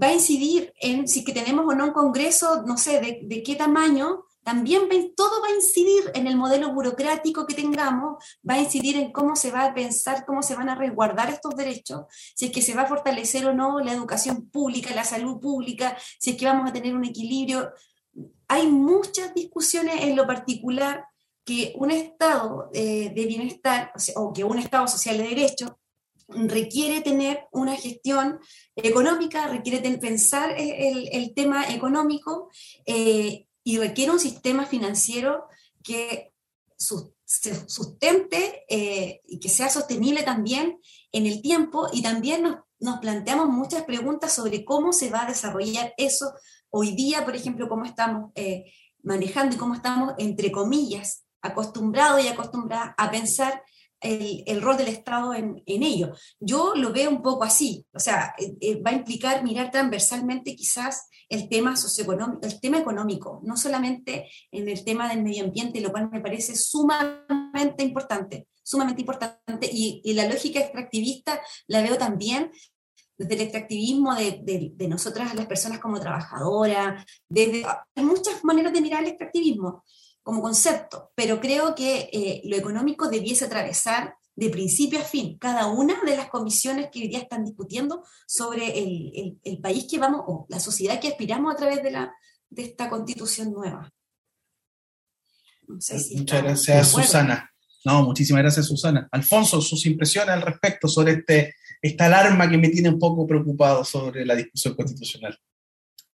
va 0.00 0.08
a 0.08 0.14
incidir 0.14 0.72
en 0.80 1.06
si 1.08 1.24
que 1.24 1.32
tenemos 1.32 1.66
o 1.66 1.74
no 1.74 1.86
un 1.86 1.92
Congreso, 1.92 2.62
no 2.62 2.76
sé, 2.76 3.00
de, 3.22 3.42
qué 3.42 3.56
tamaño, 3.56 4.24
también 4.42 4.88
todo 5.14 5.42
va 5.42 5.48
a 5.48 5.54
incidir 5.54 6.10
en 6.14 6.26
el 6.26 6.36
modelo 6.36 6.72
burocrático 6.72 7.46
que 7.46 7.54
tengamos, 7.54 8.24
va 8.48 8.54
a 8.54 8.60
incidir 8.60 8.96
en 8.96 9.12
cómo 9.12 9.36
se 9.36 9.50
va 9.50 9.66
a 9.66 9.74
pensar, 9.74 10.24
cómo 10.24 10.42
se 10.42 10.54
van 10.54 10.70
a 10.70 10.74
resguardar 10.74 11.28
estos 11.28 11.54
derechos, 11.54 12.04
si 12.34 12.46
es 12.46 12.52
que 12.52 12.62
se 12.62 12.74
va 12.74 12.82
a 12.82 12.88
fortalecer 12.88 13.44
o 13.46 13.54
no 13.54 13.80
la 13.80 13.92
educación 13.92 14.48
pública, 14.48 14.94
la 14.94 15.04
salud 15.04 15.38
pública, 15.40 15.96
si 16.18 16.30
es 16.30 16.36
que 16.36 16.46
vamos 16.46 16.70
a 16.70 16.72
tener 16.72 16.94
un 16.94 17.04
equilibrio. 17.04 17.70
Hay 18.48 18.66
muchas 18.66 19.34
discusiones 19.34 20.02
en 20.02 20.16
lo 20.16 20.26
particular 20.26 21.04
que 21.44 21.74
un 21.76 21.90
estado 21.90 22.70
eh, 22.72 23.12
de 23.14 23.26
bienestar, 23.26 23.92
o, 24.14 24.22
o 24.22 24.32
que 24.32 24.44
un 24.44 24.58
estado 24.58 24.88
social 24.88 25.18
de 25.18 25.24
derecho, 25.24 25.78
requiere 26.32 27.00
tener 27.00 27.46
una 27.52 27.76
gestión 27.76 28.38
económica, 28.76 29.48
requiere 29.48 29.80
pensar 29.98 30.54
el, 30.56 31.32
tema 31.34 31.68
económico 31.68 32.50
eh, 32.86 33.46
y 33.64 33.78
requiere 33.78 34.12
un 34.12 34.20
sistema 34.20 34.66
financiero 34.66 35.44
que 35.82 36.32
se 37.24 37.68
sustente 37.68 38.64
eh, 38.68 39.20
y 39.24 39.38
que 39.38 39.48
sea 39.48 39.68
sostenible 39.68 40.22
también 40.22 40.80
en 41.12 41.26
el 41.26 41.42
tiempo. 41.42 41.88
Y 41.92 42.02
también 42.02 42.42
nos, 42.42 42.56
nos, 42.78 42.98
planteamos 43.00 43.48
muchas 43.48 43.84
preguntas 43.84 44.32
sobre 44.32 44.64
cómo 44.64 44.92
se 44.92 45.10
va 45.10 45.22
a 45.22 45.28
desarrollar 45.28 45.94
eso 45.96 46.32
hoy 46.70 46.92
día, 46.92 47.24
por 47.24 47.36
ejemplo, 47.36 47.68
cómo 47.68 47.84
estamos 47.84 48.30
eh, 48.34 48.72
manejando 49.02 49.56
y 49.56 49.58
cómo 49.58 49.74
estamos, 49.74 50.14
entre 50.18 50.50
comillas, 50.50 51.24
acostumbrados 51.42 52.24
y 52.24 52.28
acostumbradas 52.28 52.94
a 52.96 53.10
pensar 53.10 53.62
el, 54.00 54.62
rol 54.62 54.76
del 54.76 54.88
Estado 54.88 55.34
en, 55.34 55.62
ello. 55.66 56.12
Yo 56.38 56.74
lo 56.74 56.92
veo 56.92 57.10
un 57.10 57.22
poco 57.22 57.44
así, 57.44 57.84
o 57.92 58.00
sea, 58.00 58.34
eh, 58.38 58.54
eh, 58.60 58.80
va 58.80 58.90
a 58.90 58.94
implicar 58.94 59.42
mirar 59.44 59.70
transversalmente 59.70 60.56
quizás 60.56 61.08
el 61.28 61.48
tema 61.48 61.76
socioeconómico, 61.76 62.46
el 62.46 62.60
tema 62.60 62.78
económico, 62.78 63.40
no 63.44 63.56
solamente 63.56 64.28
en 64.50 64.68
el 64.68 64.84
tema 64.84 65.08
del 65.08 65.22
medio 65.22 65.44
ambiente, 65.44 65.80
lo 65.80 65.90
cual 65.90 66.10
me 66.10 66.20
parece 66.20 66.56
sumamente 66.56 67.84
importante, 67.84 68.48
sumamente 68.62 69.02
importante, 69.02 69.68
y, 69.72 70.12
la 70.14 70.28
lógica 70.28 70.60
extractivista 70.60 71.40
la 71.66 71.82
veo 71.82 71.96
también 71.96 72.50
desde 73.16 73.34
el 73.34 73.40
extractivismo 73.42 74.14
de, 74.14 74.72
de, 74.74 74.88
nosotras, 74.88 75.34
las 75.34 75.46
personas 75.46 75.78
como 75.78 76.00
trabajadoras, 76.00 77.04
desde, 77.28 77.64
hay 77.94 78.04
muchas 78.04 78.42
maneras 78.44 78.72
de 78.72 78.80
mirar 78.80 79.02
el 79.02 79.10
extractivismo 79.10 79.84
como 80.30 80.42
concepto, 80.42 81.10
pero 81.16 81.40
creo 81.40 81.74
que 81.74 82.08
eh, 82.12 82.40
lo 82.44 82.54
económico 82.54 83.08
debiese 83.08 83.46
atravesar 83.46 84.14
de 84.36 84.48
principio 84.48 85.00
a 85.00 85.02
fin 85.02 85.36
cada 85.38 85.66
una 85.66 86.00
de 86.06 86.16
las 86.16 86.28
comisiones 86.28 86.88
que 86.92 87.00
hoy 87.00 87.08
día 87.08 87.18
están 87.18 87.44
discutiendo 87.44 88.04
sobre 88.28 88.78
el, 88.78 89.40
el, 89.42 89.58
país 89.58 89.88
que 89.90 89.98
vamos, 89.98 90.22
o 90.28 90.46
la 90.48 90.60
sociedad 90.60 91.00
que 91.00 91.08
aspiramos 91.08 91.52
a 91.52 91.56
través 91.56 91.82
de, 91.82 91.90
la, 91.90 92.14
de 92.48 92.62
esta 92.62 92.88
constitución 92.88 93.50
nueva. 93.50 93.92
Muchas 95.66 96.08
gracias, 96.28 96.88
Susana. 96.92 97.50
No, 97.84 98.04
muchísimas 98.04 98.42
gracias, 98.42 98.66
Susana. 98.66 99.08
Alfonso, 99.10 99.60
sus 99.60 99.84
impresiones 99.86 100.32
al 100.32 100.42
respecto 100.42 100.86
sobre 100.86 101.14
este, 101.14 101.56
esta 101.82 102.06
alarma 102.06 102.48
que 102.48 102.56
me 102.56 102.68
tiene 102.68 102.88
un 102.88 103.00
poco 103.00 103.26
preocupado 103.26 103.84
sobre 103.84 104.24
la 104.24 104.36
discusión 104.36 104.74
constitucional. 104.74 105.36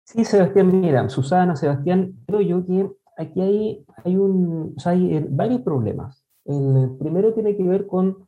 Sí, 0.05 0.23
Sebastián, 0.23 0.79
mira, 0.79 1.09
Susana, 1.09 1.57
Sebastián, 1.57 2.13
creo 2.25 2.39
yo 2.39 2.65
que 2.65 2.87
aquí 3.17 3.41
hay, 3.41 3.85
hay, 4.03 4.17
un, 4.17 4.75
hay 4.85 5.17
eh, 5.17 5.27
varios 5.29 5.61
problemas. 5.61 6.23
El 6.45 6.95
primero 6.99 7.33
tiene 7.33 7.55
que 7.55 7.63
ver 7.63 7.87
con 7.87 8.27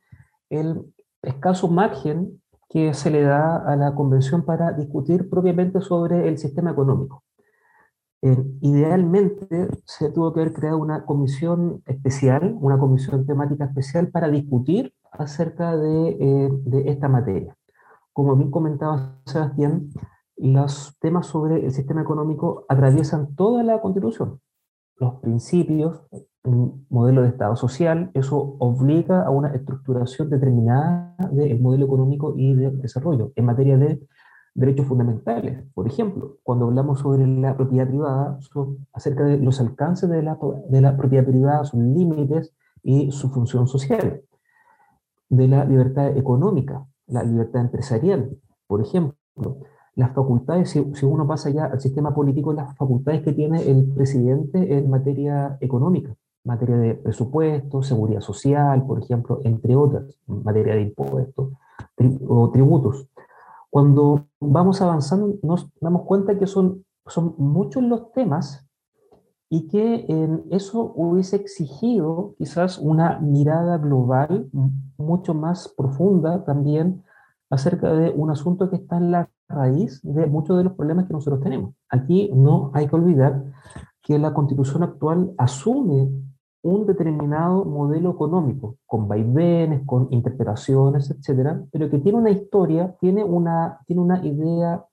el 0.50 0.94
escaso 1.22 1.68
margen 1.68 2.42
que 2.70 2.94
se 2.94 3.12
le 3.12 3.22
da 3.22 3.58
a 3.58 3.76
la 3.76 3.96
convención 3.96 4.44
para 4.44 4.74
discutir 4.74 5.30
propiamente 5.30 5.82
sobre 5.82 6.28
el 6.28 6.38
sistema 6.38 6.72
económico. 6.72 7.24
Eh, 8.22 8.44
idealmente 8.62 9.70
se 9.86 10.10
tuvo 10.10 10.34
que 10.34 10.42
haber 10.42 10.54
creado 10.54 10.78
una 10.80 11.06
comisión 11.06 11.84
especial, 11.86 12.58
una 12.60 12.80
comisión 12.80 13.26
temática 13.26 13.66
especial 13.66 14.10
para 14.10 14.30
discutir 14.30 14.94
acerca 15.12 15.78
de, 15.78 16.10
eh, 16.20 16.50
de 16.52 16.90
esta 16.90 17.08
materia. 17.08 17.56
Como 18.12 18.36
bien 18.36 18.50
comentaba 18.50 19.20
Sebastián, 19.26 19.90
los 20.36 20.98
temas 21.00 21.28
sobre 21.28 21.64
el 21.64 21.72
sistema 21.72 22.02
económico 22.02 22.66
atraviesan 22.68 23.36
toda 23.36 23.64
la 23.64 23.80
constitución 23.82 24.40
los 25.00 25.16
principios, 25.16 26.02
un 26.44 26.86
modelo 26.90 27.22
de 27.22 27.30
Estado 27.30 27.56
social, 27.56 28.10
eso 28.14 28.56
obliga 28.60 29.24
a 29.24 29.30
una 29.30 29.54
estructuración 29.54 30.30
determinada 30.30 31.16
del 31.32 31.60
modelo 31.60 31.86
económico 31.86 32.34
y 32.38 32.54
de 32.54 32.72
desarrollo 32.72 33.32
en 33.36 33.46
materia 33.46 33.78
de 33.78 34.02
derechos 34.54 34.88
fundamentales. 34.88 35.64
Por 35.74 35.88
ejemplo, 35.88 36.38
cuando 36.44 36.66
hablamos 36.66 37.00
sobre 37.00 37.28
la 37.28 37.56
propiedad 37.56 37.88
privada, 37.88 38.40
acerca 38.94 39.24
de 39.26 39.38
los 39.38 39.60
alcances 39.60 40.10
de 40.10 40.24
la, 40.24 40.38
de 40.70 40.82
la 40.82 40.98
propiedad 40.98 41.26
privada, 41.26 41.66
sus 41.66 41.80
límites 41.80 42.54
y 42.82 43.12
su 43.12 43.30
función 43.30 43.68
social. 43.68 44.22
De 45.30 45.48
la 45.48 45.66
libertad 45.66 46.16
económica, 46.16 46.86
la 47.08 47.24
libertad 47.24 47.62
empresarial, 47.62 48.38
por 48.66 48.82
ejemplo 48.82 49.18
las 49.98 50.14
facultades, 50.14 50.70
si, 50.70 51.06
uno 51.06 51.28
pasa 51.28 51.50
ya 51.50 51.66
al 51.66 51.82
sistema 51.82 52.14
político, 52.14 52.54
las 52.54 52.78
facultades 52.78 53.24
que 53.24 53.34
tiene 53.34 53.68
el 53.68 53.84
presidente 53.94 54.78
en 54.78 54.92
materia 54.92 55.58
económica, 55.60 56.16
materia 56.44 56.78
de 56.78 56.94
presupuesto, 56.94 57.82
seguridad 57.82 58.22
social, 58.22 58.86
por 58.86 59.00
ejemplo, 59.00 59.42
entre 59.44 59.76
otras, 59.76 60.06
materia 60.28 60.76
de 60.76 60.84
impuestos 60.84 61.50
o 62.28 62.50
tributos. 62.52 63.10
Cuando 63.72 64.28
vamos 64.40 64.84
avanzando, 64.84 65.34
nos 65.42 65.68
damos 65.82 66.04
cuenta 66.04 66.38
que 66.38 66.46
son, 66.46 66.86
son 67.08 67.34
muchos 67.40 67.82
los 67.82 68.12
temas 68.12 68.70
y 69.50 69.68
que 69.68 70.06
en 70.08 70.44
eso 70.52 70.94
hubiese 70.96 71.38
exigido 71.38 72.36
quizás 72.38 72.78
una 72.78 73.18
mirada 73.18 73.80
global 73.80 74.48
mucho 74.98 75.34
más 75.34 75.74
profunda 75.76 76.46
también 76.46 77.04
acerca 77.50 77.92
de 77.94 78.12
un 78.12 78.30
asunto 78.30 78.70
que 78.70 78.76
está 78.76 78.98
en 78.98 79.10
la 79.10 79.30
raíz 79.50 80.02
de 80.04 80.26
muchos 80.26 80.58
de 80.58 80.64
los 80.64 80.74
problemas 80.74 81.06
que 81.08 81.14
nosotros 81.14 81.42
tenemos. 81.42 81.74
Aquí 81.90 82.32
no 82.34 82.72
hay 82.74 82.88
que 82.88 82.96
olvidar 82.96 83.44
que 84.02 84.18
la 84.20 84.34
constitución 84.34 84.84
actual 84.84 85.34
asume 85.38 86.10
un 86.64 86.86
determinado 86.86 87.66
modelo 87.66 88.12
económico, 88.12 88.78
con 88.86 89.08
vaivenes, 89.08 89.84
con 89.86 90.08
interpretaciones, 90.12 91.10
etcétera, 91.12 91.64
pero 91.72 91.90
que 91.90 92.00
tiene 92.00 92.18
una 92.18 92.30
historia, 92.30 92.96
tiene 93.00 93.24
una, 93.24 93.80
tiene 93.86 94.02
una 94.02 94.26
idea 94.26 94.84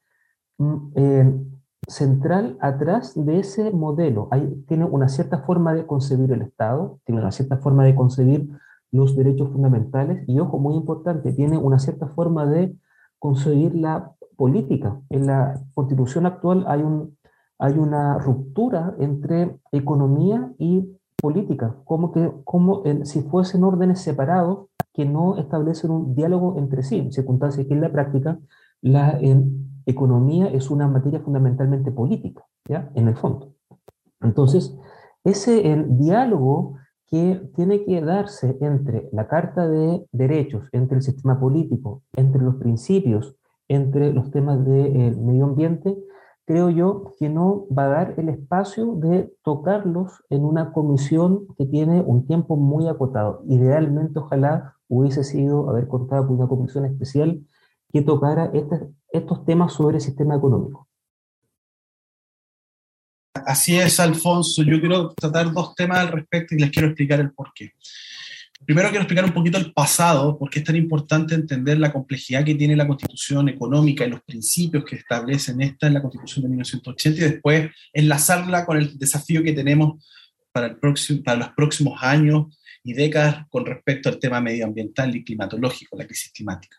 mm, 0.59 0.77
eh, 0.95 1.45
central 1.89 2.57
atrás 2.61 3.13
de 3.15 3.41
ese 3.41 3.71
modelo. 3.71 4.29
Tiene 4.67 4.85
una 4.85 5.09
cierta 5.09 5.39
forma 5.39 5.75
de 5.75 5.87
concebir 5.87 6.33
el 6.33 6.43
Estado, 6.43 6.99
tiene 7.05 7.21
una 7.21 7.33
cierta 7.33 7.59
forma 7.59 7.85
de 7.85 7.95
concebir 7.95 8.49
los 8.91 9.17
derechos 9.17 9.51
fundamentales 9.51 10.25
y, 10.29 10.39
ojo, 10.39 10.59
muy 10.59 10.77
importante, 10.77 11.33
tiene 11.33 11.59
una 11.59 11.79
cierta 11.79 12.07
forma 12.09 12.47
de 12.47 12.77
concebir 13.19 13.75
la 13.75 14.13
política. 14.37 15.01
En 15.11 15.27
la 15.27 15.61
constitución 15.75 16.27
actual 16.27 16.65
hay, 16.69 16.83
un, 16.83 17.17
hay 17.59 17.79
una 17.79 18.19
ruptura 18.19 18.95
entre 18.99 19.59
economía 19.73 20.53
y 20.59 20.97
política, 21.17 21.77
como, 21.85 22.13
que, 22.13 22.31
como 22.45 22.83
si 23.05 23.23
fuesen 23.23 23.65
órdenes 23.65 24.01
separados 24.01 24.67
que 24.93 25.05
no 25.05 25.39
establecen 25.39 25.91
un 25.91 26.15
diálogo 26.15 26.57
entre 26.59 26.83
sí, 26.83 26.99
en 26.99 27.13
circunstancias 27.13 27.67
que 27.67 27.75
en 27.75 27.81
la 27.81 27.91
práctica 27.91 28.39
la 28.81 29.19
economía 29.87 30.47
es 30.49 30.71
una 30.71 30.87
materia 30.87 31.21
fundamentalmente 31.21 31.91
política, 31.91 32.45
¿ya? 32.69 32.91
En 32.95 33.09
el 33.09 33.17
fondo. 33.17 33.55
Entonces, 34.21 34.77
ese 35.25 35.73
el 35.73 35.97
diálogo 35.99 36.77
que 37.07 37.41
tiene 37.55 37.85
que 37.85 38.01
darse 38.01 38.57
entre 38.61 39.09
la 39.13 39.29
Carta 39.29 39.69
de 39.69 40.07
Derechos, 40.13 40.69
entre 40.73 40.99
el 40.99 41.03
sistema 41.03 41.39
político, 41.39 42.03
entre 42.17 42.43
los 42.43 42.57
principios, 42.57 43.37
entre 43.69 44.13
los 44.13 44.31
temas 44.31 44.65
del 44.65 45.17
medio 45.19 45.45
ambiente, 45.45 45.97
creo 46.45 46.71
yo 46.71 47.13
que 47.19 47.29
no 47.29 47.67
va 47.77 47.85
a 47.85 47.89
dar 47.89 48.15
el 48.19 48.29
espacio 48.29 48.95
de 48.97 49.33
tocarlos 49.43 50.23
en 50.31 50.45
una 50.45 50.73
comisión 50.73 51.47
que 51.57 51.67
tiene 51.67 52.03
un 52.03 52.27
tiempo 52.27 52.57
muy 52.57 52.89
acotado. 52.89 53.43
Idealmente, 53.49 54.19
ojalá 54.19 54.75
hubiese 54.89 55.25
sido 55.25 55.71
haber 55.71 55.89
contado 55.89 56.27
con 56.27 56.37
una 56.37 56.49
comisión 56.49 56.85
especial 56.85 57.41
que 57.93 58.03
tocara 58.03 58.51
estos 59.13 59.45
temas 59.45 59.73
sobre 59.73 59.97
el 59.97 60.03
sistema 60.03 60.37
económico. 60.37 60.89
Así 63.47 63.77
es, 63.77 64.01
Alfonso. 64.01 64.63
Yo 64.63 64.81
quiero 64.81 65.13
tratar 65.15 65.53
dos 65.53 65.75
temas 65.75 65.99
al 65.99 66.09
respecto 66.09 66.55
y 66.55 66.59
les 66.59 66.71
quiero 66.71 66.89
explicar 66.89 67.21
el 67.21 67.33
por 67.33 67.53
qué. 67.55 67.73
Primero 68.65 68.89
quiero 68.89 69.03
explicar 69.03 69.25
un 69.25 69.33
poquito 69.33 69.59
el 69.59 69.73
pasado, 69.73 70.39
porque 70.39 70.61
es 70.61 70.65
tan 70.65 70.77
importante 70.77 71.35
entender 71.35 71.79
la 71.79 71.93
complejidad 71.93 72.45
que 72.45 72.55
tiene 72.55 72.77
la 72.77 72.87
constitución 72.87 73.49
económica 73.49 74.07
y 74.07 74.11
los 74.11 74.23
principios 74.23 74.85
que 74.85 74.97
establecen 74.97 75.61
esta 75.61 75.87
en 75.87 75.95
la 75.95 76.03
constitución 76.03 76.45
de 76.45 76.49
1980 76.49 77.21
y 77.21 77.31
después 77.31 77.71
enlazarla 77.93 78.65
con 78.65 78.79
el 78.79 78.99
desafío 78.99 79.43
que 79.43 79.53
tenemos 79.53 80.03
para, 80.51 80.69
el 80.69 80.77
próximo, 80.77 81.23
para 81.23 81.39
los 81.39 81.49
próximos 81.51 82.03
años 82.03 82.47
y 82.83 82.95
décadas 82.95 83.47
con 83.51 83.67
respecto 83.67 84.09
al 84.09 84.19
tema 84.19 84.41
medioambiental 84.41 85.15
y 85.15 85.25
climatológico, 85.25 85.97
la 85.99 86.07
crisis 86.07 86.33
climática. 86.33 86.79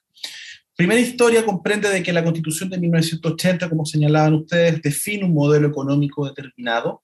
Primera 0.75 0.99
historia 0.99 1.45
comprende 1.45 1.89
de 1.89 2.01
que 2.01 2.11
la 2.11 2.23
constitución 2.23 2.69
de 2.69 2.79
1980, 2.79 3.69
como 3.69 3.85
señalaban 3.85 4.33
ustedes, 4.33 4.81
define 4.81 5.23
un 5.23 5.33
modelo 5.33 5.67
económico 5.67 6.25
determinado, 6.25 7.03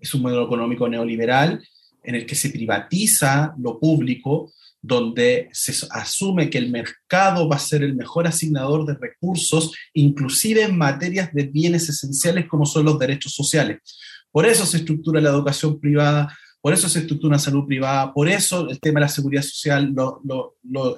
es 0.00 0.14
un 0.14 0.22
modelo 0.22 0.44
económico 0.44 0.88
neoliberal 0.88 1.62
en 2.02 2.14
el 2.14 2.26
que 2.26 2.34
se 2.34 2.50
privatiza 2.50 3.54
lo 3.58 3.78
público, 3.78 4.52
donde 4.82 5.50
se 5.52 5.74
asume 5.90 6.48
que 6.48 6.58
el 6.58 6.70
mercado 6.70 7.48
va 7.48 7.56
a 7.56 7.60
ser 7.60 7.82
el 7.82 7.94
mejor 7.94 8.26
asignador 8.26 8.86
de 8.86 8.94
recursos, 8.94 9.72
inclusive 9.92 10.62
en 10.62 10.78
materias 10.78 11.32
de 11.34 11.44
bienes 11.44 11.88
esenciales 11.88 12.46
como 12.46 12.64
son 12.64 12.86
los 12.86 12.98
derechos 12.98 13.32
sociales. 13.32 13.78
Por 14.32 14.46
eso 14.46 14.64
se 14.64 14.78
estructura 14.78 15.20
la 15.20 15.30
educación 15.30 15.78
privada, 15.80 16.34
por 16.60 16.74
eso 16.74 16.88
se 16.88 17.00
estructura 17.00 17.30
una 17.30 17.38
salud 17.38 17.66
privada, 17.66 18.12
por 18.12 18.28
eso 18.28 18.68
el 18.68 18.78
tema 18.80 19.00
de 19.00 19.06
la 19.06 19.08
seguridad 19.08 19.42
social 19.42 19.94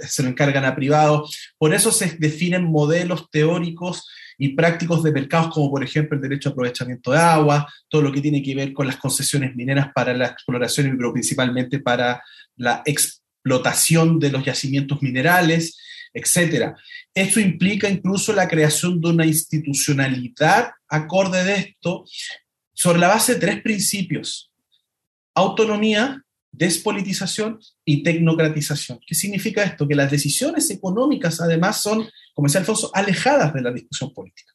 se 0.09 0.23
lo 0.23 0.29
encargan 0.29 0.65
a 0.65 0.75
privados, 0.75 1.37
por 1.57 1.73
eso 1.73 1.93
se 1.93 2.17
definen 2.19 2.65
modelos 2.65 3.31
teóricos 3.31 4.09
y 4.39 4.51
prácticos 4.51 5.03
de 5.03 5.13
mercados, 5.13 5.55
como 5.55 5.71
por 5.71 5.85
ejemplo 5.85 6.17
el 6.17 6.23
derecho 6.23 6.49
a 6.49 6.53
aprovechamiento 6.53 7.13
de 7.13 7.19
agua, 7.19 7.73
todo 7.89 8.03
lo 8.03 8.13
que 8.13 8.21
tiene 8.21 8.43
que 8.43 8.55
ver 8.55 8.73
con 8.73 8.87
las 8.87 8.97
concesiones 8.97 9.55
mineras 9.55 9.89
para 9.95 10.15
la 10.15 10.27
exploración, 10.27 10.97
pero 10.97 11.13
principalmente 11.13 11.79
para 11.79 12.23
la 12.57 12.83
explotación 12.85 14.19
de 14.19 14.31
los 14.31 14.45
yacimientos 14.45 15.01
minerales, 15.01 15.79
etc. 16.13 16.75
Esto 17.15 17.41
implica 17.41 17.89
incluso 17.89 18.33
la 18.33 18.49
creación 18.49 19.01
de 19.01 19.11
una 19.11 19.27
institucionalidad 19.27 20.73
acorde 20.89 21.45
de 21.45 21.55
esto 21.55 22.05
sobre 22.73 22.99
la 22.99 23.09
base 23.09 23.35
de 23.35 23.41
tres 23.41 23.63
principios 23.63 24.52
autonomía, 25.35 26.23
despolitización 26.51 27.59
y 27.85 28.03
tecnocratización. 28.03 29.01
¿Qué 29.07 29.15
significa 29.15 29.63
esto? 29.63 29.89
Que 29.89 29.95
las 29.95 30.11
decisiones 30.11 30.71
económicas 30.71 31.41
además 31.41 31.81
son, 31.81 32.09
como 32.35 32.47
decía 32.47 32.61
Alfonso, 32.61 32.91
alejadas 32.95 33.55
de 33.55 33.63
la 33.63 33.73
discusión 33.73 34.13
política. 34.13 34.53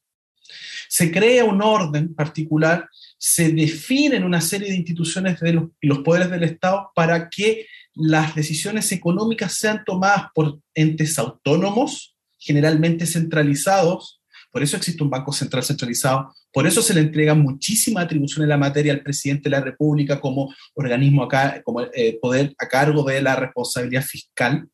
Se 0.90 1.12
crea 1.12 1.44
un 1.44 1.62
orden 1.62 2.16
particular, 2.16 2.88
se 3.18 3.52
definen 3.52 4.24
una 4.24 4.40
serie 4.40 4.70
de 4.70 4.76
instituciones 4.76 5.40
de 5.40 5.68
y 5.82 5.88
los 5.88 6.00
poderes 6.00 6.30
del 6.30 6.44
Estado 6.44 6.92
para 6.96 7.30
que 7.30 7.66
las 7.94 8.36
decisiones 8.36 8.92
económicas 8.92 9.56
sean 9.56 9.84
tomadas 9.84 10.28
por 10.34 10.60
entes 10.76 11.18
autónomos, 11.18 12.16
generalmente 12.38 13.08
centralizados, 13.08 14.17
por 14.58 14.64
eso 14.64 14.76
existe 14.76 15.04
un 15.04 15.12
Banco 15.12 15.32
Central 15.32 15.64
centralizado, 15.64 16.34
por 16.52 16.66
eso 16.66 16.82
se 16.82 16.96
le 16.96 17.02
entrega 17.02 17.36
muchísima 17.36 18.02
atribución 18.02 18.42
en 18.42 18.50
la 18.50 18.58
materia 18.58 18.92
al 18.92 19.04
presidente 19.04 19.44
de 19.44 19.56
la 19.56 19.62
República 19.62 20.20
como 20.20 20.52
organismo 20.74 21.22
acá, 21.22 21.62
como 21.64 21.82
eh, 21.82 22.18
poder 22.20 22.56
a 22.58 22.68
cargo 22.68 23.04
de 23.04 23.22
la 23.22 23.36
responsabilidad 23.36 24.02
fiscal 24.02 24.68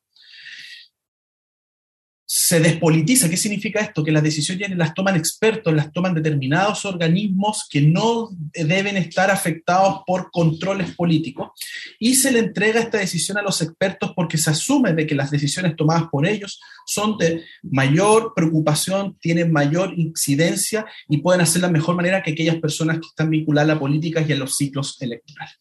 se 2.36 2.60
despolitiza. 2.60 3.30
¿Qué 3.30 3.38
significa 3.38 3.80
esto? 3.80 4.04
Que 4.04 4.12
las 4.12 4.24
decisiones 4.24 4.76
las 4.76 4.96
toman 4.96 5.16
expertos, 5.16 5.72
las 5.72 5.94
toman 5.94 6.16
determinados 6.16 6.84
organismos 6.84 7.68
que 7.70 7.80
no 7.80 8.30
deben 8.56 8.98
estar 8.98 9.30
afectados 9.30 10.02
por 10.08 10.32
controles 10.32 10.96
políticos 10.96 11.52
y 12.00 12.16
se 12.16 12.32
le 12.32 12.40
entrega 12.40 12.80
esta 12.80 12.98
decisión 12.98 13.38
a 13.38 13.44
los 13.44 13.62
expertos 13.62 14.14
porque 14.16 14.40
se 14.40 14.50
asume 14.50 14.94
de 14.94 15.06
que 15.06 15.14
las 15.14 15.30
decisiones 15.30 15.76
tomadas 15.76 16.06
por 16.12 16.26
ellos 16.26 16.60
son 16.88 17.20
de 17.20 17.44
mayor 17.62 18.34
preocupación, 18.36 19.16
tienen 19.20 19.52
mayor 19.52 19.94
incidencia 19.96 20.88
y 21.08 21.18
pueden 21.18 21.42
hacer 21.42 21.62
la 21.62 21.70
mejor 21.70 21.96
manera 21.96 22.24
que 22.24 22.32
aquellas 22.32 22.56
personas 22.56 22.98
que 22.98 23.10
están 23.10 23.30
vinculadas 23.30 23.70
a 23.70 23.74
la 23.76 23.80
política 23.80 24.26
y 24.28 24.32
a 24.32 24.38
los 24.38 24.58
ciclos 24.58 24.98
electorales. 25.00 25.60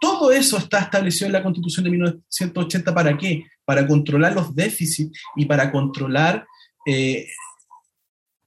Todo 0.00 0.30
eso 0.30 0.58
está 0.58 0.78
establecido 0.78 1.26
en 1.26 1.32
la 1.32 1.42
Constitución 1.42 1.82
de 1.82 1.90
1980 1.90 2.94
para 2.94 3.18
qué? 3.18 3.42
Para 3.68 3.86
controlar 3.86 4.32
los 4.32 4.54
déficits 4.54 5.20
y 5.36 5.44
para 5.44 5.70
controlar 5.70 6.46
eh, 6.86 7.28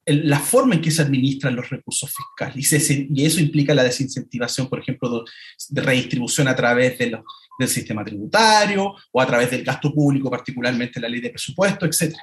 la 0.07 0.39
forma 0.39 0.73
en 0.73 0.81
que 0.81 0.89
se 0.89 1.03
administran 1.03 1.55
los 1.55 1.69
recursos 1.69 2.11
fiscales. 2.11 2.71
Y, 3.11 3.23
eso 3.23 3.39
implica 3.39 3.75
la 3.75 3.83
desincentivación, 3.83 4.67
por 4.67 4.79
ejemplo, 4.79 5.23
de, 5.69 5.81
redistribución 5.81 6.47
a 6.47 6.55
través 6.55 6.97
del 6.97 7.21
sistema 7.67 8.03
tributario 8.03 8.95
o 9.11 9.21
a 9.21 9.27
través 9.27 9.51
del 9.51 9.63
gasto 9.63 9.93
público, 9.93 10.31
particularmente 10.31 10.99
la 10.99 11.07
ley 11.07 11.21
de 11.21 11.29
presupuesto, 11.29 11.85
etc. 11.85 12.15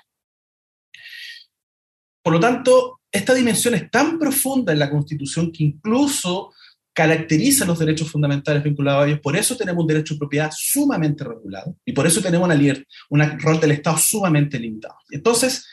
Por 2.21 2.33
lo 2.33 2.41
tanto, 2.41 3.03
esta 3.13 3.33
dimensión 3.33 3.75
es 3.75 3.89
tan 3.91 4.19
profunda 4.19 4.73
en 4.73 4.81
la 4.81 4.91
Constitución 4.91 5.53
que 5.53 5.63
incluso 5.63 6.53
caracteriza 6.99 7.65
los 7.65 7.79
derechos 7.79 8.11
fundamentales 8.11 8.65
vinculados 8.65 9.05
a 9.05 9.07
ellos. 9.07 9.21
Por 9.21 9.37
eso 9.37 9.57
tenemos 9.57 9.83
un 9.83 9.87
derecho 9.87 10.15
de 10.15 10.19
propiedad 10.19 10.51
sumamente 10.53 11.23
regulado 11.23 11.77
y 11.85 11.93
por 11.93 12.09
eso 12.09 12.21
tenemos 12.21 12.51
una, 13.09 13.35
un 13.35 13.39
rol 13.39 13.61
del 13.61 13.71
Estado 13.71 13.97
sumamente 13.99 14.59
limitado. 14.59 14.97
Entonces, 15.13 15.65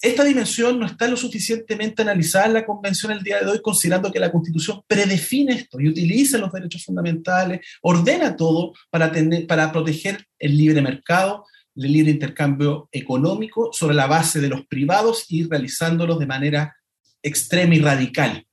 esta 0.00 0.22
dimensión 0.22 0.78
no 0.78 0.86
está 0.86 1.08
lo 1.08 1.16
suficientemente 1.16 2.02
analizada 2.02 2.46
en 2.46 2.52
la 2.52 2.64
Convención 2.64 3.10
el 3.10 3.24
día 3.24 3.40
de 3.40 3.46
hoy, 3.46 3.60
considerando 3.60 4.12
que 4.12 4.20
la 4.20 4.30
Constitución 4.30 4.82
predefine 4.86 5.52
esto 5.52 5.80
y 5.80 5.88
utiliza 5.88 6.38
los 6.38 6.52
derechos 6.52 6.84
fundamentales, 6.84 7.66
ordena 7.82 8.36
todo 8.36 8.72
para, 8.88 9.10
tener, 9.10 9.48
para 9.48 9.72
proteger 9.72 10.24
el 10.38 10.56
libre 10.56 10.80
mercado, 10.80 11.44
el 11.74 11.92
libre 11.92 12.12
intercambio 12.12 12.88
económico 12.92 13.70
sobre 13.72 13.96
la 13.96 14.06
base 14.06 14.40
de 14.40 14.48
los 14.48 14.64
privados 14.66 15.24
y 15.28 15.42
realizándolos 15.42 16.20
de 16.20 16.26
manera 16.26 16.76
extrema 17.20 17.74
y 17.74 17.80
radical 17.80 18.45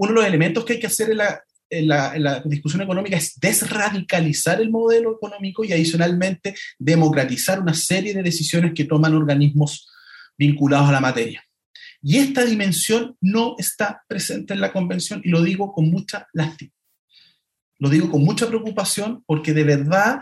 uno 0.00 0.12
de 0.12 0.16
los 0.16 0.26
elementos 0.26 0.64
que 0.64 0.72
hay 0.72 0.80
que 0.80 0.86
hacer 0.86 1.10
en 1.68 1.88
la, 1.88 2.42
discusión 2.46 2.80
económica 2.80 3.18
es 3.18 3.38
desradicalizar 3.38 4.58
el 4.58 4.70
modelo 4.70 5.14
económico 5.14 5.62
y 5.62 5.74
adicionalmente 5.74 6.54
democratizar 6.78 7.60
una 7.60 7.74
serie 7.74 8.14
de 8.14 8.22
decisiones 8.22 8.72
que 8.74 8.86
toman 8.86 9.14
organismos 9.14 9.90
vinculados 10.38 10.88
a 10.88 10.92
la 10.92 11.00
materia. 11.00 11.44
Y 12.00 12.16
esta 12.16 12.46
dimensión 12.46 13.14
no 13.20 13.56
está 13.58 14.02
presente 14.08 14.54
en 14.54 14.62
la 14.62 14.72
convención 14.72 15.20
y 15.22 15.28
lo 15.28 15.42
digo 15.42 15.70
con 15.70 15.90
mucha 15.90 16.26
lástima. 16.32 16.72
Lo 17.78 17.90
digo 17.90 18.10
con 18.10 18.24
mucha 18.24 18.46
preocupación 18.46 19.22
porque 19.26 19.52
de 19.52 19.64
verdad 19.64 20.20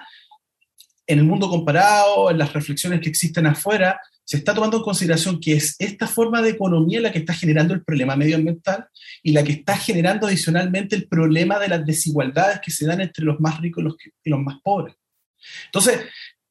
en 1.06 1.20
el 1.20 1.24
mundo 1.24 1.48
comparado, 1.48 2.32
en 2.32 2.38
las 2.38 2.52
reflexiones 2.52 3.00
que 3.00 3.10
existen 3.10 3.46
afuera, 3.46 4.00
se 4.28 4.36
está 4.36 4.52
tomando 4.52 4.76
en 4.76 4.82
consideración 4.82 5.40
que 5.40 5.54
es 5.54 5.74
esta 5.78 6.06
forma 6.06 6.42
de 6.42 6.50
economía 6.50 7.00
la 7.00 7.10
que 7.10 7.20
está 7.20 7.32
generando 7.32 7.72
el 7.72 7.82
problema 7.82 8.14
medioambiental 8.14 8.86
y 9.22 9.32
la 9.32 9.42
que 9.42 9.52
está 9.52 9.74
generando 9.74 10.26
adicionalmente 10.26 10.94
el 10.94 11.08
problema 11.08 11.58
de 11.58 11.68
las 11.68 11.86
desigualdades 11.86 12.60
que 12.62 12.70
se 12.70 12.84
dan 12.84 13.00
entre 13.00 13.24
los 13.24 13.40
más 13.40 13.58
ricos 13.58 13.96
y 14.22 14.28
los, 14.28 14.40
más 14.40 14.56
pobres. 14.62 14.96
Entonces, 15.64 16.00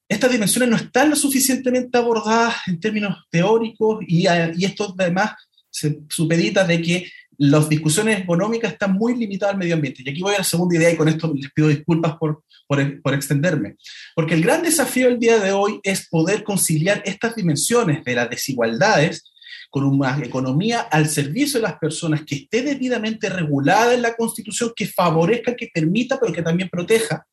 estas 0.10 0.32
dimensiones 0.32 0.70
no 0.70 0.76
están 0.76 1.12
lo 1.12 1.16
suficientemente 1.16 2.00
abordadas 2.00 2.56
en 2.66 2.80
términos 2.80 3.16
teóricos 3.30 4.04
y, 4.08 4.26
y 4.26 4.66
esto 4.66 4.96
además 4.98 5.34
se 5.70 6.00
supedita 6.10 6.64
de 6.64 6.82
que 6.82 7.12
las 7.38 7.70
discusiones 7.70 8.20
económicas 8.20 8.74
están 8.74 8.94
muy 8.94 9.16
limitadas 9.16 9.54
al 9.54 9.60
medio 9.60 9.76
ambiente. 9.76 10.02
Y 10.04 10.10
aquí 10.10 10.22
voy 10.22 10.36
a 10.36 10.40
la 10.40 10.44
segunda 10.44 10.76
idea 10.76 10.92
y 10.92 10.98
con 10.98 11.08
esto 11.08 11.32
les 11.36 11.52
pido 11.52 11.68
disculpas 11.68 12.16
por, 12.18 12.44
por, 12.68 13.14
extenderme. 13.14 13.76
Porque 14.16 14.34
el 14.34 14.42
gran 14.42 14.64
desafío 14.64 15.08
del 15.08 15.20
día 15.20 15.40
de 15.40 15.52
hoy 15.52 15.80
es 15.84 16.08
poder 16.10 16.44
conciliar 16.44 17.02
estas 17.06 17.36
dimensiones 17.36 18.04
de 18.04 18.16
las 18.16 18.30
desigualdades 18.30 19.32
con 19.70 19.84
una 19.84 20.18
economía 20.24 20.80
al 20.80 21.08
servicio 21.10 21.60
de 21.60 21.68
las 21.68 21.78
personas 21.78 22.24
que 22.26 22.36
esté 22.36 22.64
debidamente 22.64 23.30
regulada 23.30 23.94
en 23.94 24.02
la 24.02 24.16
Constitución, 24.16 24.72
que 24.76 24.88
favorezca, 24.88 25.56
que 25.56 25.70
permita, 25.74 26.20
pero 26.20 26.34
que 26.34 26.42
también 26.42 26.70
proteja, 26.70 27.28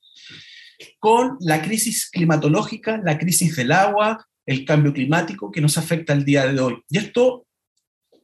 con 0.99 1.37
la 1.41 1.63
crisis 1.63 2.11
climatológica, 2.11 3.01
la 3.05 3.19
crisis 3.19 3.57
del 3.57 3.73
agua, 3.73 4.27
el 4.47 4.65
cambio 4.65 4.93
climático 4.93 5.51
que 5.51 5.61
nos 5.61 5.79
afecta 5.79 6.13
el 6.13 6.25
día 6.25 6.47
de 6.47 6.61
hoy. 6.61 6.83
Y 6.91 6.99
esto 6.99 7.44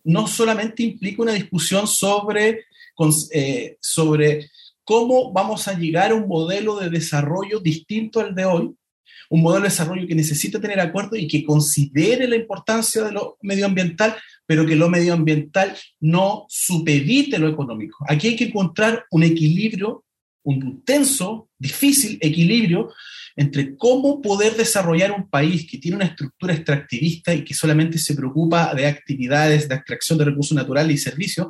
no 0.05 0.27
solamente 0.27 0.83
implica 0.83 1.23
una 1.23 1.33
discusión 1.33 1.87
sobre, 1.87 2.65
eh, 3.33 3.77
sobre 3.81 4.51
cómo 4.85 5.33
vamos 5.33 5.69
a 5.69 5.79
llegar 5.79 6.11
a 6.11 6.15
un 6.15 6.29
modelo 6.29 6.79
de 6.79 6.91
desarrollo 6.91 7.61
distinto 7.61 8.21
al 8.21 8.35
de 8.35 8.45
hoy, 8.45 8.75
un 9.29 9.43
modelo 9.43 9.63
de 9.63 9.71
desarrollo 9.71 10.07
que 10.07 10.15
necesita 10.15 10.61
tener 10.61 10.81
acuerdo 10.81 11.17
y 11.17 11.29
que 11.29 11.45
considere 11.45 12.27
la 12.27 12.37
importancia 12.37 13.05
de 13.05 13.13
lo 13.13 13.39
medioambiental, 13.43 14.17
pero 14.47 14.67
que 14.67 14.75
lo 14.75 14.89
medioambiental 14.89 15.77
no 16.01 16.47
supedite 16.49 17.39
lo 17.39 17.49
económico. 17.49 18.05
Aquí 18.09 18.29
hay 18.29 18.37
que 18.37 18.47
encontrar 18.47 19.05
un 19.11 19.23
equilibrio, 19.23 20.05
un 20.43 20.83
tenso, 20.85 21.49
difícil 21.59 22.19
equilibrio 22.21 22.91
entre 23.41 23.75
cómo 23.75 24.21
poder 24.21 24.55
desarrollar 24.55 25.13
un 25.13 25.27
país 25.27 25.67
que 25.67 25.79
tiene 25.79 25.97
una 25.97 26.05
estructura 26.05 26.53
extractivista 26.53 27.33
y 27.33 27.43
que 27.43 27.55
solamente 27.55 27.97
se 27.97 28.15
preocupa 28.15 28.75
de 28.75 28.85
actividades 28.87 29.67
de 29.67 29.77
extracción 29.77 30.19
de 30.19 30.27
recursos 30.27 30.55
naturales 30.55 30.95
y 30.95 30.99
servicios, 30.99 31.49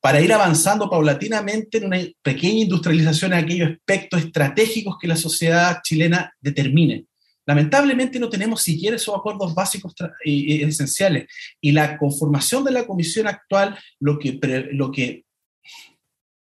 para 0.00 0.20
ir 0.20 0.32
avanzando 0.32 0.88
paulatinamente 0.88 1.78
en 1.78 1.86
una 1.86 1.98
pequeña 2.22 2.60
industrialización 2.60 3.32
en 3.32 3.38
aquellos 3.40 3.70
aspectos 3.72 4.20
estratégicos 4.20 4.96
que 5.00 5.08
la 5.08 5.16
sociedad 5.16 5.80
chilena 5.82 6.32
determine. 6.40 7.06
Lamentablemente 7.46 8.20
no 8.20 8.28
tenemos 8.28 8.62
siquiera 8.62 8.94
esos 8.94 9.16
acuerdos 9.16 9.56
básicos 9.56 9.94
y 10.24 10.62
esenciales. 10.62 11.26
Y 11.60 11.72
la 11.72 11.98
conformación 11.98 12.62
de 12.62 12.70
la 12.70 12.86
comisión 12.86 13.26
actual, 13.26 13.76
lo 13.98 14.20
que, 14.20 14.38
lo 14.70 14.92
que 14.92 15.24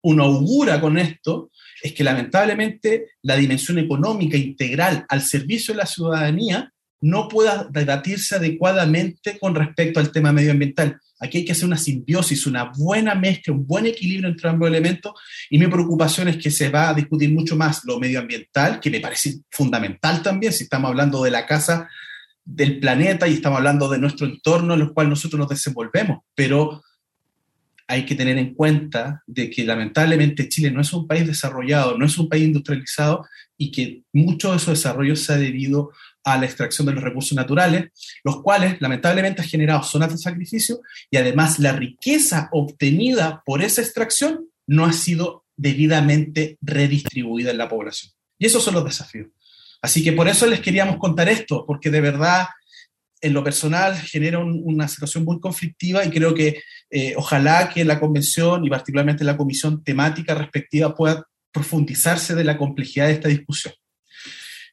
uno 0.03 0.23
augura 0.23 0.81
con 0.81 0.97
esto 0.97 1.51
es 1.81 1.93
que 1.93 2.03
lamentablemente 2.03 3.07
la 3.21 3.35
dimensión 3.35 3.79
económica 3.79 4.37
integral 4.37 5.05
al 5.09 5.21
servicio 5.21 5.73
de 5.73 5.79
la 5.79 5.85
ciudadanía 5.85 6.71
no 7.01 7.27
pueda 7.27 7.67
debatirse 7.69 8.35
adecuadamente 8.35 9.39
con 9.39 9.55
respecto 9.55 9.99
al 9.99 10.11
tema 10.11 10.31
medioambiental. 10.31 10.99
Aquí 11.19 11.39
hay 11.39 11.45
que 11.45 11.51
hacer 11.51 11.65
una 11.65 11.77
simbiosis, 11.77 12.45
una 12.45 12.71
buena 12.75 13.15
mezcla, 13.15 13.53
un 13.53 13.65
buen 13.65 13.87
equilibrio 13.87 14.29
entre 14.29 14.49
ambos 14.49 14.69
elementos 14.69 15.13
y 15.49 15.57
mi 15.57 15.67
preocupación 15.67 16.27
es 16.27 16.37
que 16.37 16.51
se 16.51 16.69
va 16.69 16.89
a 16.89 16.93
discutir 16.93 17.31
mucho 17.31 17.55
más 17.55 17.81
lo 17.85 17.99
medioambiental, 17.99 18.79
que 18.79 18.91
me 18.91 18.99
parece 18.99 19.39
fundamental 19.49 20.21
también 20.21 20.53
si 20.53 20.63
estamos 20.63 20.89
hablando 20.89 21.23
de 21.23 21.31
la 21.31 21.45
casa 21.45 21.89
del 22.43 22.79
planeta 22.79 23.27
y 23.27 23.33
estamos 23.33 23.57
hablando 23.57 23.89
de 23.89 23.99
nuestro 23.99 24.27
entorno 24.27 24.73
en 24.73 24.81
el 24.81 24.93
cual 24.93 25.09
nosotros 25.09 25.39
nos 25.39 25.49
desenvolvemos, 25.49 26.19
pero 26.35 26.81
hay 27.91 28.05
que 28.05 28.15
tener 28.15 28.37
en 28.37 28.53
cuenta 28.53 29.21
de 29.27 29.49
que 29.49 29.65
lamentablemente 29.65 30.47
Chile 30.47 30.71
no 30.71 30.79
es 30.79 30.93
un 30.93 31.05
país 31.05 31.27
desarrollado, 31.27 31.97
no 31.97 32.05
es 32.05 32.17
un 32.17 32.29
país 32.29 32.45
industrializado 32.45 33.25
y 33.57 33.69
que 33.69 34.03
mucho 34.13 34.53
de 34.53 34.59
su 34.59 34.69
desarrollo 34.69 35.13
se 35.17 35.33
ha 35.33 35.35
debido 35.35 35.91
a 36.23 36.37
la 36.37 36.45
extracción 36.45 36.87
de 36.87 36.93
los 36.93 37.03
recursos 37.03 37.35
naturales, 37.35 37.91
los 38.23 38.41
cuales 38.41 38.79
lamentablemente 38.79 39.41
han 39.41 39.47
generado 39.49 39.83
zonas 39.83 40.09
de 40.13 40.19
sacrificio 40.19 40.79
y 41.09 41.17
además 41.17 41.59
la 41.59 41.73
riqueza 41.73 42.47
obtenida 42.53 43.43
por 43.45 43.61
esa 43.61 43.81
extracción 43.81 44.47
no 44.67 44.85
ha 44.85 44.93
sido 44.93 45.43
debidamente 45.57 46.57
redistribuida 46.61 47.51
en 47.51 47.57
la 47.57 47.67
población. 47.67 48.13
Y 48.39 48.45
esos 48.45 48.63
son 48.63 48.75
los 48.75 48.85
desafíos. 48.85 49.27
Así 49.81 50.01
que 50.01 50.13
por 50.13 50.29
eso 50.29 50.45
les 50.47 50.61
queríamos 50.61 50.95
contar 50.95 51.27
esto, 51.27 51.65
porque 51.67 51.89
de 51.89 51.99
verdad 51.99 52.47
en 53.19 53.33
lo 53.33 53.43
personal 53.43 53.95
genera 53.99 54.39
una 54.39 54.87
situación 54.87 55.23
muy 55.23 55.39
conflictiva 55.39 56.03
y 56.03 56.09
creo 56.09 56.33
que 56.33 56.61
eh, 56.91 57.13
ojalá 57.15 57.69
que 57.69 57.85
la 57.85 57.99
convención 57.99 58.65
y 58.65 58.69
particularmente 58.69 59.23
la 59.23 59.37
comisión 59.37 59.81
temática 59.81 60.35
respectiva 60.35 60.93
pueda 60.93 61.25
profundizarse 61.51 62.35
de 62.35 62.43
la 62.43 62.57
complejidad 62.57 63.07
de 63.07 63.13
esta 63.13 63.29
discusión. 63.29 63.73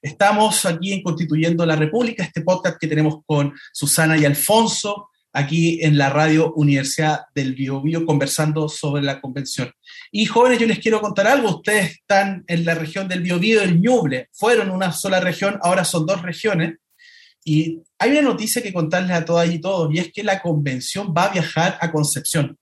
Estamos 0.03 0.67
aquí 0.67 0.93
en 0.93 1.03
Constituyendo 1.03 1.65
la 1.65 1.77
República, 1.77 2.25
este 2.25 2.43
podcast 2.43 2.77
que 2.81 2.89
tenemos 2.89 3.19
con 3.25 3.55
Susana 3.73 4.17
y 4.17 4.25
Alfonso, 4.25 5.09
aquí 5.33 5.81
en 5.83 5.97
la 5.97 6.11
radio 6.11 6.53
Universidad 6.55 7.23
del 7.35 7.55
Biobío, 7.55 8.05
conversando 8.05 8.69
sobre 8.69 9.03
la 9.03 9.21
convención. 9.21 9.71
Y 10.11 10.27
jóvenes, 10.27 10.59
yo 10.59 10.67
les 10.67 10.79
quiero 10.81 11.01
contar 11.01 11.29
algo. 11.29 11.57
Ustedes 11.57 11.93
están 11.93 12.45
en 12.47 12.65
la 12.65 12.75
región 12.75 13.07
del 13.09 13.23
Biobío, 13.23 13.61
del 13.61 13.81
Ñuble. 13.81 14.29
Fueron 14.33 14.71
una 14.71 14.93
sola 14.93 15.21
región, 15.21 15.59
ahora 15.63 15.85
son 15.85 16.07
dos 16.07 16.23
regiones. 16.23 16.75
Y 17.49 17.83
hay 17.99 18.11
una 18.11 18.21
noticia 18.21 18.63
que 18.63 18.75
contarles 18.75 19.17
a 19.17 19.25
todas 19.25 19.51
y 19.51 19.59
todos, 19.59 19.91
y 19.95 19.99
es 19.99 20.13
que 20.13 20.23
la 20.23 20.43
convención 20.43 21.15
va 21.17 21.25
a 21.25 21.33
viajar 21.33 21.79
a 21.81 21.91
Concepción. 21.91 22.59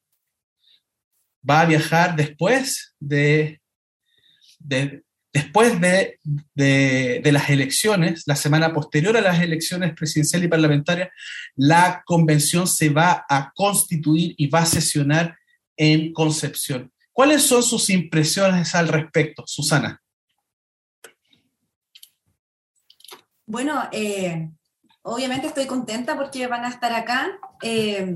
Va 1.48 1.62
a 1.62 1.66
viajar 1.66 2.14
después 2.14 2.94
de, 3.00 3.60
después 4.60 5.80
de, 5.80 6.20
de, 6.54 7.32
las 7.32 7.50
elecciones, 7.50 8.22
la 8.26 8.36
semana 8.36 8.72
posterior 8.72 9.16
a 9.16 9.20
las 9.20 9.42
elecciones 9.42 9.92
presidenciales 9.92 10.46
y 10.46 10.50
parlamentarias, 10.50 11.08
la 11.56 12.04
convención 12.06 12.68
se 12.68 12.88
va 12.88 13.26
a 13.28 13.50
constituir 13.56 14.36
y 14.38 14.46
va 14.46 14.60
a 14.60 14.66
sesionar 14.66 15.36
en 15.76 16.12
Concepción. 16.12 16.92
¿Cuáles 17.12 17.42
son 17.42 17.64
sus 17.64 17.90
impresiones 17.90 18.72
al 18.76 18.86
respecto, 18.86 19.42
Susana? 19.48 20.00
Bueno, 23.46 23.88
eh, 23.90 24.48
obviamente 25.06 25.46
estoy 25.46 25.66
contenta 25.66 26.16
porque 26.16 26.46
van 26.46 26.64
a 26.64 26.68
estar 26.68 26.92
acá. 26.92 27.38
Eh, 27.62 28.14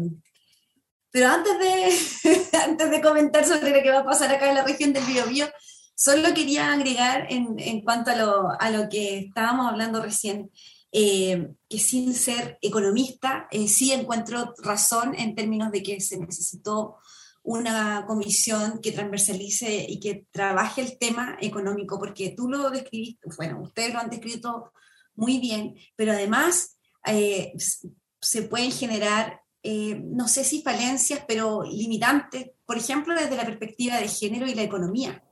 pero 1.10 1.28
antes 1.28 1.58
de, 1.58 2.58
antes 2.64 2.90
de 2.90 3.00
comentar 3.00 3.44
sobre 3.44 3.70
lo 3.70 3.82
que 3.82 3.90
va 3.90 4.00
a 4.00 4.04
pasar 4.04 4.32
acá 4.32 4.48
en 4.48 4.56
la 4.56 4.64
región 4.64 4.92
del 4.92 5.04
Biobío, 5.04 5.46
solo 5.94 6.34
quería 6.34 6.72
agregar 6.72 7.26
en, 7.30 7.58
en 7.58 7.82
cuanto 7.82 8.10
a 8.10 8.16
lo, 8.16 8.48
a 8.58 8.70
lo, 8.70 8.88
que 8.88 9.18
estábamos 9.18 9.70
hablando 9.70 10.02
recién, 10.02 10.50
eh, 10.92 11.48
que 11.68 11.78
sin 11.78 12.14
ser 12.14 12.58
economista, 12.60 13.46
eh, 13.50 13.68
sí 13.68 13.92
encuentro 13.92 14.54
razón 14.58 15.14
en 15.16 15.34
términos 15.34 15.70
de 15.70 15.82
que 15.82 16.00
se 16.00 16.18
necesitó 16.18 16.96
una 17.42 18.04
comisión 18.06 18.80
que 18.82 18.92
transversalice 18.92 19.86
y 19.88 19.98
que 20.00 20.26
trabaje 20.30 20.82
el 20.82 20.98
tema 20.98 21.38
económico, 21.40 21.98
porque 21.98 22.34
tú 22.36 22.48
lo 22.48 22.70
describiste, 22.70 23.28
bueno, 23.36 23.60
ustedes 23.62 23.94
lo 23.94 24.00
han 24.00 24.10
descrito 24.10 24.72
muy 25.14 25.38
bien, 25.38 25.74
pero 25.96 26.12
además 26.12 26.78
eh, 27.06 27.52
se 28.20 28.42
pueden 28.42 28.70
generar, 28.70 29.40
eh, 29.62 30.00
no 30.02 30.28
sé 30.28 30.44
si 30.44 30.62
falencias, 30.62 31.24
pero 31.26 31.62
limitantes, 31.62 32.50
por 32.66 32.76
ejemplo, 32.76 33.14
desde 33.14 33.36
la 33.36 33.46
perspectiva 33.46 33.96
de 33.96 34.08
género 34.08 34.46
y 34.46 34.54
la 34.54 34.62
economía. 34.62 35.24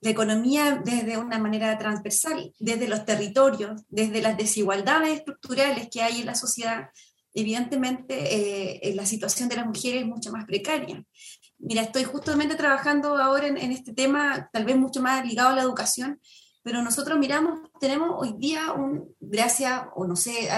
La 0.00 0.10
economía 0.10 0.80
desde 0.82 1.18
una 1.18 1.38
manera 1.38 1.76
transversal, 1.78 2.54
desde 2.58 2.88
los 2.88 3.04
territorios, 3.04 3.82
desde 3.88 4.22
las 4.22 4.36
desigualdades 4.36 5.18
estructurales 5.18 5.88
que 5.90 6.02
hay 6.02 6.20
en 6.20 6.26
la 6.26 6.34
sociedad, 6.34 6.88
evidentemente 7.34 8.88
eh, 8.88 8.94
la 8.94 9.06
situación 9.06 9.48
de 9.48 9.56
las 9.56 9.66
mujeres 9.66 10.02
es 10.02 10.08
mucho 10.08 10.32
más 10.32 10.46
precaria. 10.46 11.04
Mira, 11.58 11.82
estoy 11.82 12.04
justamente 12.04 12.54
trabajando 12.54 13.16
ahora 13.18 13.46
en, 13.46 13.58
en, 13.58 13.72
este 13.72 13.92
tema, 13.92 14.48
tal 14.52 14.64
vez 14.64 14.76
mucho 14.76 15.02
más 15.02 15.24
ligado 15.26 15.50
a 15.50 15.56
la 15.56 15.62
educación, 15.62 16.18
pero 16.62 16.82
nosotros 16.82 17.18
miramos, 17.18 17.60
tenemos 17.80 18.10
hoy 18.18 18.34
día, 18.38 18.72
un, 18.72 19.14
gracias, 19.18 19.82
o 19.94 20.06
no 20.06 20.16
sé, 20.16 20.48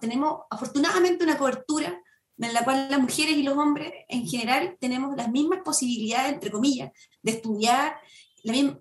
tenemos 0.00 0.42
afortunadamente 0.50 1.24
una 1.24 1.36
cobertura 1.36 2.00
en 2.38 2.54
la 2.54 2.64
cual 2.64 2.88
las 2.90 3.00
mujeres 3.00 3.36
y 3.36 3.42
los 3.42 3.56
hombres 3.56 3.92
en 4.08 4.26
general 4.26 4.76
tenemos 4.80 5.16
las 5.16 5.30
mismas 5.30 5.60
posibilidades, 5.62 6.32
entre 6.32 6.50
comillas, 6.50 6.90
de 7.22 7.32
estudiar 7.32 7.96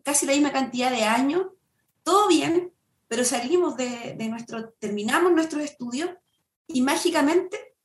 casi 0.03 0.25
la 0.25 0.33
misma 0.33 0.51
cantidad 0.51 0.89
de 0.89 1.03
años, 1.03 1.45
todo 2.03 2.27
bien, 2.27 2.73
pero 3.07 3.23
salimos 3.23 3.77
de, 3.77 4.15
de 4.17 4.27
nuestro, 4.29 4.71
terminamos 4.79 5.31
nuestros 5.33 5.63
estudios 5.63 6.09
y 6.67 6.81
mágicamente, 6.81 7.75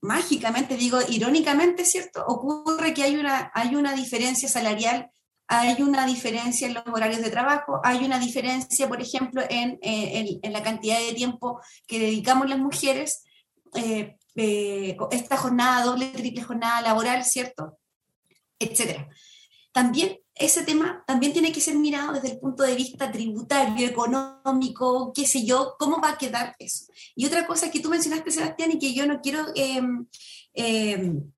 mágicamente, 0.00 0.76
digo 0.76 0.98
irónicamente, 1.08 1.84
¿cierto? 1.84 2.24
Ocurre 2.26 2.94
que 2.94 3.02
hay 3.02 3.16
una, 3.16 3.50
hay 3.54 3.74
una 3.74 3.94
diferencia 3.94 4.48
salarial 4.48 5.10
hay 5.48 5.80
una 5.82 6.06
diferencia 6.06 6.66
en 6.66 6.74
los 6.74 6.84
horarios 6.86 7.22
de 7.22 7.30
trabajo, 7.30 7.80
hay 7.84 8.04
una 8.04 8.18
diferencia, 8.18 8.88
por 8.88 9.00
ejemplo, 9.00 9.42
en, 9.48 9.78
eh, 9.82 10.38
en, 10.42 10.52
la 10.52 10.62
cantidad 10.62 10.98
de 10.98 11.14
tiempo 11.14 11.60
que 11.86 11.98
dedicamos 12.00 12.48
las 12.48 12.58
mujeres 12.58 13.24
eh, 13.74 14.16
eh, 14.34 14.96
esta 15.10 15.36
jornada, 15.36 15.84
doble, 15.84 16.06
triple 16.08 16.42
jornada 16.42 16.82
laboral, 16.82 17.24
¿cierto? 17.24 17.78
Etcétera. 18.58 19.08
También 19.72 20.18
ese 20.34 20.62
tema 20.64 21.02
también 21.06 21.32
tiene 21.32 21.50
que 21.50 21.60
ser 21.60 21.76
mirado 21.76 22.12
desde 22.12 22.32
el 22.32 22.38
punto 22.38 22.62
de 22.62 22.74
vista 22.74 23.10
tributario, 23.10 23.88
económico, 23.88 25.12
qué 25.14 25.26
sé 25.26 25.44
yo, 25.46 25.76
cómo 25.78 26.00
va 26.00 26.10
a 26.10 26.18
quedar 26.18 26.54
eso. 26.58 26.86
Y 27.14 27.24
otra 27.24 27.46
cosa 27.46 27.70
que 27.70 27.80
tú 27.80 27.88
mencionaste, 27.88 28.30
Sebastián, 28.30 28.72
y 28.72 28.78
que 28.78 28.92
yo 28.92 29.06
no 29.06 29.20
quiero 29.22 29.46
em, 29.54 30.06
em, 30.52 31.32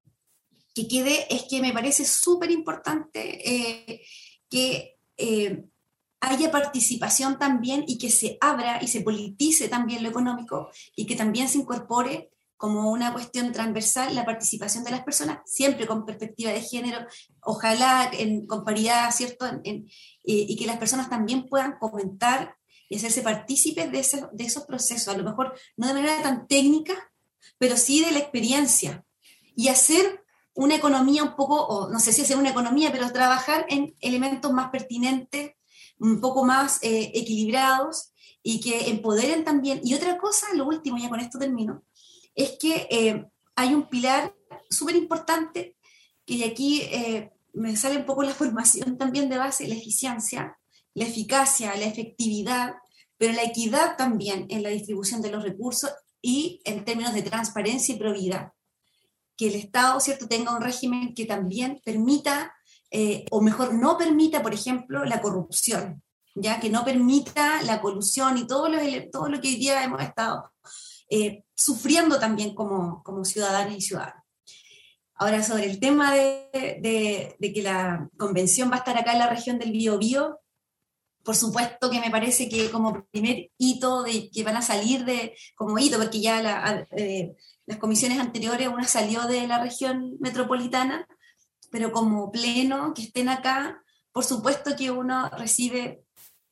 que 0.78 0.86
quede, 0.88 1.26
es 1.34 1.44
que 1.48 1.60
me 1.60 1.72
parece 1.72 2.04
súper 2.04 2.50
importante 2.52 3.20
eh, 3.20 4.02
que 4.48 4.96
em, 5.16 5.68
haya 6.20 6.50
participación 6.50 7.38
también 7.38 7.84
y 7.88 7.98
que 7.98 8.10
se 8.10 8.38
abra 8.40 8.80
y 8.80 8.86
se 8.86 9.00
politice 9.00 9.68
también 9.68 10.02
lo 10.02 10.08
económico 10.08 10.70
y 10.94 11.06
que 11.06 11.16
también 11.16 11.48
se 11.48 11.58
incorpore 11.58 12.30
como 12.56 12.90
una 12.90 13.12
cuestión 13.12 13.52
transversal 13.52 14.14
la 14.14 14.24
participación 14.24 14.84
de 14.84 14.90
las 14.90 15.04
personas, 15.04 15.38
siempre 15.46 15.86
con 15.86 16.04
perspectiva 16.04 16.50
de 16.50 16.60
género, 16.60 17.06
ojalá 17.42 18.10
en, 18.12 18.46
con 18.46 18.64
paridad, 18.64 19.12
¿cierto? 19.12 19.46
y 20.24 20.56
que 20.56 20.66
las 20.66 20.78
personas 20.78 21.08
también 21.08 21.46
puedan 21.46 21.78
comentar 21.78 22.56
y 22.88 22.96
hacerse 22.96 23.22
partícipes 23.22 23.92
de, 23.92 24.28
de 24.32 24.44
esos 24.44 24.64
procesos, 24.64 25.14
a 25.14 25.18
lo 25.18 25.24
mejor 25.24 25.54
no 25.76 25.86
de 25.86 25.94
manera 25.94 26.22
tan 26.22 26.48
técnica, 26.48 26.94
pero 27.58 27.76
sí 27.76 28.04
de 28.04 28.10
la 28.10 28.18
experiencia, 28.18 29.04
y 29.54 29.68
hacer 29.68 30.24
una 30.58 30.74
economía 30.74 31.22
un 31.22 31.36
poco, 31.36 31.88
no 31.88 32.00
sé 32.00 32.12
si 32.12 32.22
hacer 32.22 32.36
una 32.36 32.50
economía, 32.50 32.90
pero 32.90 33.12
trabajar 33.12 33.64
en 33.68 33.94
elementos 34.00 34.52
más 34.52 34.70
pertinentes, 34.70 35.52
un 36.00 36.20
poco 36.20 36.44
más 36.44 36.82
eh, 36.82 37.12
equilibrados 37.14 38.10
y 38.42 38.58
que 38.60 38.90
empoderen 38.90 39.44
también. 39.44 39.80
Y 39.84 39.94
otra 39.94 40.18
cosa, 40.18 40.48
lo 40.54 40.66
último, 40.66 40.98
ya 40.98 41.08
con 41.08 41.20
esto 41.20 41.38
termino, 41.38 41.84
es 42.34 42.58
que 42.58 42.88
eh, 42.90 43.24
hay 43.54 43.72
un 43.72 43.88
pilar 43.88 44.34
súper 44.68 44.96
importante 44.96 45.76
que 46.26 46.44
aquí 46.44 46.82
eh, 46.90 47.30
me 47.52 47.76
sale 47.76 47.98
un 47.98 48.04
poco 48.04 48.24
la 48.24 48.34
formación 48.42 48.98
también 48.98 49.28
de 49.28 49.38
base, 49.38 49.68
la 49.68 49.76
eficiencia, 49.76 50.58
la 50.92 51.04
eficacia, 51.04 51.76
la 51.76 51.84
efectividad, 51.84 52.74
pero 53.16 53.32
la 53.32 53.44
equidad 53.44 53.96
también 53.96 54.46
en 54.48 54.64
la 54.64 54.70
distribución 54.70 55.22
de 55.22 55.30
los 55.30 55.44
recursos 55.44 55.92
y 56.20 56.60
en 56.64 56.84
términos 56.84 57.14
de 57.14 57.22
transparencia 57.22 57.94
y 57.94 57.98
probidad. 57.98 58.54
Que 59.38 59.48
el 59.48 59.54
Estado, 59.54 59.98
¿cierto?, 60.00 60.28
tenga 60.28 60.54
un 60.54 60.60
régimen 60.60 61.14
que 61.14 61.24
también 61.24 61.80
permita, 61.82 62.52
eh, 62.90 63.24
o 63.30 63.40
mejor, 63.40 63.72
no 63.72 63.96
permita, 63.96 64.42
por 64.42 64.52
ejemplo, 64.52 65.04
la 65.06 65.22
corrupción, 65.22 66.02
ya 66.34 66.60
que 66.60 66.68
no 66.68 66.84
permita 66.84 67.62
la 67.62 67.80
colusión 67.80 68.36
y 68.36 68.46
todo 68.46 68.68
lo, 68.68 68.78
todo 69.10 69.28
lo 69.28 69.40
que 69.40 69.48
hoy 69.48 69.56
día 69.56 69.82
hemos 69.82 70.02
estado 70.02 70.52
eh, 71.08 71.44
sufriendo 71.54 72.18
también 72.18 72.54
como, 72.54 73.02
como 73.02 73.24
ciudadanas 73.24 73.76
y 73.76 73.80
ciudadanos. 73.80 74.22
Ahora, 75.14 75.42
sobre 75.42 75.64
el 75.64 75.80
tema 75.80 76.14
de, 76.14 77.36
de, 77.40 77.52
que 77.52 77.62
la 77.62 78.08
convención 78.16 78.70
va 78.70 78.76
a 78.76 78.78
estar 78.78 78.96
acá 78.96 79.12
en 79.12 79.18
la 79.18 79.28
región 79.28 79.58
del 79.58 79.72
Biobío, 79.72 80.38
por 81.24 81.34
supuesto 81.34 81.90
que 81.90 82.00
me 82.00 82.10
parece 82.10 82.48
que 82.48 82.70
como 82.70 83.04
primer 83.10 83.50
hito 83.58 84.02
de 84.02 84.30
que 84.30 84.44
van 84.44 84.56
a 84.56 84.62
salir 84.62 85.04
de, 85.04 85.36
como 85.56 85.78
hito, 85.78 85.98
porque 85.98 86.20
ya 86.20 86.40
la, 86.40 86.86
eh, 86.92 87.34
las 87.68 87.78
comisiones 87.78 88.18
anteriores 88.18 88.66
una 88.68 88.88
salió 88.88 89.26
de 89.26 89.46
la 89.46 89.62
región 89.62 90.16
metropolitana, 90.20 91.06
pero 91.70 91.92
como 91.92 92.32
pleno, 92.32 92.94
que 92.94 93.02
estén 93.02 93.28
acá, 93.28 93.84
por 94.10 94.24
supuesto 94.24 94.74
que 94.74 94.90
uno 94.90 95.28
recibe 95.36 96.02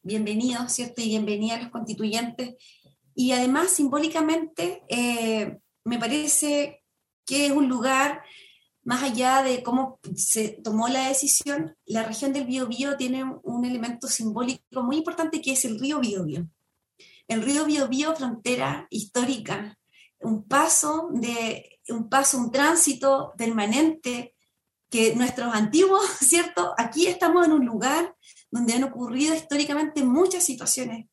bienvenidos, 0.03 0.71
¿cierto? 0.71 1.01
Y 1.01 1.09
bienvenida 1.09 1.55
a 1.55 1.63
los 1.63 1.71
constituyentes 1.71 2.57
y 3.15 3.33
además, 3.33 3.71
simbólicamente, 3.71 4.83
eh, 4.91 5.57
me 5.85 5.99
parece 5.99 6.85
que 7.25 7.47
es 7.47 7.53
un 7.53 7.67
lugar, 7.67 8.21
más 8.85 9.03
allá 9.03 9.43
de 9.43 9.63
cómo 9.63 9.99
se 10.15 10.61
tomó 10.63 10.87
la 10.89 11.09
decisión, 11.09 11.75
la 11.87 12.03
región 12.03 12.35
del 12.35 12.45
Biobío 12.45 12.99
tiene 12.99 13.25
un 13.43 13.65
elemento 13.65 14.07
simbólico 14.07 14.83
muy 14.83 14.99
importante 14.99 15.41
que 15.41 15.53
es 15.53 15.65
el 15.65 15.81
río 15.81 15.99
Biobío. 15.99 16.47
El 17.27 17.43
río 17.43 17.65
Biobío, 17.65 18.15
frontera 18.15 18.87
histórica, 18.91 19.79
un 20.21 20.47
paso, 20.47 21.09
de, 21.13 21.81
un 21.89 22.09
paso, 22.09 22.39
un 22.39 22.51
tránsito 22.51 23.33
permanente 23.37 24.35
que 24.91 25.15
nuestros 25.15 25.55
antiguos, 25.55 26.03
¿cierto? 26.21 26.75
Aquí 26.77 27.07
estamos 27.07 27.47
en 27.47 27.53
un 27.53 27.65
lugar 27.65 28.15
donde 28.51 28.75
han 28.75 28.85
ocurrido 28.85 29.35
históricamente 29.35 30.05
muchas 30.05 30.45
situaciones 30.45 31.07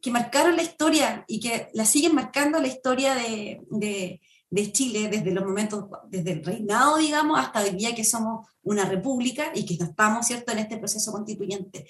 que 0.00 0.10
marcaron 0.10 0.56
la 0.56 0.62
historia 0.62 1.24
y 1.26 1.40
que 1.40 1.68
la 1.74 1.84
siguen 1.84 2.14
marcando 2.14 2.60
la 2.60 2.68
historia 2.68 3.14
de, 3.14 3.60
de, 3.70 4.72
Chile 4.72 5.08
desde 5.08 5.32
los 5.32 5.44
momentos, 5.44 5.86
desde 6.08 6.32
el 6.32 6.44
reinado, 6.44 6.98
digamos, 6.98 7.38
hasta 7.38 7.62
hoy 7.62 7.70
día 7.70 7.94
que 7.94 8.04
somos 8.04 8.46
una 8.62 8.84
república 8.84 9.50
y 9.54 9.66
que 9.66 9.74
estamos, 9.74 10.26
¿cierto?, 10.26 10.52
en 10.52 10.58
este 10.58 10.78
proceso 10.78 11.10
constituyente. 11.10 11.88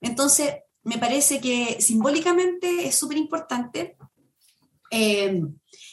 Entonces, 0.00 0.54
me 0.84 0.96
parece 0.96 1.40
que 1.40 1.80
simbólicamente 1.80 2.86
es 2.86 2.94
súper 2.94 3.18
importante. 3.18 3.96
Eh, 4.90 5.42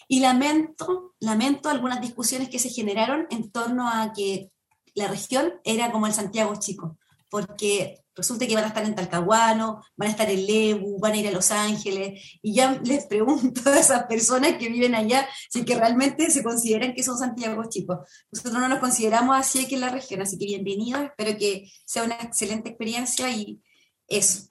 y 0.08 0.20
lamento, 0.20 1.16
lamento 1.20 1.70
algunas 1.70 2.02
discusiones 2.02 2.50
que 2.50 2.60
se 2.60 2.70
generaron 2.70 3.28
en 3.30 3.52
torno 3.52 3.90
a 3.90 4.14
que 4.14 4.52
la 4.96 5.08
región 5.08 5.54
era 5.64 5.92
como 5.92 6.08
el 6.08 6.14
Santiago 6.14 6.56
Chico, 6.56 6.98
porque 7.30 8.04
resulta 8.16 8.48
que 8.48 8.56
van 8.56 8.64
a 8.64 8.68
estar 8.70 8.84
en 8.84 8.96
Talcahuano, 8.96 9.84
van 9.96 10.08
a 10.08 10.12
estar 10.12 10.30
en 10.30 10.46
Lebu, 10.46 11.00
van 11.00 11.14
a 11.14 11.18
ir 11.18 11.28
a 11.28 11.32
Los 11.32 11.52
Ángeles, 11.52 12.40
y 12.42 12.54
ya 12.54 12.80
les 12.84 13.06
pregunto 13.06 13.70
a 13.70 13.78
esas 13.78 14.06
personas 14.06 14.54
que 14.58 14.70
viven 14.70 14.96
allá 14.96 15.28
si 15.50 15.64
que 15.64 15.76
realmente 15.76 16.32
se 16.32 16.44
consideran 16.44 16.94
que 16.94 17.04
son 17.04 17.18
Santiago 17.18 17.64
chicos. 17.70 18.00
Nosotros 18.32 18.54
no 18.60 18.68
nos 18.68 18.80
consideramos 18.80 19.38
así 19.38 19.66
aquí 19.66 19.76
en 19.76 19.82
la 19.82 19.90
región, 19.90 20.22
así 20.22 20.38
que 20.38 20.46
bienvenidos, 20.46 21.04
espero 21.04 21.38
que 21.38 21.70
sea 21.86 22.04
una 22.04 22.16
excelente 22.16 22.70
experiencia 22.70 23.30
y 23.30 23.62
eso, 24.08 24.50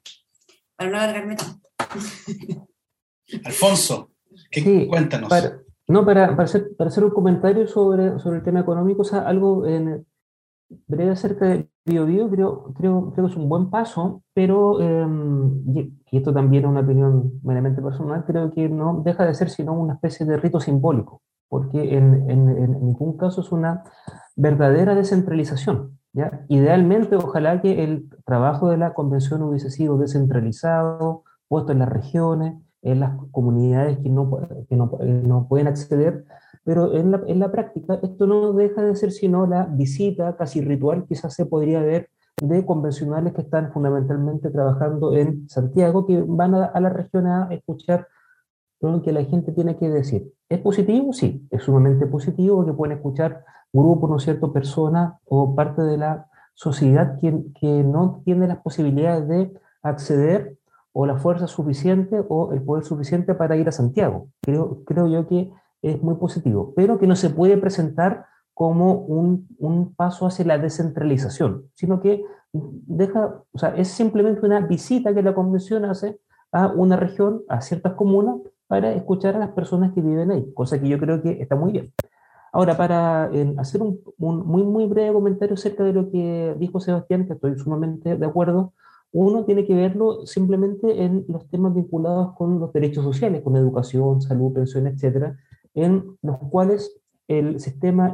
para 0.77 0.91
no 0.91 0.99
alargarme 0.99 1.35
tanto. 1.35 1.69
Alfonso, 3.45 4.13
¿qué, 4.63 4.89
cuéntanos. 4.89 5.31
no, 5.89 6.05
para, 6.05 6.31
para, 6.31 6.45
hacer, 6.45 6.69
para 6.77 6.89
hacer 6.89 7.05
un 7.05 7.11
comentario 7.11 7.67
sobre, 7.67 8.19
sobre 8.19 8.39
el 8.39 8.43
tema 8.43 8.61
económico, 8.61 9.03
o 9.03 9.05
sea, 9.05 9.21
algo 9.21 9.67
en, 9.67 10.05
breve 10.87 11.11
acerca 11.11 11.47
de 11.47 11.69
BioBio, 11.85 12.29
creo, 12.31 12.75
creo, 12.75 13.13
creo 13.13 13.27
que 13.27 13.33
es 13.33 13.37
un 13.37 13.49
buen 13.49 13.71
paso, 13.71 14.23
pero, 14.35 14.81
em, 14.81 15.63
y 16.11 16.17
esto 16.17 16.33
también 16.33 16.65
es 16.65 16.71
una 16.71 16.81
opinión 16.81 17.41
meramente 17.43 17.81
personal, 17.81 18.25
creo 18.27 18.51
que 18.53 18.69
no 18.69 19.03
deja 19.05 19.25
de 19.25 19.35
ser 19.35 19.51
sino 19.51 19.73
una 19.75 19.95
especie 19.95 20.27
de 20.27 20.37
rito 20.37 20.61
simbólico, 20.61 21.23
porque 21.49 21.97
en, 21.97 22.29
en, 22.31 22.73
ningún 22.73 23.17
caso 23.17 23.41
es 23.41 23.53
una 23.53 23.85
verdadera 24.35 24.95
descentralización. 24.95 25.99
¿ya? 26.13 26.45
Idealmente, 26.49 27.17
ojalá 27.17 27.61
que 27.61 27.85
el 27.85 28.09
trabajo 28.25 28.69
de 28.69 28.79
la 28.79 28.95
convención 28.95 29.43
hubiese 29.43 29.71
sido 29.71 29.99
descentralizado, 29.99 31.23
puesto 31.49 31.73
en 31.73 31.79
las 31.79 31.89
regiones, 31.89 32.55
en 32.87 33.01
las 33.01 33.13
comunidades 33.31 33.99
que 33.99 34.09
no, 34.09 34.31
que 34.69 34.77
no, 34.77 34.91
no 35.01 35.47
pueden 35.49 35.67
acceder 35.67 36.25
pero 36.67 36.93
en 36.97 37.13
la, 37.13 37.23
en 37.29 37.39
la, 37.39 37.53
práctica 37.53 38.01
esto 38.03 38.27
no 38.27 38.53
deja 38.53 38.83
de 38.83 38.97
ser 38.97 39.13
sino 39.13 39.47
la 39.47 39.67
visita 39.67 40.37
casi 40.37 40.61
ritual, 40.61 41.07
quizás 41.07 41.33
se 41.33 41.47
podría 41.47 41.81
ver, 41.81 42.11
de 42.43 42.67
convencionales 42.67 43.35
que 43.35 43.43
están 43.43 43.73
fundamentalmente 43.73 44.51
trabajando 44.51 45.15
en 45.17 45.49
Santiago, 45.49 46.05
que 46.05 46.21
van 46.27 46.57
a, 46.57 46.81
la 46.81 46.89
región 46.89 47.29
a 47.29 47.49
escuchar 47.53 48.09
lo 48.81 49.01
que 49.01 49.13
la 49.13 49.25
gente 49.25 49.53
tiene 49.53 49.77
que 49.77 49.89
decir. 49.89 50.33
¿Es 50.49 50.59
positivo? 50.59 51.13
Sí, 51.13 51.47
es 51.53 51.63
sumamente 51.63 52.05
positivo 52.07 52.57
porque 52.57 52.73
pueden 52.73 52.97
escuchar 52.97 53.45
grupos, 53.73 54.11
¿no 54.11 54.17
es 54.17 54.25
cierto?, 54.25 54.53
personas 54.53 55.15
o 55.25 55.55
parte 55.55 55.83
de 55.83 55.99
la 55.99 56.27
sociedad 56.55 57.17
que, 57.21 57.45
que 57.61 57.85
no 57.85 58.23
tiene 58.25 58.49
las 58.49 58.59
posibilidades 58.59 59.29
de 59.29 59.53
acceder 59.83 60.57
o 60.99 61.05
la 61.05 61.19
fuerza 61.19 61.47
suficiente 61.47 62.25
o 62.27 62.55
el 62.55 62.63
poder 62.63 62.83
suficiente 62.83 63.35
para 63.35 63.55
ir 63.55 63.69
a 63.69 63.73
Santiago. 63.73 64.29
Creo, 64.41 64.83
creo 64.87 65.07
yo 65.09 65.29
que 65.29 65.53
es 65.83 66.03
muy 66.03 66.15
positivo, 66.15 66.73
pero 66.75 66.99
que 66.99 67.07
no 67.07 67.17
se 67.17 67.29
puede 67.29 67.59
presentar 67.59 68.25
como 68.55 68.95
un, 69.01 69.47
un, 69.59 69.95
paso 69.95 70.27
hacia 70.27 70.47
la 70.47 70.57
descentralización, 70.57 71.65
sino 71.75 72.01
que 72.01 72.25
deja, 72.53 73.43
o 73.53 73.59
sea, 73.59 73.77
es 73.77 73.89
simplemente 73.89 74.47
una 74.47 74.61
visita 74.61 75.13
que 75.13 75.23
la 75.23 75.35
convención 75.35 75.85
hace 75.85 76.19
a 76.51 76.69
una 76.69 76.97
región, 76.97 77.43
a 77.51 77.61
ciertas 77.61 77.93
comunas, 77.93 78.37
para 78.67 78.91
escuchar 78.95 79.37
a 79.37 79.41
las 79.41 79.51
personas 79.51 79.93
que 79.93 80.01
viven 80.01 80.31
ahí, 80.31 80.51
cosa 80.55 80.81
que 80.81 80.89
yo 80.89 80.99
creo 80.99 81.21
que 81.21 81.43
está 81.43 81.57
muy 81.57 81.73
bien. 81.73 81.93
Ahora, 82.55 82.75
para 82.75 83.31
hacer 83.59 83.83
un, 83.83 84.01
un, 84.17 84.47
muy, 84.47 84.63
muy 84.63 84.87
breve 84.87 85.13
comentario 85.13 85.55
acerca 85.57 85.85
de 85.85 85.93
lo 85.93 86.11
que 86.11 86.57
dijo 86.59 86.81
Sebastián, 86.81 87.27
que 87.27 87.35
estoy 87.35 87.59
sumamente 87.59 88.17
de 88.17 88.25
acuerdo, 88.25 88.73
uno 89.13 89.45
tiene 89.45 89.65
que 89.65 89.75
verlo 89.75 90.27
simplemente 90.27 91.05
en 91.05 91.25
los 91.29 91.49
temas 91.49 91.75
vinculados 91.75 92.35
con 92.35 92.61
los 92.61 92.73
derechos 92.73 93.05
sociales, 93.05 93.43
con 93.43 93.57
educación, 93.57 94.21
salud, 94.21 94.53
pensión, 94.53 94.87
etcétera, 94.87 95.37
en 95.75 96.17
los 96.23 96.39
cuales 96.51 97.01
el 97.29 97.61
sistema, 97.61 98.13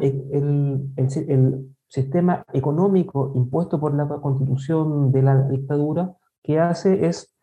económico 2.52 3.32
impuesto 3.34 3.78
por 3.78 3.94
la 3.94 4.08
constitución 4.08 5.12
de 5.12 5.22
la 5.22 5.42
dictadura 5.48 6.14
que 6.42 6.58
hace 6.58 7.06
es 7.06 7.34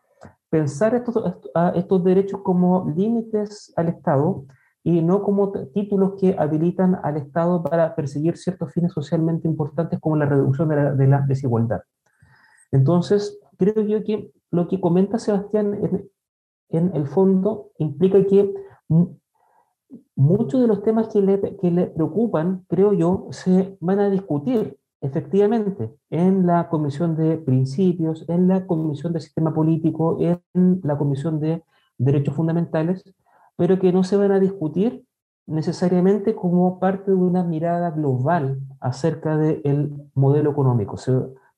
pensar 0.48 0.94
estos, 0.94 1.16
a 1.54 1.70
estos 1.76 2.02
derechos 2.02 2.40
como 2.42 2.92
límites 2.96 3.72
al 3.76 3.88
Estado 3.88 4.44
y 4.82 5.02
no 5.02 5.22
como 5.22 5.52
títulos 5.52 6.14
que 6.18 6.34
habilitan 6.38 6.98
al 7.02 7.18
Estado 7.18 7.62
para 7.62 7.94
perseguir 7.94 8.36
ciertos 8.36 8.72
fines 8.72 8.92
socialmente 8.92 9.46
importantes 9.46 10.00
como 10.00 10.16
la 10.16 10.26
reducción 10.26 10.68
de 10.68 11.06
la 11.06 11.20
desigualdad. 11.20 11.82
Entonces, 12.72 13.38
creo 13.56 13.82
yo 13.82 14.02
que 14.04 14.32
lo 14.50 14.68
que 14.68 14.80
comenta 14.80 15.18
Sebastián 15.18 15.74
en, 15.74 16.10
en 16.70 16.94
el 16.94 17.06
fondo 17.06 17.70
implica 17.78 18.24
que 18.24 18.52
muchos 20.14 20.60
de 20.60 20.66
los 20.66 20.82
temas 20.82 21.08
que 21.08 21.20
le, 21.20 21.56
que 21.56 21.70
le 21.70 21.86
preocupan, 21.86 22.64
creo 22.68 22.92
yo, 22.92 23.28
se 23.30 23.76
van 23.80 24.00
a 24.00 24.10
discutir 24.10 24.78
efectivamente 25.00 25.90
en 26.10 26.46
la 26.46 26.68
Comisión 26.68 27.16
de 27.16 27.38
Principios, 27.38 28.24
en 28.28 28.48
la 28.48 28.66
Comisión 28.66 29.12
de 29.12 29.20
Sistema 29.20 29.54
Político, 29.54 30.18
en 30.20 30.80
la 30.82 30.98
Comisión 30.98 31.40
de 31.40 31.62
Derechos 31.98 32.34
Fundamentales, 32.34 33.04
pero 33.56 33.78
que 33.78 33.92
no 33.92 34.04
se 34.04 34.16
van 34.16 34.32
a 34.32 34.40
discutir 34.40 35.04
necesariamente 35.46 36.34
como 36.34 36.78
parte 36.78 37.10
de 37.10 37.16
una 37.16 37.42
mirada 37.42 37.90
global 37.90 38.60
acerca 38.78 39.36
del 39.36 39.92
modelo 40.14 40.50
económico. 40.50 40.96
¿Se 40.96 41.12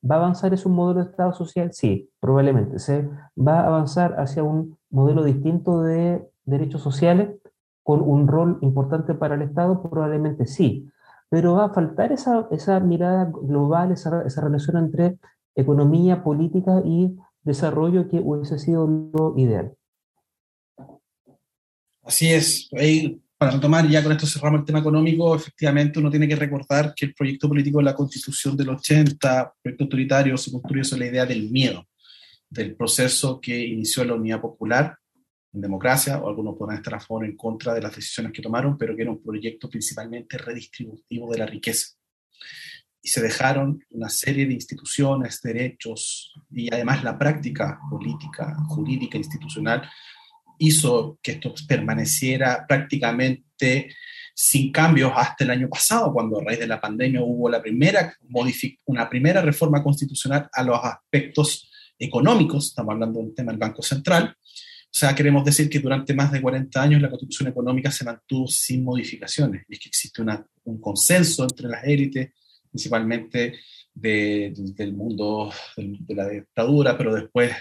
¿Va 0.08 0.16
a 0.16 0.18
avanzar 0.18 0.52
es 0.52 0.66
un 0.66 0.74
modelo 0.74 1.04
de 1.04 1.10
Estado 1.10 1.32
social? 1.32 1.72
Sí, 1.72 2.10
probablemente. 2.20 2.78
¿Se 2.78 3.08
va 3.36 3.60
a 3.60 3.66
avanzar 3.66 4.18
hacia 4.18 4.42
un 4.42 4.78
modelo 4.90 5.22
distinto 5.22 5.82
de 5.82 6.26
derechos 6.44 6.82
sociales 6.82 7.36
con 7.82 8.00
un 8.02 8.26
rol 8.26 8.58
importante 8.62 9.14
para 9.14 9.36
el 9.36 9.42
Estado? 9.42 9.82
Probablemente 9.82 10.46
sí 10.46 10.88
pero 11.32 11.54
va 11.54 11.64
a 11.64 11.72
faltar 11.72 12.12
esa, 12.12 12.46
esa 12.50 12.78
mirada 12.78 13.24
global, 13.24 13.90
esa, 13.90 14.22
esa, 14.26 14.42
relación 14.42 14.76
entre 14.76 15.16
economía, 15.54 16.22
política 16.22 16.82
y 16.84 17.16
desarrollo 17.42 18.06
que 18.06 18.20
hubiese 18.20 18.58
sido 18.58 18.86
lo 18.86 19.32
ideal. 19.38 19.74
Así 22.02 22.30
es. 22.30 22.68
Ahí, 22.78 23.21
para 23.42 23.54
retomar, 23.54 23.88
ya 23.88 24.04
con 24.04 24.12
esto 24.12 24.24
cerramos 24.24 24.60
el 24.60 24.66
tema 24.66 24.78
económico, 24.78 25.34
efectivamente 25.34 25.98
uno 25.98 26.08
tiene 26.08 26.28
que 26.28 26.36
recordar 26.36 26.94
que 26.94 27.06
el 27.06 27.12
proyecto 27.12 27.48
político 27.48 27.78
de 27.78 27.84
la 27.84 27.94
Constitución 27.96 28.56
del 28.56 28.68
80, 28.68 29.54
proyecto 29.60 29.82
autoritario, 29.82 30.36
se 30.36 30.52
construye 30.52 30.84
sobre 30.84 31.06
la 31.06 31.10
idea 31.10 31.26
del 31.26 31.50
miedo, 31.50 31.88
del 32.48 32.76
proceso 32.76 33.40
que 33.40 33.58
inició 33.58 34.04
la 34.04 34.14
Unidad 34.14 34.40
Popular 34.40 34.96
en 35.52 35.60
democracia, 35.60 36.18
o 36.18 36.28
algunos 36.28 36.56
podrán 36.56 36.76
estar 36.76 36.94
a 36.94 37.00
favor 37.00 37.24
o 37.24 37.26
en 37.26 37.36
contra 37.36 37.74
de 37.74 37.82
las 37.82 37.96
decisiones 37.96 38.32
que 38.32 38.42
tomaron, 38.42 38.78
pero 38.78 38.94
que 38.94 39.02
era 39.02 39.10
un 39.10 39.20
proyecto 39.20 39.68
principalmente 39.68 40.38
redistributivo 40.38 41.32
de 41.32 41.38
la 41.38 41.46
riqueza. 41.46 41.96
Y 43.02 43.08
se 43.08 43.22
dejaron 43.22 43.84
una 43.90 44.08
serie 44.08 44.46
de 44.46 44.52
instituciones, 44.52 45.42
derechos 45.42 46.32
y 46.48 46.72
además 46.72 47.02
la 47.02 47.18
práctica 47.18 47.80
política, 47.90 48.54
jurídica, 48.68 49.18
institucional 49.18 49.82
hizo 50.58 51.18
que 51.22 51.32
esto 51.32 51.54
permaneciera 51.66 52.64
prácticamente 52.66 53.94
sin 54.34 54.72
cambios 54.72 55.12
hasta 55.14 55.44
el 55.44 55.50
año 55.50 55.68
pasado, 55.68 56.12
cuando 56.12 56.40
a 56.40 56.44
raíz 56.44 56.58
de 56.58 56.66
la 56.66 56.80
pandemia 56.80 57.20
hubo 57.22 57.48
la 57.48 57.60
primera 57.60 58.16
una 58.86 59.08
primera 59.08 59.42
reforma 59.42 59.82
constitucional 59.82 60.48
a 60.52 60.62
los 60.62 60.78
aspectos 60.82 61.70
económicos, 61.98 62.68
estamos 62.68 62.94
hablando 62.94 63.20
del 63.20 63.34
tema 63.34 63.52
del 63.52 63.58
Banco 63.58 63.82
Central, 63.82 64.36
o 64.94 64.94
sea, 64.94 65.14
queremos 65.14 65.42
decir 65.42 65.70
que 65.70 65.78
durante 65.78 66.12
más 66.12 66.30
de 66.30 66.42
40 66.42 66.82
años 66.82 67.00
la 67.00 67.08
constitución 67.08 67.48
económica 67.48 67.90
se 67.90 68.04
mantuvo 68.04 68.46
sin 68.46 68.84
modificaciones. 68.84 69.64
Y 69.66 69.72
es 69.72 69.80
que 69.80 69.88
existe 69.88 70.20
un 70.20 70.80
consenso 70.82 71.44
entre 71.44 71.66
las 71.68 71.82
élites, 71.84 72.30
principalmente 72.70 73.58
del 73.94 74.92
mundo 74.94 75.50
de, 75.78 76.14
la 76.14 76.28
dictadura, 76.28 76.98
pero 76.98 77.14
después 77.14 77.52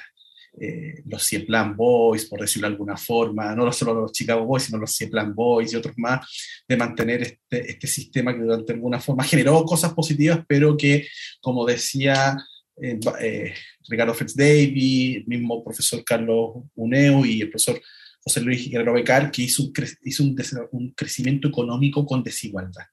eh, 0.60 1.02
los 1.06 1.26
Cieplan 1.26 1.76
Boys, 1.76 2.26
por 2.26 2.42
decirlo 2.42 2.68
de 2.68 2.74
alguna 2.74 2.98
forma, 2.98 3.56
no 3.56 3.72
solo 3.72 3.94
los 3.94 4.12
Chicago 4.12 4.46
Boys, 4.46 4.64
sino 4.64 4.78
los 4.78 4.96
Cieplan 4.96 5.34
Boys 5.34 5.74
y 5.74 5.76
otros 5.78 5.98
más, 5.98 6.28
de 6.68 6.78
mantener 6.78 7.22
este, 7.22 7.72
este 7.72 7.88
sistema 7.88 8.34
que 8.34 8.42
durante 8.42 8.74
alguna 8.74 9.00
forma 9.00 9.24
generó 9.24 9.64
cosas 9.64 9.94
positivas, 9.94 10.42
pero 10.48 10.76
que, 10.76 11.08
como 11.40 11.66
decía 11.66 12.38
eh, 12.82 13.00
eh, 13.20 13.54
Ricardo 13.88 14.16
David, 14.36 15.18
el 15.18 15.26
mismo 15.28 15.64
profesor 15.64 16.04
Carlos 16.04 16.64
Uneu 16.76 17.26
y 17.26 17.42
el 17.42 17.50
profesor 17.50 17.82
José 18.24 18.42
Luis 18.42 18.70
Guerrero 18.70 18.94
Becar, 18.94 19.32
que 19.32 19.44
hizo 19.44 19.64
un, 19.64 20.94
crecimiento 20.94 21.48
económico 21.48 22.06
con 22.06 22.24
desigualdad. 22.24 22.86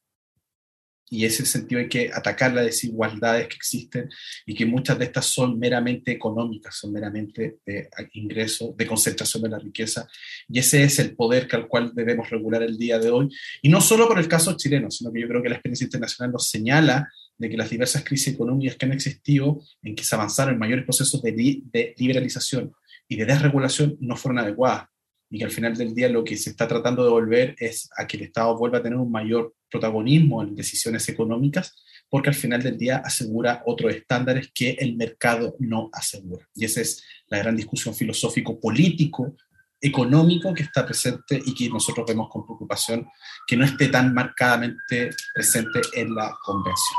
Y 1.10 1.24
ese 1.24 1.46
sentido 1.46 1.80
hay 1.80 1.88
que 1.88 2.10
atacar 2.12 2.52
las 2.52 2.66
desigualdades 2.66 3.48
que 3.48 3.56
existen 3.56 4.10
y 4.44 4.54
que 4.54 4.66
muchas 4.66 4.98
de 4.98 5.06
estas 5.06 5.26
son 5.26 5.58
meramente 5.58 6.12
económicas, 6.12 6.76
son 6.76 6.92
meramente 6.92 7.58
de 7.64 7.88
ingreso, 8.12 8.74
de 8.76 8.86
concentración 8.86 9.42
de 9.42 9.48
la 9.48 9.58
riqueza. 9.58 10.06
Y 10.48 10.58
ese 10.58 10.82
es 10.82 10.98
el 10.98 11.14
poder 11.16 11.48
al 11.52 11.66
cual 11.66 11.92
debemos 11.94 12.28
regular 12.28 12.62
el 12.62 12.76
día 12.76 12.98
de 12.98 13.10
hoy. 13.10 13.28
Y 13.62 13.68
no 13.68 13.80
solo 13.80 14.06
por 14.06 14.18
el 14.18 14.28
caso 14.28 14.56
chileno, 14.56 14.90
sino 14.90 15.12
que 15.12 15.20
yo 15.20 15.28
creo 15.28 15.42
que 15.42 15.48
la 15.48 15.54
experiencia 15.56 15.84
internacional 15.84 16.32
nos 16.32 16.48
señala 16.48 17.08
de 17.38 17.48
que 17.48 17.56
las 17.56 17.70
diversas 17.70 18.04
crisis 18.04 18.34
económicas 18.34 18.76
que 18.76 18.86
han 18.86 18.92
existido, 18.92 19.60
en 19.82 19.94
que 19.94 20.04
se 20.04 20.14
avanzaron 20.14 20.58
mayores 20.58 20.84
procesos 20.84 21.22
de, 21.22 21.32
de, 21.32 21.94
liberalización 21.96 22.72
y 23.06 23.16
de 23.16 23.24
desregulación, 23.24 23.96
no 24.00 24.16
fueron 24.16 24.40
adecuadas. 24.40 24.88
Y 25.30 25.38
que 25.38 25.44
al 25.44 25.50
final 25.50 25.76
del 25.76 25.94
día 25.94 26.08
lo 26.08 26.24
que 26.24 26.36
se 26.36 26.50
está 26.50 26.66
tratando 26.66 27.04
de 27.04 27.10
volver 27.10 27.54
es 27.58 27.88
a 27.96 28.06
que 28.06 28.16
el 28.16 28.24
Estado 28.24 28.56
vuelva 28.56 28.78
a 28.78 28.82
tener 28.82 28.98
un 28.98 29.10
mayor 29.10 29.54
protagonismo 29.70 30.42
en 30.42 30.54
decisiones 30.54 31.08
económicas, 31.08 31.74
porque 32.08 32.30
al 32.30 32.34
final 32.34 32.62
del 32.62 32.78
día 32.78 33.02
asegura 33.04 33.62
otros 33.66 33.94
estándares 33.94 34.50
que 34.54 34.70
el 34.78 34.96
mercado 34.96 35.56
no 35.58 35.90
asegura. 35.92 36.48
Y 36.54 36.64
esa 36.64 36.80
es 36.80 37.04
la 37.28 37.38
gran 37.38 37.56
discusión 37.56 37.94
filosófico-político 37.94 39.36
económico 39.80 40.52
que 40.54 40.64
está 40.64 40.84
presente 40.84 41.40
y 41.44 41.54
que 41.54 41.68
nosotros 41.68 42.04
vemos 42.06 42.28
con 42.30 42.44
preocupación 42.44 43.06
que 43.46 43.56
no 43.56 43.64
esté 43.64 43.88
tan 43.88 44.12
marcadamente 44.12 45.10
presente 45.34 45.80
en 45.94 46.14
la 46.14 46.36
convención. 46.44 46.98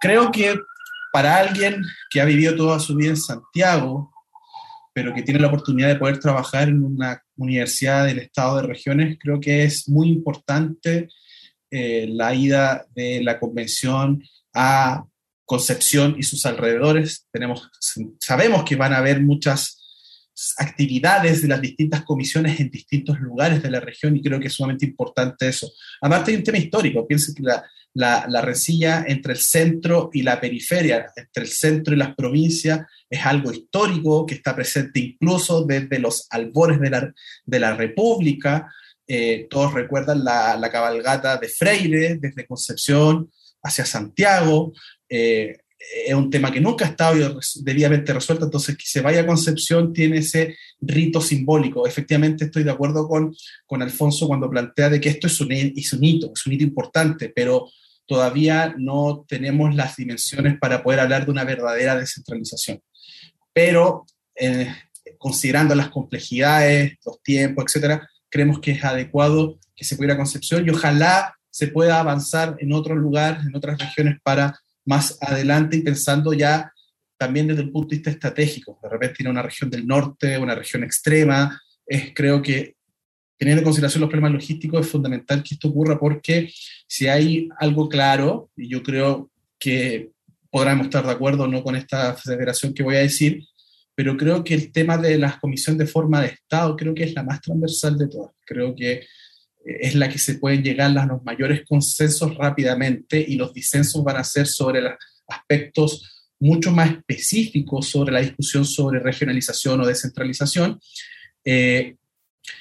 Creo 0.00 0.30
que 0.30 0.56
para 1.12 1.36
alguien 1.36 1.82
que 2.10 2.20
ha 2.20 2.24
vivido 2.24 2.54
toda 2.54 2.78
su 2.78 2.94
vida 2.94 3.10
en 3.10 3.16
Santiago, 3.16 4.12
pero 4.94 5.14
que 5.14 5.22
tiene 5.22 5.40
la 5.40 5.48
oportunidad 5.48 5.88
de 5.88 5.96
poder 5.96 6.18
trabajar 6.18 6.68
en 6.68 6.82
una 6.82 7.22
universidad 7.36 8.06
del 8.06 8.18
Estado 8.18 8.56
de 8.56 8.68
Regiones, 8.68 9.18
creo 9.20 9.40
que 9.40 9.64
es 9.64 9.88
muy 9.88 10.08
importante 10.08 11.08
eh, 11.70 12.06
la 12.08 12.34
ida 12.34 12.86
de 12.94 13.22
la 13.22 13.38
convención 13.38 14.22
a 14.54 15.04
Concepción 15.44 16.16
y 16.18 16.24
sus 16.24 16.44
alrededores. 16.44 17.26
Tenemos, 17.32 17.70
sabemos 18.20 18.64
que 18.64 18.76
van 18.76 18.92
a 18.92 18.98
haber 18.98 19.22
muchas 19.22 19.78
actividades 20.58 21.42
de 21.42 21.48
las 21.48 21.60
distintas 21.60 22.04
comisiones 22.04 22.60
en 22.60 22.70
distintos 22.70 23.18
lugares 23.18 23.62
de 23.62 23.70
la 23.70 23.80
región 23.80 24.14
y 24.16 24.22
creo 24.22 24.38
que 24.38 24.48
es 24.48 24.52
sumamente 24.52 24.84
importante 24.84 25.48
eso. 25.48 25.72
Aparte 26.02 26.30
hay 26.30 26.36
un 26.36 26.44
tema 26.44 26.58
histórico, 26.58 27.06
piensen 27.06 27.34
que 27.34 27.42
la, 27.42 27.64
la, 27.94 28.26
la, 28.28 28.40
resilla 28.42 29.04
entre 29.08 29.32
el 29.32 29.38
centro 29.38 30.10
y 30.12 30.22
la 30.22 30.40
periferia, 30.40 31.06
entre 31.16 31.44
el 31.44 31.48
centro 31.48 31.94
y 31.94 31.96
las 31.96 32.14
provincias, 32.14 32.86
es 33.10 33.24
algo 33.24 33.52
histórico 33.52 34.26
que 34.26 34.34
está 34.34 34.54
presente 34.54 35.00
incluso 35.00 35.64
desde 35.64 35.98
los 35.98 36.26
albores 36.30 36.78
de 36.80 36.90
la, 36.90 37.14
de 37.44 37.60
la 37.60 37.74
República. 37.74 38.72
Eh, 39.10 39.46
todos 39.48 39.72
recuerdan 39.72 40.22
la, 40.22 40.56
la, 40.58 40.70
cabalgata 40.70 41.38
de 41.38 41.48
Freire 41.48 42.18
desde 42.20 42.46
Concepción 42.46 43.30
hacia 43.62 43.86
Santiago. 43.86 44.72
Eh, 45.08 45.56
es 45.78 46.14
un 46.14 46.28
tema 46.28 46.52
que 46.52 46.60
nunca 46.60 46.84
ha 46.84 46.88
estado 46.88 47.40
debidamente 47.62 48.12
resuelto, 48.12 48.44
entonces 48.44 48.76
que 48.76 48.84
se 48.84 49.00
vaya 49.00 49.20
a 49.20 49.26
Concepción 49.26 49.92
tiene 49.92 50.18
ese 50.18 50.56
rito 50.80 51.20
simbólico. 51.20 51.86
Efectivamente 51.86 52.44
estoy 52.44 52.64
de 52.64 52.70
acuerdo 52.70 53.08
con, 53.08 53.34
con 53.64 53.80
Alfonso 53.80 54.26
cuando 54.26 54.50
plantea 54.50 54.90
de 54.90 55.00
que 55.00 55.08
esto 55.08 55.26
es 55.26 55.40
un, 55.40 55.52
es 55.52 55.92
un 55.92 56.04
hito, 56.04 56.32
es 56.34 56.46
un 56.46 56.52
hito 56.52 56.64
importante, 56.64 57.32
pero 57.34 57.70
todavía 58.06 58.74
no 58.76 59.24
tenemos 59.28 59.74
las 59.74 59.96
dimensiones 59.96 60.58
para 60.58 60.82
poder 60.82 61.00
hablar 61.00 61.24
de 61.24 61.30
una 61.30 61.44
verdadera 61.44 61.98
descentralización. 61.98 62.82
Pero 63.52 64.04
eh, 64.34 64.68
considerando 65.16 65.74
las 65.74 65.88
complejidades, 65.88 66.98
los 67.04 67.22
tiempos, 67.22 67.64
etcétera, 67.66 68.08
creemos 68.30 68.60
que 68.60 68.72
es 68.72 68.84
adecuado 68.84 69.58
que 69.74 69.84
se 69.84 69.96
pueda 69.96 70.08
ir 70.08 70.14
a 70.14 70.16
Concepción 70.16 70.66
y 70.66 70.70
ojalá 70.70 71.34
se 71.50 71.68
pueda 71.68 72.00
avanzar 72.00 72.56
en 72.58 72.72
otros 72.72 72.98
lugares, 72.98 73.46
en 73.46 73.54
otras 73.56 73.78
regiones 73.78 74.18
para 74.22 74.58
más 74.84 75.18
adelante 75.20 75.76
y 75.76 75.82
pensando 75.82 76.32
ya 76.32 76.72
también 77.16 77.48
desde 77.48 77.62
el 77.62 77.70
punto 77.70 77.90
de 77.90 77.96
vista 77.96 78.10
estratégico. 78.10 78.78
De 78.82 78.88
repente 78.88 79.16
tiene 79.16 79.30
una 79.30 79.42
región 79.42 79.68
del 79.68 79.86
norte, 79.86 80.38
una 80.38 80.54
región 80.54 80.84
extrema. 80.84 81.60
Es, 81.86 82.12
creo 82.14 82.40
que 82.40 82.76
teniendo 83.36 83.60
en 83.60 83.64
consideración 83.64 84.00
los 84.00 84.10
problemas 84.10 84.32
logísticos 84.32 84.86
es 84.86 84.92
fundamental 84.92 85.42
que 85.42 85.54
esto 85.54 85.68
ocurra 85.68 85.98
porque 85.98 86.50
si 86.86 87.06
hay 87.06 87.48
algo 87.58 87.88
claro, 87.88 88.50
y 88.56 88.68
yo 88.68 88.82
creo 88.82 89.30
que 89.58 90.10
podremos 90.50 90.86
estar 90.86 91.04
de 91.04 91.12
acuerdo 91.12 91.46
no 91.46 91.62
con 91.62 91.76
esta 91.76 92.14
federación 92.14 92.72
que 92.72 92.82
voy 92.82 92.96
a 92.96 93.00
decir, 93.00 93.44
pero 93.98 94.16
creo 94.16 94.44
que 94.44 94.54
el 94.54 94.70
tema 94.70 94.96
de 94.96 95.18
la 95.18 95.40
comisión 95.40 95.76
de 95.76 95.84
forma 95.84 96.22
de 96.22 96.28
Estado 96.28 96.76
creo 96.76 96.94
que 96.94 97.02
es 97.02 97.14
la 97.14 97.24
más 97.24 97.40
transversal 97.40 97.98
de 97.98 98.06
todas. 98.06 98.30
Creo 98.46 98.72
que 98.72 99.04
es 99.64 99.96
la 99.96 100.08
que 100.08 100.20
se 100.20 100.36
pueden 100.36 100.62
llegar 100.62 100.96
a 100.96 101.04
los 101.04 101.24
mayores 101.24 101.62
consensos 101.68 102.36
rápidamente 102.36 103.18
y 103.18 103.34
los 103.34 103.52
disensos 103.52 104.04
van 104.04 104.18
a 104.18 104.22
ser 104.22 104.46
sobre 104.46 104.82
los 104.82 104.92
aspectos 105.26 106.28
mucho 106.38 106.70
más 106.70 106.92
específicos 106.92 107.88
sobre 107.88 108.12
la 108.12 108.20
discusión 108.20 108.64
sobre 108.64 109.00
regionalización 109.00 109.80
o 109.80 109.86
descentralización, 109.86 110.78
eh, 111.44 111.96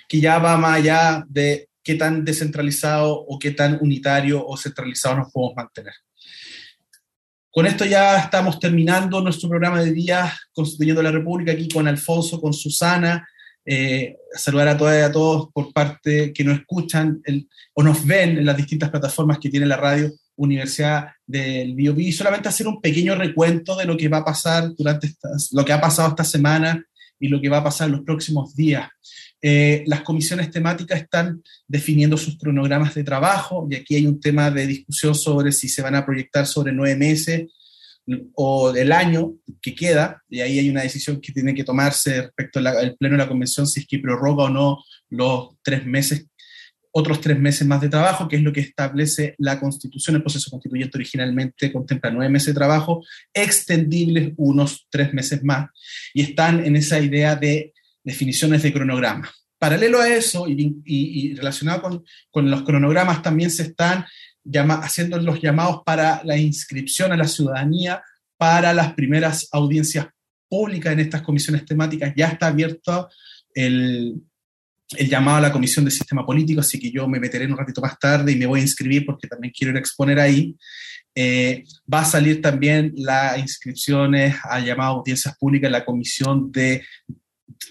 que 0.09 0.19
ya 0.19 0.39
va 0.39 0.57
más 0.57 0.79
allá 0.79 1.23
de 1.29 1.69
qué 1.83 1.93
tan 1.93 2.25
descentralizado 2.25 3.13
o 3.13 3.37
qué 3.37 3.51
tan 3.51 3.77
unitario 3.79 4.43
o 4.43 4.57
centralizado 4.57 5.17
nos 5.17 5.31
podemos 5.31 5.55
mantener. 5.55 5.93
Con 7.57 7.65
esto 7.65 7.85
ya 7.85 8.19
estamos 8.19 8.59
terminando 8.59 9.19
nuestro 9.19 9.49
programa 9.49 9.81
de 9.81 9.91
día 9.91 10.31
Constituyendo 10.53 11.01
la 11.01 11.09
República 11.09 11.53
aquí 11.53 11.67
con 11.67 11.87
Alfonso, 11.87 12.39
con 12.39 12.53
Susana. 12.53 13.27
Eh, 13.65 14.15
saludar 14.31 14.67
a 14.67 14.77
todas 14.77 14.99
y 14.99 15.01
a 15.01 15.11
todos 15.11 15.49
por 15.51 15.73
parte 15.73 16.31
que 16.33 16.43
nos 16.43 16.59
escuchan 16.59 17.19
o 17.73 17.81
nos 17.81 18.05
ven 18.05 18.37
en 18.37 18.45
las 18.45 18.57
distintas 18.57 18.91
plataformas 18.91 19.39
que 19.39 19.49
tiene 19.49 19.65
la 19.65 19.75
radio 19.75 20.11
Universidad 20.35 21.07
del 21.25 21.73
Biobío 21.73 22.09
y 22.09 22.11
solamente 22.11 22.47
hacer 22.47 22.67
un 22.67 22.79
pequeño 22.79 23.15
recuento 23.15 23.75
de 23.75 23.85
lo 23.85 23.97
que 23.97 24.07
va 24.07 24.17
a 24.17 24.25
pasar 24.25 24.75
durante 24.77 25.11
lo 25.53 25.65
que 25.65 25.73
ha 25.73 25.81
pasado 25.81 26.09
esta 26.09 26.23
semana 26.23 26.85
y 27.19 27.27
lo 27.27 27.41
que 27.41 27.49
va 27.49 27.57
a 27.57 27.63
pasar 27.63 27.87
en 27.87 27.95
los 27.95 28.05
próximos 28.05 28.55
días. 28.55 28.87
Eh, 29.41 29.83
las 29.85 30.01
comisiones 30.01 30.49
temáticas 30.49 30.99
están 30.99 31.43
definiendo 31.67 32.17
sus 32.17 32.37
cronogramas 32.37 32.95
de 32.95 33.03
trabajo 33.03 33.67
y 33.69 33.75
aquí 33.75 33.95
hay 33.95 34.07
un 34.07 34.19
tema 34.19 34.49
de 34.49 34.65
discusión 34.65 35.13
sobre 35.13 35.51
si 35.51 35.69
se 35.69 35.83
van 35.83 35.93
a 35.93 36.05
proyectar 36.05 36.47
sobre 36.47 36.71
nueve 36.71 36.95
meses 36.95 37.45
o 38.33 38.73
el 38.73 38.91
año 38.91 39.33
que 39.61 39.75
queda, 39.75 40.23
y 40.29 40.39
ahí 40.39 40.59
hay 40.59 40.69
una 40.69 40.81
decisión 40.81 41.19
que 41.19 41.33
tiene 41.33 41.53
que 41.53 41.65
tomarse 41.65 42.21
respecto 42.21 42.59
al 42.59 42.95
Pleno 42.95 43.17
de 43.17 43.23
la 43.23 43.27
Convención, 43.27 43.67
si 43.67 43.81
es 43.81 43.87
que 43.87 43.99
prorroga 43.99 44.45
o 44.45 44.49
no 44.49 44.83
los 45.09 45.49
tres 45.61 45.85
meses, 45.85 46.25
otros 46.91 47.19
tres 47.19 47.37
meses 47.37 47.67
más 47.67 47.81
de 47.81 47.89
trabajo, 47.89 48.27
que 48.27 48.37
es 48.37 48.41
lo 48.41 48.53
que 48.53 48.61
establece 48.61 49.35
la 49.39 49.59
Constitución. 49.59 50.15
El 50.15 50.23
proceso 50.23 50.49
constituyente 50.49 50.97
originalmente 50.97 51.71
contempla 51.71 52.09
nueve 52.09 52.31
meses 52.31 52.47
de 52.47 52.53
trabajo, 52.53 53.03
extendibles 53.33 54.31
unos 54.37 54.87
tres 54.89 55.13
meses 55.13 55.43
más, 55.43 55.69
y 56.13 56.21
están 56.21 56.65
en 56.65 56.77
esa 56.77 56.99
idea 56.99 57.35
de 57.35 57.73
definiciones 58.07 58.63
de 58.63 58.71
cronograma. 58.71 59.29
Paralelo 59.59 59.99
a 59.99 60.07
eso 60.07 60.47
y, 60.47 61.35
relacionado 61.35 62.03
con, 62.31 62.49
los 62.49 62.63
cronogramas, 62.63 63.21
también 63.21 63.51
se 63.51 63.63
están 63.63 64.05
haciendo 64.81 65.19
los 65.19 65.41
llamados 65.41 65.81
para 65.85 66.23
la 66.23 66.37
inscripción 66.37 67.11
a 67.11 67.17
la 67.17 67.27
ciudadanía 67.27 68.01
para 68.37 68.73
las 68.73 68.93
primeras 68.93 69.49
audiencias 69.51 70.07
públicas 70.47 70.93
en 70.93 71.01
estas 71.01 71.21
comisiones 71.21 71.65
temáticas. 71.65 72.13
Ya 72.15 72.27
está 72.27 72.47
abierto 72.47 73.09
el, 73.53 74.21
llamado 74.97 75.37
a 75.39 75.41
la 75.41 75.51
Comisión 75.51 75.83
de 75.83 75.91
Sistema 75.91 76.25
Político, 76.25 76.61
así 76.61 76.79
que 76.79 76.89
yo 76.89 77.09
me 77.09 77.19
meteré 77.19 77.45
un 77.45 77.57
ratito 77.57 77.81
más 77.81 77.99
tarde 77.99 78.31
y 78.31 78.37
me 78.37 78.45
voy 78.45 78.61
a 78.61 78.63
inscribir 78.63 79.05
porque 79.05 79.27
también 79.27 79.53
quiero 79.53 79.71
ir 79.71 79.77
a 79.77 79.81
exponer 79.81 80.17
ahí. 80.17 80.55
Eh, 81.13 81.65
va 81.91 82.01
a 82.01 82.05
salir 82.05 82.41
también 82.41 82.93
las 82.95 83.37
inscripciones 83.37 84.35
a 84.43 84.61
llamado 84.61 84.99
audiencias 84.99 85.35
públicas 85.37 85.67
en 85.67 85.73
la 85.73 85.83
Comisión 85.83 86.51
de 86.53 86.85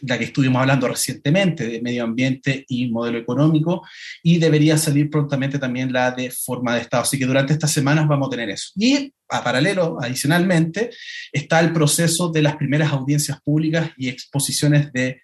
la 0.02 0.18
que 0.18 0.24
estuvimos 0.24 0.60
hablando 0.60 0.88
recientemente, 0.88 1.66
de 1.66 1.80
medio 1.80 2.04
ambiente 2.04 2.64
y 2.68 2.88
modelo 2.90 3.18
económico, 3.18 3.86
y 4.22 4.38
debería 4.38 4.76
salir 4.78 5.10
prontamente 5.10 5.58
también 5.58 5.92
la 5.92 6.10
de 6.10 6.30
forma 6.30 6.74
de 6.74 6.82
Estado. 6.82 7.02
Así 7.02 7.18
que 7.18 7.26
durante 7.26 7.52
estas 7.52 7.72
semanas 7.72 8.08
vamos 8.08 8.28
a 8.28 8.30
tener 8.30 8.50
eso. 8.50 8.70
Y 8.76 9.12
a 9.28 9.42
paralelo, 9.42 9.98
adicionalmente, 10.00 10.90
está 11.32 11.60
el 11.60 11.72
proceso 11.72 12.30
de 12.30 12.42
las 12.42 12.56
primeras 12.56 12.92
audiencias 12.92 13.40
públicas 13.42 13.90
y 13.96 14.08
exposiciones 14.08 14.92
de 14.92 15.20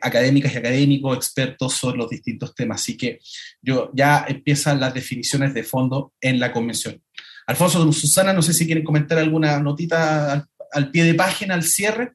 académicas 0.00 0.54
y 0.54 0.58
académicos, 0.58 1.16
expertos 1.16 1.74
sobre 1.74 1.98
los 1.98 2.08
distintos 2.08 2.54
temas. 2.54 2.80
Así 2.80 2.96
que 2.96 3.18
yo, 3.60 3.90
ya 3.94 4.24
empiezan 4.28 4.80
las 4.80 4.94
definiciones 4.94 5.52
de 5.54 5.64
fondo 5.64 6.12
en 6.20 6.40
la 6.40 6.52
convención. 6.52 7.02
Alfonso, 7.46 7.92
Susana, 7.92 8.32
no 8.32 8.42
sé 8.42 8.54
si 8.54 8.66
quieren 8.66 8.84
comentar 8.84 9.18
alguna 9.18 9.58
notita 9.58 10.48
al 10.72 10.90
pie 10.90 11.04
de 11.04 11.14
página, 11.14 11.54
al 11.54 11.64
cierre 11.64 12.12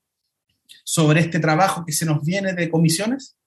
sobre 0.84 1.22
este 1.22 1.40
trabajo 1.40 1.84
que 1.86 1.92
se 1.92 2.06
nos 2.06 2.24
viene 2.24 2.54
de 2.54 2.70
comisiones? 2.70 3.38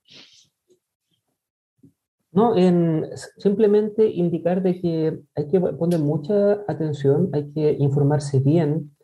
No, 2.33 2.57
en, 2.57 3.07
simplemente 3.39 4.07
indicar 4.07 4.63
de 4.63 4.81
que 4.81 5.21
hay 5.35 5.49
que 5.49 5.61
poner 5.61 5.99
mucha 5.99 6.65
atención, 6.69 7.29
hay 7.33 7.51
que 7.51 7.73
informarse 7.73 8.39
bien, 8.39 8.95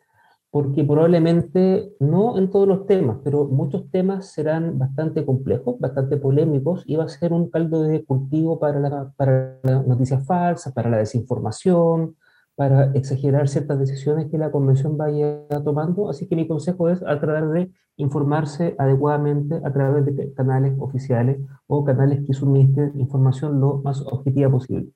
porque 0.51 0.85
probablemente 0.85 1.93
no 1.99 2.39
en 2.39 2.51
todos 2.51 2.69
los 2.69 2.87
temas, 2.87 3.19
pero 3.25 3.47
muchos 3.47 3.91
temas 3.91 4.33
serán 4.33 4.79
bastante 4.79 5.25
complejos, 5.27 5.79
bastante 5.81 6.17
polémicos, 6.17 6.85
y 6.87 6.95
va 6.97 7.05
a 7.05 7.09
ser 7.09 7.33
un 7.33 7.51
caldo 7.51 7.83
de 7.83 8.05
cultivo 8.05 8.61
para 8.61 8.79
la, 8.79 9.13
para 9.17 9.59
la 9.65 9.83
noticia 9.83 10.21
falsa, 10.21 10.73
para 10.73 10.89
la 10.89 10.99
desinformación, 10.99 12.17
para 12.57 12.91
exagerar 12.95 13.49
ciertas 13.49 13.79
decisiones 13.79 14.31
que 14.31 14.39
la 14.39 14.51
convención 14.51 14.97
vaya 14.97 15.47
tomando. 15.63 16.09
Así 16.11 16.27
que 16.27 16.37
mi 16.37 16.49
consejo 16.49 16.89
es 16.89 17.03
a 17.03 17.21
tratar 17.21 17.51
de 17.51 17.71
informarse 17.99 18.75
adecuadamente 18.79 19.61
a 19.63 19.73
través 19.73 20.07
de 20.07 20.33
canales 20.33 20.75
oficiales 20.79 21.39
o 21.67 21.85
canales 21.85 22.27
que 22.27 22.33
suministren 22.33 22.99
información 22.99 23.61
lo 23.61 23.79
más 23.85 24.01
objetiva 24.01 24.51
posible. 24.51 24.89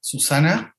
Susana. 0.00 0.76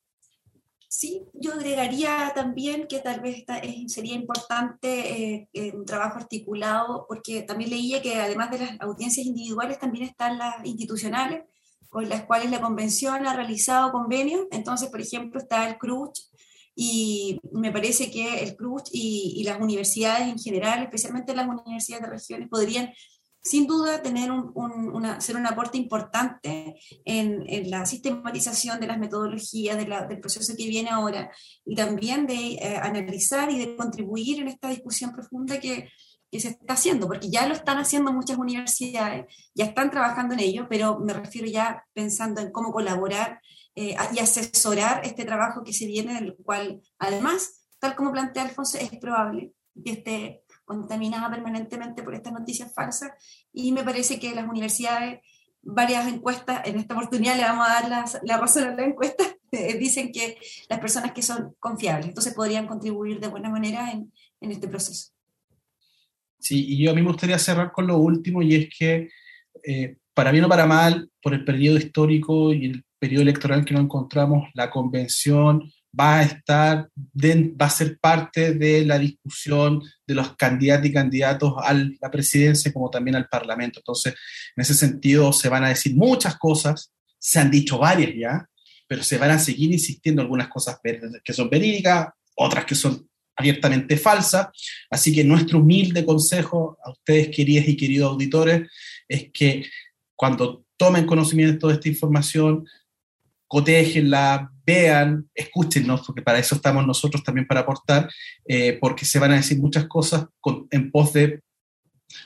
Sí, 0.88 1.26
yo 1.34 1.54
agregaría 1.54 2.32
también 2.34 2.86
que 2.86 3.00
tal 3.00 3.20
vez 3.20 3.44
sería 3.88 4.14
importante 4.14 5.48
eh, 5.52 5.72
un 5.74 5.84
trabajo 5.84 6.18
articulado, 6.18 7.06
porque 7.08 7.42
también 7.42 7.70
leía 7.70 8.00
que 8.00 8.16
además 8.16 8.50
de 8.50 8.58
las 8.60 8.80
audiencias 8.80 9.26
individuales 9.26 9.78
también 9.78 10.04
están 10.04 10.38
las 10.38 10.64
institucionales, 10.64 11.44
con 11.88 12.08
las 12.08 12.24
cuales 12.24 12.50
la 12.50 12.60
convención 12.60 13.26
ha 13.26 13.34
realizado 13.34 13.92
convenios. 13.92 14.46
Entonces, 14.50 14.88
por 14.90 15.00
ejemplo, 15.00 15.40
está 15.40 15.68
el 15.68 15.78
CRUCH 15.78 16.20
y 16.74 17.40
me 17.52 17.72
parece 17.72 18.10
que 18.10 18.40
el 18.42 18.54
CRUCH 18.54 18.90
y, 18.92 19.42
las 19.44 19.60
universidades 19.60 20.28
en 20.28 20.38
general, 20.38 20.82
especialmente 20.82 21.34
las 21.34 21.48
universidades 21.48 22.04
de 22.04 22.10
regiones, 22.10 22.48
podrían 22.48 22.92
sin 23.42 23.66
duda 23.66 24.02
tener 24.02 24.30
un, 24.32 24.52
ser 25.20 25.36
un 25.36 25.46
aporte 25.46 25.78
importante 25.78 26.74
en, 27.04 27.44
en, 27.46 27.70
la 27.70 27.86
sistematización 27.86 28.80
de 28.80 28.88
las 28.88 28.98
metodologías 28.98 29.78
del 29.78 30.20
proceso 30.20 30.54
que 30.56 30.66
viene 30.66 30.90
ahora 30.90 31.30
y 31.64 31.76
también 31.76 32.26
de 32.26 32.54
eh, 32.54 32.76
analizar 32.82 33.48
y 33.50 33.58
de 33.58 33.76
contribuir 33.76 34.40
en 34.40 34.48
esta 34.48 34.68
discusión 34.68 35.12
profunda 35.12 35.60
que, 35.60 35.88
que 36.30 36.40
se 36.40 36.48
está 36.48 36.74
haciendo, 36.74 37.06
porque 37.06 37.30
ya 37.30 37.46
lo 37.46 37.54
están 37.54 37.78
haciendo 37.78 38.12
muchas 38.12 38.38
universidades, 38.38 39.26
ya 39.54 39.66
están 39.66 39.90
trabajando 39.90 40.34
en 40.34 40.40
ello, 40.40 40.66
pero 40.68 40.98
me 40.98 41.12
refiero 41.12 41.46
ya 41.46 41.84
pensando 41.92 42.40
en 42.40 42.50
cómo 42.50 42.72
colaborar 42.72 43.40
eh, 43.74 43.94
y 44.12 44.18
asesorar 44.18 45.02
este 45.04 45.24
trabajo 45.24 45.62
que 45.62 45.72
se 45.72 45.86
viene, 45.86 46.14
del 46.14 46.36
cual 46.36 46.80
además, 46.98 47.66
tal 47.78 47.94
como 47.94 48.12
plantea 48.12 48.42
Alfonso, 48.42 48.78
es 48.78 48.90
probable 48.98 49.52
que 49.84 49.92
esté 49.92 50.42
contaminada 50.64 51.30
permanentemente 51.30 52.02
por 52.02 52.14
estas 52.14 52.32
noticias 52.32 52.72
falsas 52.74 53.12
y 53.52 53.72
me 53.72 53.84
parece 53.84 54.18
que 54.18 54.34
las 54.34 54.48
universidades, 54.48 55.20
varias 55.62 56.08
encuestas, 56.08 56.66
en 56.66 56.78
esta 56.78 56.94
oportunidad 56.94 57.36
le 57.36 57.42
vamos 57.42 57.68
a 57.68 57.72
dar 57.72 57.88
la, 57.88 58.04
la 58.22 58.36
razón 58.38 58.64
a 58.64 58.74
la 58.74 58.84
encuesta, 58.84 59.24
dicen 59.78 60.10
que 60.10 60.38
las 60.68 60.80
personas 60.80 61.12
que 61.12 61.22
son 61.22 61.54
confiables, 61.60 62.08
entonces 62.08 62.34
podrían 62.34 62.66
contribuir 62.66 63.20
de 63.20 63.28
buena 63.28 63.50
manera 63.50 63.92
en, 63.92 64.12
en 64.40 64.52
este 64.52 64.68
proceso. 64.68 65.15
Sí, 66.38 66.64
y 66.68 66.84
yo 66.84 66.90
a 66.90 66.94
mí 66.94 67.02
me 67.02 67.08
gustaría 67.08 67.38
cerrar 67.38 67.72
con 67.72 67.86
lo 67.86 67.98
último, 67.98 68.42
y 68.42 68.54
es 68.54 68.68
que, 68.76 69.08
eh, 69.64 69.96
para 70.14 70.30
bien 70.30 70.44
o 70.44 70.48
para 70.48 70.66
mal, 70.66 71.10
por 71.22 71.34
el 71.34 71.44
periodo 71.44 71.78
histórico 71.78 72.52
y 72.52 72.66
el 72.66 72.84
periodo 72.98 73.22
electoral 73.22 73.64
que 73.64 73.74
nos 73.74 73.84
encontramos, 73.84 74.48
la 74.54 74.70
convención 74.70 75.70
va 75.98 76.18
a 76.18 76.22
estar, 76.22 76.90
va 77.14 77.66
a 77.66 77.70
ser 77.70 77.98
parte 77.98 78.52
de 78.54 78.84
la 78.84 78.98
discusión 78.98 79.82
de 80.06 80.14
los 80.14 80.36
candidatos 80.36 80.86
y 80.86 80.92
candidatos 80.92 81.54
a 81.62 81.72
la 81.72 82.10
presidencia 82.10 82.72
como 82.72 82.90
también 82.90 83.16
al 83.16 83.28
parlamento. 83.28 83.80
Entonces, 83.80 84.14
en 84.54 84.60
ese 84.60 84.74
sentido, 84.74 85.32
se 85.32 85.48
van 85.48 85.64
a 85.64 85.70
decir 85.70 85.96
muchas 85.96 86.36
cosas, 86.36 86.92
se 87.18 87.38
han 87.38 87.50
dicho 87.50 87.78
varias 87.78 88.12
ya, 88.14 88.46
pero 88.86 89.02
se 89.02 89.18
van 89.18 89.30
a 89.30 89.38
seguir 89.38 89.72
insistiendo 89.72 90.22
algunas 90.22 90.48
cosas 90.48 90.78
que 91.24 91.32
son 91.32 91.48
verídicas, 91.48 92.08
otras 92.36 92.64
que 92.64 92.74
son 92.74 93.08
abiertamente 93.36 93.96
falsa. 93.96 94.50
Así 94.90 95.14
que 95.14 95.24
nuestro 95.24 95.58
humilde 95.58 96.04
consejo 96.04 96.78
a 96.84 96.90
ustedes, 96.90 97.28
queridas 97.28 97.68
y 97.68 97.76
queridos 97.76 98.10
auditores, 98.10 98.68
es 99.08 99.30
que 99.32 99.66
cuando 100.14 100.64
tomen 100.76 101.06
conocimiento 101.06 101.68
de 101.68 101.74
esta 101.74 101.88
información, 101.88 102.66
cotejenla, 103.46 104.50
vean, 104.64 105.28
escúchennos, 105.34 106.04
porque 106.04 106.22
para 106.22 106.38
eso 106.38 106.56
estamos 106.56 106.86
nosotros 106.86 107.22
también 107.22 107.46
para 107.46 107.60
aportar, 107.60 108.10
eh, 108.46 108.76
porque 108.80 109.04
se 109.04 109.18
van 109.18 109.32
a 109.32 109.36
decir 109.36 109.58
muchas 109.58 109.86
cosas 109.86 110.26
en 110.70 110.90
pos 110.90 111.12
de 111.12 111.40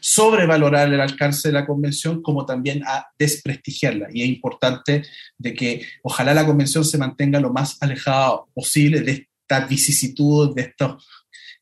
sobrevalorar 0.00 0.92
el 0.92 1.00
alcance 1.00 1.48
de 1.48 1.54
la 1.54 1.66
convención 1.66 2.22
como 2.22 2.46
también 2.46 2.82
a 2.86 3.06
desprestigiarla. 3.18 4.08
Y 4.12 4.22
es 4.22 4.28
importante 4.28 5.02
de 5.38 5.54
que 5.54 5.86
ojalá 6.02 6.34
la 6.34 6.46
convención 6.46 6.84
se 6.84 6.98
mantenga 6.98 7.40
lo 7.40 7.52
más 7.52 7.76
alejada 7.80 8.42
posible 8.54 9.00
de 9.00 9.29
estas 9.50 9.68
vicisitudes, 9.68 10.54
de, 10.54 10.62
esto, 10.62 10.98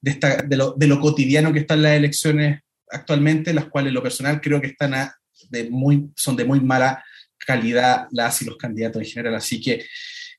de, 0.01 0.11
esta, 0.11 0.43
de, 0.43 0.86
lo, 0.86 1.01
cotidiano 1.01 1.53
que 1.53 1.61
están 1.61 1.82
las 1.82 1.93
elecciones 1.93 2.61
actualmente, 2.91 3.55
las 3.55 3.66
cuales 3.66 3.93
lo 3.93 4.03
personal 4.03 4.41
creo 4.41 4.61
que 4.61 4.68
están 4.68 5.11
de 5.49 5.70
muy, 5.70 6.11
son 6.14 6.36
de 6.36 6.45
muy 6.45 6.61
mala 6.61 7.03
calidad 7.47 8.07
las 8.11 8.43
y 8.43 8.45
los 8.45 8.59
candidatos 8.59 9.01
en 9.01 9.09
general. 9.09 9.34
Así 9.36 9.61
que 9.61 9.86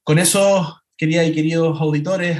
con 0.04 0.20
eso, 0.20 0.80
queridas 0.96 1.28
y 1.28 1.34
queridos 1.34 1.82
auditores, 1.82 2.40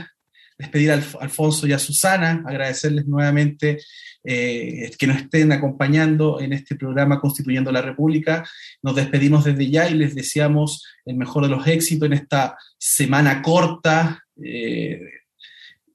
despedir 0.60 0.92
a 0.92 1.02
Alfonso 1.22 1.66
y 1.66 1.74
a 1.74 1.80
Susana, 1.80 2.44
agradecerles 2.46 3.08
nuevamente 3.08 3.80
eh, 4.24 4.92
que 5.00 5.08
nos 5.08 5.18
estén 5.18 5.52
acompañando 5.54 6.42
en 6.42 6.54
este 6.54 6.76
programa 6.76 7.20
Constituyendo 7.20 7.72
la 7.72 7.82
República. 7.82 8.48
Nos 8.84 8.96
despedimos 8.96 9.46
desde 9.46 9.72
ya 9.72 9.90
y 9.90 9.96
les 9.96 10.14
deseamos 10.14 10.86
el 11.06 11.16
mejor 11.16 11.44
de 11.44 11.50
los 11.50 11.66
éxitos 11.66 12.06
en 12.06 12.14
esta 12.14 12.58
semana 12.78 13.42
corta. 13.42 14.24
Eh, 14.44 15.00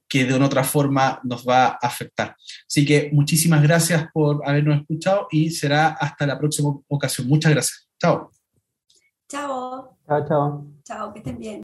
que 0.09 0.25
de 0.25 0.35
una 0.35 0.47
otra 0.47 0.63
forma 0.63 1.21
nos 1.25 1.45
va 1.45 1.67
a 1.67 1.79
afectar. 1.83 2.37
Así 2.69 2.87
que 2.87 3.11
muchísimas 3.13 3.63
gracias 3.63 4.07
por 4.13 4.49
habernos 4.49 4.81
escuchado 4.81 5.27
y 5.31 5.51
será 5.51 5.89
hasta 5.89 6.27
la 6.27 6.39
próxima 6.39 6.73
ocasión. 6.87 7.27
Muchas 7.27 7.53
gracias. 7.53 7.89
Chao. 7.99 8.31
Chao. 9.29 9.99
Chao, 10.07 10.29
chao. 10.29 10.67
Chao, 10.85 11.13
que 11.13 11.19
estén 11.19 11.39
bien. 11.39 11.63